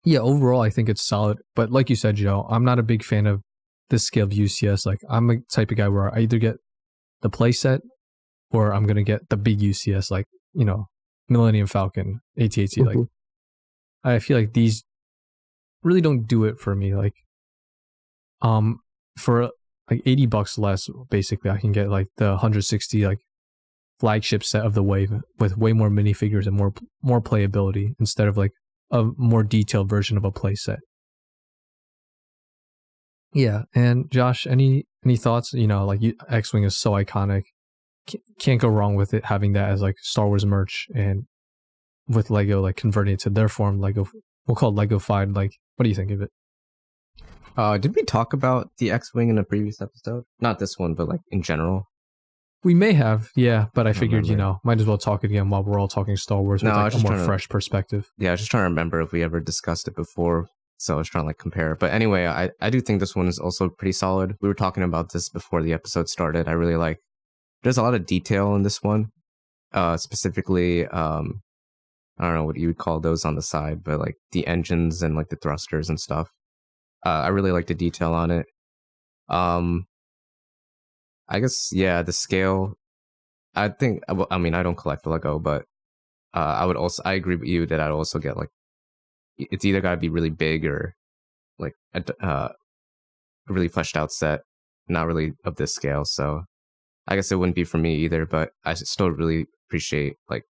yeah, 0.04 0.20
overall 0.20 0.62
I 0.62 0.70
think 0.70 0.90
it's 0.90 1.06
solid. 1.06 1.38
But 1.56 1.72
like 1.72 1.90
you 1.90 1.96
said, 1.96 2.16
Joe, 2.16 2.48
I'm 2.50 2.66
not 2.66 2.80
a 2.80 2.84
big 2.84 3.04
fan 3.04 3.28
of 3.28 3.42
this 3.90 4.04
scale 4.04 4.26
of 4.26 4.32
UCS. 4.32 4.86
Like 4.86 5.00
I'm 5.10 5.30
a 5.30 5.38
type 5.52 5.72
of 5.72 5.78
guy 5.78 5.88
where 5.88 6.14
I 6.14 6.22
either 6.22 6.38
get 6.40 6.56
the 7.22 7.30
playset 7.30 7.80
or 8.52 8.74
I'm 8.74 8.86
gonna 8.86 9.04
get 9.04 9.30
the 9.30 9.38
big 9.38 9.60
UCS, 9.60 10.12
like 10.12 10.26
you 10.54 10.66
know, 10.66 10.86
Millennium 11.30 11.68
Falcon, 11.68 12.20
ATAT. 12.40 12.78
Mm-hmm. 12.78 12.88
Like 12.88 13.08
I 14.04 14.20
feel 14.20 14.38
like 14.38 14.54
these 14.54 14.84
really 15.84 16.02
don't 16.02 16.28
do 16.28 16.46
it 16.46 16.60
for 16.60 16.76
me. 16.76 16.96
Like, 16.96 17.14
um, 18.42 18.80
for 19.18 19.50
like 19.90 20.02
80 20.06 20.26
bucks 20.28 20.58
less, 20.58 20.88
basically, 21.10 21.52
I 21.52 21.58
can 21.58 21.72
get 21.72 21.90
like 21.90 22.08
the 22.18 22.30
160 22.30 23.06
like 23.06 23.20
flagship 24.00 24.44
set 24.44 24.66
of 24.66 24.74
the 24.74 24.82
wave 24.82 25.12
with 25.38 25.58
way 25.58 25.74
more 25.74 25.90
minifigures 25.90 26.48
and 26.48 26.56
more 26.56 26.74
more 27.04 27.22
playability 27.22 27.94
instead 28.00 28.28
of 28.28 28.36
like 28.36 28.52
a 28.92 29.10
more 29.18 29.44
detailed 29.44 29.90
version 29.90 30.18
of 30.18 30.26
a 30.26 30.32
playset. 30.32 30.78
Yeah, 33.34 33.64
and 33.74 34.12
Josh, 34.12 34.46
any 34.46 34.86
any 35.06 35.18
thoughts? 35.18 35.54
You 35.54 35.68
know, 35.68 35.86
like 35.86 36.02
X 36.28 36.54
Wing 36.54 36.64
is 36.64 36.78
so 36.78 36.92
iconic, 36.92 37.44
can't 38.40 38.60
go 38.60 38.68
wrong 38.68 38.96
with 38.96 39.14
it 39.14 39.26
having 39.26 39.54
that 39.54 39.70
as 39.70 39.82
like 39.82 39.96
Star 40.00 40.28
Wars 40.28 40.46
merch, 40.46 40.88
and 40.94 41.24
with 42.08 42.30
Lego 42.30 42.62
like 42.62 42.76
converting 42.76 43.14
it 43.14 43.20
to 43.22 43.30
their 43.30 43.48
form, 43.48 43.80
Lego 43.80 44.08
we'll 44.48 44.56
call 44.56 44.70
it 44.70 44.76
Lego 44.76 45.00
Fied. 45.00 45.34
Like, 45.34 45.52
what 45.76 45.84
do 45.84 45.90
you 45.90 45.96
think 45.96 46.12
of 46.12 46.22
it? 46.22 46.30
Uh, 47.58 47.78
did 47.78 47.96
we 47.96 48.04
talk 48.04 48.34
about 48.34 48.70
the 48.78 48.92
X-wing 48.92 49.30
in 49.30 49.38
a 49.38 49.44
previous 49.44 49.82
episode? 49.82 50.24
Not 50.40 50.60
this 50.60 50.78
one, 50.78 50.94
but 50.94 51.08
like 51.08 51.20
in 51.32 51.42
general. 51.42 51.84
We 52.64 52.74
may 52.76 52.94
have, 52.94 53.30
yeah, 53.36 53.68
but 53.74 53.88
I 53.88 53.94
figured, 53.94 54.28
you 54.28 54.36
know, 54.36 54.60
might 54.64 54.80
as 54.80 54.86
well 54.86 54.98
talk 54.98 55.24
again 55.24 55.50
while 55.50 55.64
we're 55.64 55.80
all 55.80 55.88
talking 55.88 56.16
Star 56.16 56.42
Wars 56.42 56.62
with 56.62 56.72
no, 56.72 56.78
like 56.78 56.94
a 56.94 57.00
more 57.00 57.18
fresh 57.18 57.44
to, 57.44 57.50
perspective. 57.50 58.12
Yeah, 58.20 58.30
I 58.30 58.32
was 58.34 58.42
just 58.42 58.52
trying 58.52 58.62
to 58.62 58.70
remember 58.70 59.02
if 59.02 59.12
we 59.12 59.24
ever 59.24 59.40
discussed 59.40 59.88
it 59.88 59.96
before. 59.96 60.48
So 60.78 60.96
I 60.96 60.98
was 60.98 61.10
trying 61.10 61.24
to 61.24 61.28
like 61.28 61.38
compare. 61.38 61.76
But 61.76 61.92
anyway, 61.92 62.26
I, 62.28 62.50
I 62.60 62.70
do 62.70 62.82
think 62.82 63.00
this 63.00 63.16
one 63.16 63.28
is 63.28 63.40
also 63.40 63.70
pretty 63.70 63.92
solid. 63.92 64.36
We 64.42 64.48
were 64.48 64.56
talking 64.56 64.84
about 64.84 65.12
this 65.12 65.30
before 65.30 65.62
the 65.62 65.74
episode 65.74 66.10
started. 66.10 66.48
I 66.48 66.54
really 66.54 66.76
like 66.76 66.98
there's 67.64 67.78
a 67.78 67.84
lot 67.84 67.94
of 67.94 68.06
detail 68.06 68.56
in 68.56 68.64
this 68.64 68.82
one. 68.82 69.08
Uh 69.74 69.96
specifically 69.98 70.88
um 70.88 71.42
I 72.22 72.26
don't 72.26 72.36
know 72.36 72.44
what 72.44 72.58
you 72.58 72.68
would 72.68 72.78
call 72.78 73.00
those 73.00 73.26
on 73.26 73.36
the 73.36 73.42
side, 73.42 73.84
but 73.84 74.00
like 74.00 74.16
the 74.32 74.46
engines 74.46 75.02
and 75.02 75.16
like 75.16 75.30
the 75.30 75.38
thrusters 75.38 75.90
and 75.90 76.00
stuff. 76.00 76.30
Uh, 77.04 77.10
I 77.26 77.30
really 77.30 77.52
like 77.52 77.66
the 77.66 77.74
detail 77.74 78.14
on 78.14 78.30
it. 78.30 78.46
Um, 79.28 79.86
I 81.32 81.40
guess 81.40 81.70
yeah, 81.72 82.02
the 82.02 82.12
scale. 82.12 82.74
I 83.56 83.70
think 83.70 84.04
I 84.30 84.38
mean 84.38 84.54
I 84.54 84.64
don't 84.64 84.78
collect 84.78 85.08
Lego, 85.08 85.40
but 85.40 85.64
uh, 86.34 86.56
I 86.60 86.66
would 86.66 86.78
also 86.78 87.02
I 87.06 87.14
agree 87.14 87.38
with 87.38 87.48
you 87.48 87.66
that 87.68 87.80
I'd 87.80 87.92
also 87.92 88.20
get 88.20 88.38
like 88.38 88.50
it's 89.38 89.66
either 89.66 89.82
got 89.82 89.92
to 89.92 89.98
be 89.98 90.10
really 90.10 90.30
big 90.30 90.66
or 90.66 90.94
like 91.58 91.74
a 91.94 92.04
uh, 92.22 92.50
really 93.48 93.70
fleshed 93.70 93.96
out 93.96 94.12
set, 94.12 94.42
not 94.90 95.08
really 95.08 95.32
of 95.46 95.56
this 95.56 95.74
scale. 95.74 96.04
So 96.04 96.42
I 97.08 97.16
guess 97.16 97.32
it 97.32 97.36
wouldn't 97.36 97.56
be 97.56 97.64
for 97.64 97.78
me 97.78 97.96
either, 97.96 98.26
but 98.26 98.50
I 98.66 98.74
still 98.74 99.10
really 99.10 99.46
appreciate 99.68 100.16
like 100.30 100.44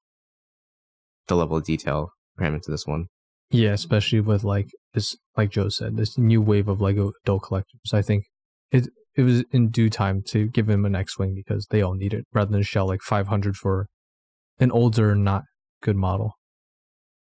the 1.28 1.37
level 1.37 1.59
of 1.59 1.64
detail 1.64 2.11
crammed 2.39 2.57
into 2.57 2.70
this 2.70 2.87
one. 2.87 3.07
Yeah, 3.51 3.72
especially 3.72 4.20
with 4.20 4.45
like 4.45 4.68
this, 4.95 5.16
like 5.37 5.51
Joe 5.51 5.68
said, 5.68 5.97
this 5.97 6.16
new 6.16 6.41
wave 6.41 6.68
of 6.68 6.81
Lego 6.81 7.12
adult 7.24 7.43
collectors. 7.43 7.93
I 7.93 8.01
think 8.01 8.24
it 8.70 8.89
it 9.17 9.23
was 9.23 9.45
in 9.51 9.71
due 9.71 9.91
time 9.91 10.23
to 10.29 10.47
give 10.47 10.69
him 10.69 10.85
an 10.85 10.95
X-wing 10.95 11.35
because 11.35 11.67
they 11.71 11.83
all 11.83 11.95
need 11.95 12.15
it, 12.15 12.27
rather 12.33 12.51
than 12.51 12.63
shell 12.63 12.87
like 12.87 13.03
500 13.03 13.57
for 13.57 13.89
an 14.59 14.71
older, 14.71 15.15
not 15.15 15.45
good 15.83 15.97
model. 15.97 16.35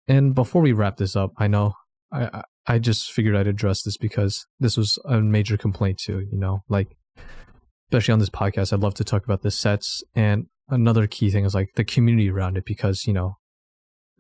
And 0.07 0.35
before 0.35 0.63
we 0.63 0.73
wrap 0.73 0.97
this 0.97 1.17
up, 1.17 1.33
I 1.39 1.47
know 1.47 1.75
I 2.13 2.43
I 2.67 2.79
just 2.79 3.13
figured 3.13 3.37
I'd 3.37 3.47
address 3.47 3.83
this 3.83 3.97
because 3.97 4.47
this 4.61 4.77
was 4.77 4.99
a 5.05 5.21
major 5.21 5.57
complaint 5.57 5.99
too. 5.99 6.27
You 6.31 6.39
know, 6.39 6.61
like 6.69 6.89
especially 7.91 8.13
on 8.13 8.19
this 8.19 8.31
podcast, 8.31 8.73
I'd 8.73 8.81
love 8.81 8.95
to 8.95 9.05
talk 9.05 9.25
about 9.25 9.43
the 9.43 9.51
sets 9.51 10.03
and 10.15 10.47
another 10.69 11.07
key 11.07 11.31
thing 11.31 11.45
is 11.45 11.55
like 11.55 11.71
the 11.77 11.85
community 11.85 12.31
around 12.31 12.57
it 12.57 12.65
because 12.65 13.07
you 13.07 13.13
know 13.13 13.37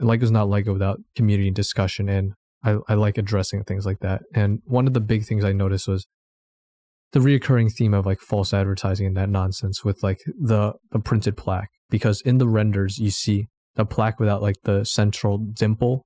Lego's 0.01 0.31
not 0.31 0.49
Lego 0.49 0.73
without 0.73 1.01
community 1.17 1.49
and 1.49 1.57
discussion, 1.57 2.09
and 2.09 2.33
I, 2.63 2.79
I 2.89 2.95
like 2.95 3.19
addressing 3.19 3.65
things 3.65 3.85
like 3.85 4.01
that. 4.01 4.23
And 4.35 4.61
one 4.65 4.87
of 4.87 4.95
the 4.95 5.01
big 5.01 5.25
things 5.25 5.45
I 5.45 5.53
noticed 5.53 5.89
was 5.89 6.07
the 7.13 7.21
reoccurring 7.21 7.73
theme 7.73 7.95
of 7.95 8.07
like 8.07 8.21
false 8.21 8.53
advertising 8.53 9.07
and 9.07 9.17
that 9.17 9.31
nonsense 9.31 9.85
with 9.85 10.03
like 10.03 10.19
the 10.39 10.75
the 10.91 10.99
printed 10.99 11.37
plaque. 11.37 11.71
Because 11.91 12.21
in 12.21 12.39
the 12.39 12.49
renders 12.49 12.99
you 12.99 13.11
see 13.11 13.49
the 13.77 13.87
plaque 13.87 14.21
without 14.21 14.43
like 14.43 14.57
the 14.65 14.85
central 14.85 15.39
dimple, 15.39 16.05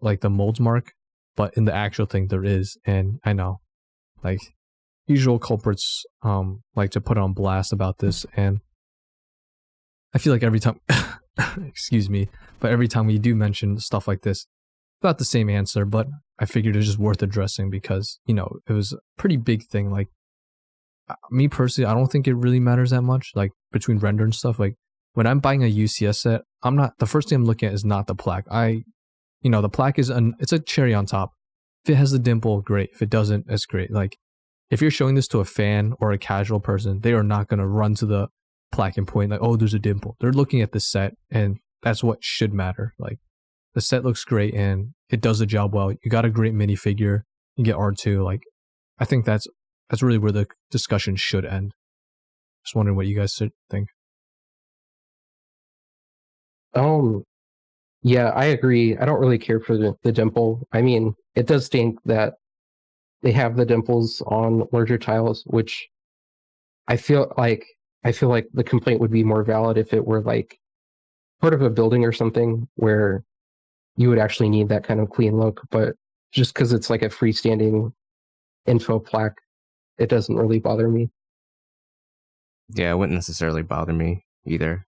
like 0.00 0.20
the 0.20 0.30
mold 0.30 0.60
mark, 0.60 0.92
but 1.36 1.52
in 1.56 1.64
the 1.64 1.74
actual 1.74 2.06
thing 2.06 2.28
there 2.28 2.44
is. 2.44 2.78
And 2.86 3.20
I 3.24 3.32
know, 3.32 3.60
like 4.24 4.40
usual 5.06 5.38
culprits 5.38 6.04
um 6.22 6.62
like 6.76 6.90
to 6.90 7.00
put 7.00 7.18
on 7.18 7.32
blast 7.32 7.72
about 7.72 7.98
this 7.98 8.24
and 8.36 8.60
I 10.14 10.18
feel 10.18 10.32
like 10.32 10.42
every 10.42 10.60
time 10.60 10.80
excuse 11.66 12.08
me. 12.08 12.28
But 12.60 12.70
every 12.70 12.88
time 12.88 13.06
we 13.06 13.18
do 13.18 13.34
mention 13.34 13.78
stuff 13.78 14.06
like 14.08 14.22
this, 14.22 14.46
about 15.02 15.18
the 15.18 15.24
same 15.24 15.48
answer, 15.48 15.84
but 15.84 16.06
I 16.38 16.46
figured 16.46 16.76
it 16.76 16.78
was 16.78 16.86
just 16.86 16.98
worth 16.98 17.22
addressing 17.22 17.70
because, 17.70 18.18
you 18.26 18.34
know, 18.34 18.58
it 18.68 18.72
was 18.72 18.92
a 18.92 18.98
pretty 19.16 19.36
big 19.36 19.64
thing. 19.64 19.90
Like, 19.90 20.08
me 21.30 21.48
personally, 21.48 21.90
I 21.90 21.94
don't 21.94 22.10
think 22.10 22.26
it 22.26 22.34
really 22.34 22.60
matters 22.60 22.90
that 22.90 23.02
much, 23.02 23.32
like 23.34 23.50
between 23.72 23.98
render 23.98 24.24
and 24.24 24.34
stuff. 24.34 24.58
Like, 24.58 24.76
when 25.14 25.26
I'm 25.26 25.40
buying 25.40 25.64
a 25.64 25.72
UCS 25.72 26.16
set, 26.16 26.42
I'm 26.62 26.76
not, 26.76 26.98
the 26.98 27.06
first 27.06 27.28
thing 27.28 27.36
I'm 27.36 27.44
looking 27.44 27.68
at 27.68 27.74
is 27.74 27.84
not 27.84 28.06
the 28.06 28.14
plaque. 28.14 28.46
I, 28.50 28.82
you 29.42 29.50
know, 29.50 29.60
the 29.60 29.68
plaque 29.68 29.98
is, 29.98 30.08
an, 30.08 30.34
it's 30.38 30.52
a 30.52 30.58
cherry 30.58 30.94
on 30.94 31.06
top. 31.06 31.32
If 31.84 31.90
it 31.90 31.96
has 31.96 32.12
the 32.12 32.18
dimple, 32.18 32.60
great. 32.60 32.90
If 32.92 33.02
it 33.02 33.10
doesn't, 33.10 33.46
it's 33.48 33.66
great. 33.66 33.90
Like, 33.90 34.16
if 34.70 34.80
you're 34.80 34.90
showing 34.90 35.16
this 35.16 35.26
to 35.28 35.40
a 35.40 35.44
fan 35.44 35.94
or 36.00 36.12
a 36.12 36.18
casual 36.18 36.60
person, 36.60 37.00
they 37.00 37.12
are 37.12 37.24
not 37.24 37.48
to 37.48 37.66
run 37.66 37.94
to 37.96 38.06
the 38.06 38.28
plaque 38.70 38.96
and 38.96 39.06
point 39.06 39.30
like, 39.30 39.40
oh, 39.42 39.56
there's 39.56 39.74
a 39.74 39.78
dimple. 39.78 40.16
They're 40.20 40.32
looking 40.32 40.60
at 40.62 40.72
the 40.72 40.80
set, 40.80 41.14
and 41.30 41.58
that's 41.82 42.04
what 42.04 42.22
should 42.22 42.52
matter. 42.52 42.94
Like 42.98 43.18
the 43.74 43.80
set 43.80 44.04
looks 44.04 44.24
great 44.24 44.54
and 44.54 44.90
it 45.08 45.20
does 45.20 45.38
the 45.38 45.46
job 45.46 45.74
well. 45.74 45.92
You 45.92 46.10
got 46.10 46.24
a 46.24 46.30
great 46.30 46.54
minifigure. 46.54 47.22
You 47.56 47.64
get 47.64 47.76
R 47.76 47.92
two. 47.92 48.22
Like 48.22 48.42
I 48.98 49.04
think 49.04 49.24
that's 49.24 49.46
that's 49.90 50.02
really 50.02 50.18
where 50.18 50.32
the 50.32 50.46
discussion 50.70 51.16
should 51.16 51.44
end. 51.44 51.74
Just 52.64 52.76
wondering 52.76 52.96
what 52.96 53.06
you 53.06 53.16
guys 53.16 53.40
think. 53.70 53.88
Um, 56.74 57.24
yeah, 58.02 58.28
I 58.28 58.46
agree. 58.46 58.96
I 58.96 59.04
don't 59.04 59.20
really 59.20 59.38
care 59.38 59.60
for 59.60 59.76
the, 59.76 59.94
the 60.02 60.12
dimple. 60.12 60.66
I 60.72 60.80
mean, 60.80 61.14
it 61.34 61.46
does 61.46 61.66
stink 61.66 61.98
that 62.04 62.34
they 63.22 63.32
have 63.32 63.56
the 63.56 63.66
dimples 63.66 64.22
on 64.26 64.64
larger 64.72 64.96
tiles, 64.96 65.42
which 65.46 65.88
I 66.86 66.96
feel 66.96 67.32
like 67.36 67.66
I 68.04 68.12
feel 68.12 68.28
like 68.28 68.46
the 68.54 68.64
complaint 68.64 69.00
would 69.00 69.10
be 69.10 69.24
more 69.24 69.42
valid 69.42 69.76
if 69.76 69.92
it 69.92 70.06
were 70.06 70.22
like 70.22 70.58
part 71.40 71.52
of 71.52 71.62
a 71.62 71.70
building 71.70 72.04
or 72.04 72.12
something 72.12 72.66
where 72.76 73.24
you 73.96 74.08
would 74.08 74.18
actually 74.18 74.48
need 74.48 74.68
that 74.68 74.84
kind 74.84 75.00
of 75.00 75.10
clean 75.10 75.36
look. 75.36 75.60
But 75.70 75.96
just 76.32 76.54
because 76.54 76.72
it's 76.72 76.88
like 76.88 77.02
a 77.02 77.08
freestanding 77.08 77.92
info 78.66 78.98
plaque, 78.98 79.36
it 80.00 80.08
doesn't 80.08 80.34
really 80.34 80.58
bother 80.58 80.88
me. 80.88 81.10
Yeah, 82.74 82.90
it 82.90 82.96
wouldn't 82.96 83.14
necessarily 83.14 83.62
bother 83.62 83.92
me 83.92 84.24
either. 84.46 84.86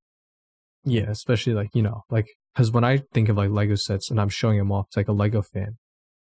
Yeah, 0.84 1.10
especially 1.10 1.52
like, 1.52 1.70
you 1.74 1.82
know, 1.82 2.04
like, 2.08 2.28
because 2.54 2.70
when 2.70 2.84
I 2.84 3.02
think 3.12 3.28
of 3.28 3.36
like 3.36 3.50
Lego 3.50 3.74
sets 3.74 4.10
and 4.10 4.20
I'm 4.20 4.28
showing 4.28 4.58
them 4.58 4.72
off 4.72 4.88
to 4.90 5.00
like 5.00 5.08
a 5.08 5.12
Lego 5.12 5.42
fan, 5.42 5.76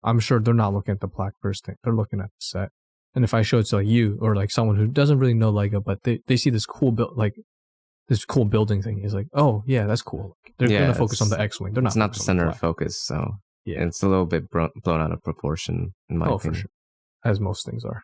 I'm 0.03 0.19
sure 0.19 0.39
they're 0.39 0.53
not 0.53 0.73
looking 0.73 0.93
at 0.93 1.01
the 1.01 1.07
plaque 1.07 1.33
first 1.41 1.65
thing. 1.65 1.75
They're 1.83 1.95
looking 1.95 2.19
at 2.19 2.27
the 2.27 2.39
set. 2.39 2.69
And 3.15 3.23
if 3.23 3.33
I 3.33 3.41
show 3.41 3.59
it 3.59 3.65
to 3.67 3.77
like 3.77 3.87
you 3.87 4.17
or 4.21 4.35
like 4.35 4.51
someone 4.51 4.75
who 4.75 4.87
doesn't 4.87 5.19
really 5.19 5.33
know 5.33 5.49
Lego, 5.49 5.81
but 5.81 6.03
they, 6.03 6.19
they 6.27 6.37
see 6.37 6.49
this 6.51 6.65
cool 6.65 6.91
build, 6.91 7.17
like 7.17 7.33
this 8.07 8.23
cool 8.23 8.45
building 8.45 8.81
thing, 8.81 8.99
he's 9.01 9.13
like, 9.13 9.27
oh 9.33 9.63
yeah, 9.65 9.87
that's 9.87 10.01
cool. 10.01 10.37
They're 10.57 10.69
yeah, 10.69 10.79
going 10.79 10.93
to 10.93 10.99
focus 10.99 11.21
on 11.21 11.29
the 11.29 11.39
X-wing. 11.39 11.73
They're 11.73 11.81
not. 11.81 11.89
It's 11.89 11.95
not 11.95 12.13
the 12.13 12.19
center 12.19 12.45
the 12.45 12.51
of 12.51 12.59
focus, 12.59 13.01
so 13.01 13.35
yeah, 13.65 13.83
it's 13.83 14.03
a 14.03 14.07
little 14.07 14.25
bit 14.25 14.49
blown 14.49 15.01
out 15.01 15.11
of 15.11 15.23
proportion 15.23 15.93
in 16.09 16.17
my 16.17 16.27
oh, 16.27 16.35
opinion. 16.35 16.53
For 16.53 16.59
sure. 16.59 16.69
As 17.23 17.39
most 17.39 17.65
things 17.65 17.83
are. 17.83 18.03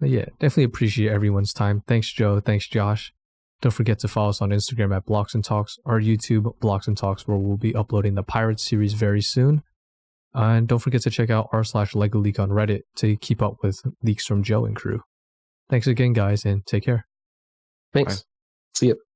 But 0.00 0.08
yeah, 0.08 0.24
definitely 0.38 0.64
appreciate 0.64 1.12
everyone's 1.12 1.52
time. 1.52 1.82
Thanks, 1.86 2.10
Joe. 2.10 2.40
Thanks, 2.40 2.66
Josh. 2.66 3.12
Don't 3.60 3.72
forget 3.72 3.98
to 4.00 4.08
follow 4.08 4.30
us 4.30 4.40
on 4.40 4.50
Instagram 4.50 4.96
at 4.96 5.04
Blocks 5.04 5.34
and 5.34 5.44
Talks, 5.44 5.76
our 5.84 6.00
YouTube 6.00 6.58
Blocks 6.60 6.88
and 6.88 6.96
Talks, 6.96 7.28
where 7.28 7.36
we'll 7.36 7.58
be 7.58 7.74
uploading 7.74 8.14
the 8.14 8.22
Pirates 8.22 8.66
series 8.66 8.94
very 8.94 9.20
soon. 9.20 9.62
And 10.32 10.66
don't 10.66 10.78
forget 10.78 11.02
to 11.02 11.10
check 11.10 11.28
out 11.28 11.48
r 11.52 11.62
slash 11.62 11.94
Lego 11.94 12.18
Leak 12.18 12.38
on 12.38 12.48
Reddit 12.50 12.82
to 12.96 13.16
keep 13.16 13.42
up 13.42 13.56
with 13.62 13.80
leaks 14.02 14.24
from 14.24 14.42
Joe 14.42 14.64
and 14.64 14.74
crew. 14.74 15.02
Thanks 15.68 15.86
again, 15.86 16.14
guys, 16.14 16.44
and 16.44 16.64
take 16.64 16.84
care. 16.84 17.06
Thanks. 17.92 18.16
Bye. 18.16 18.22
See 18.74 18.86
you. 18.88 19.09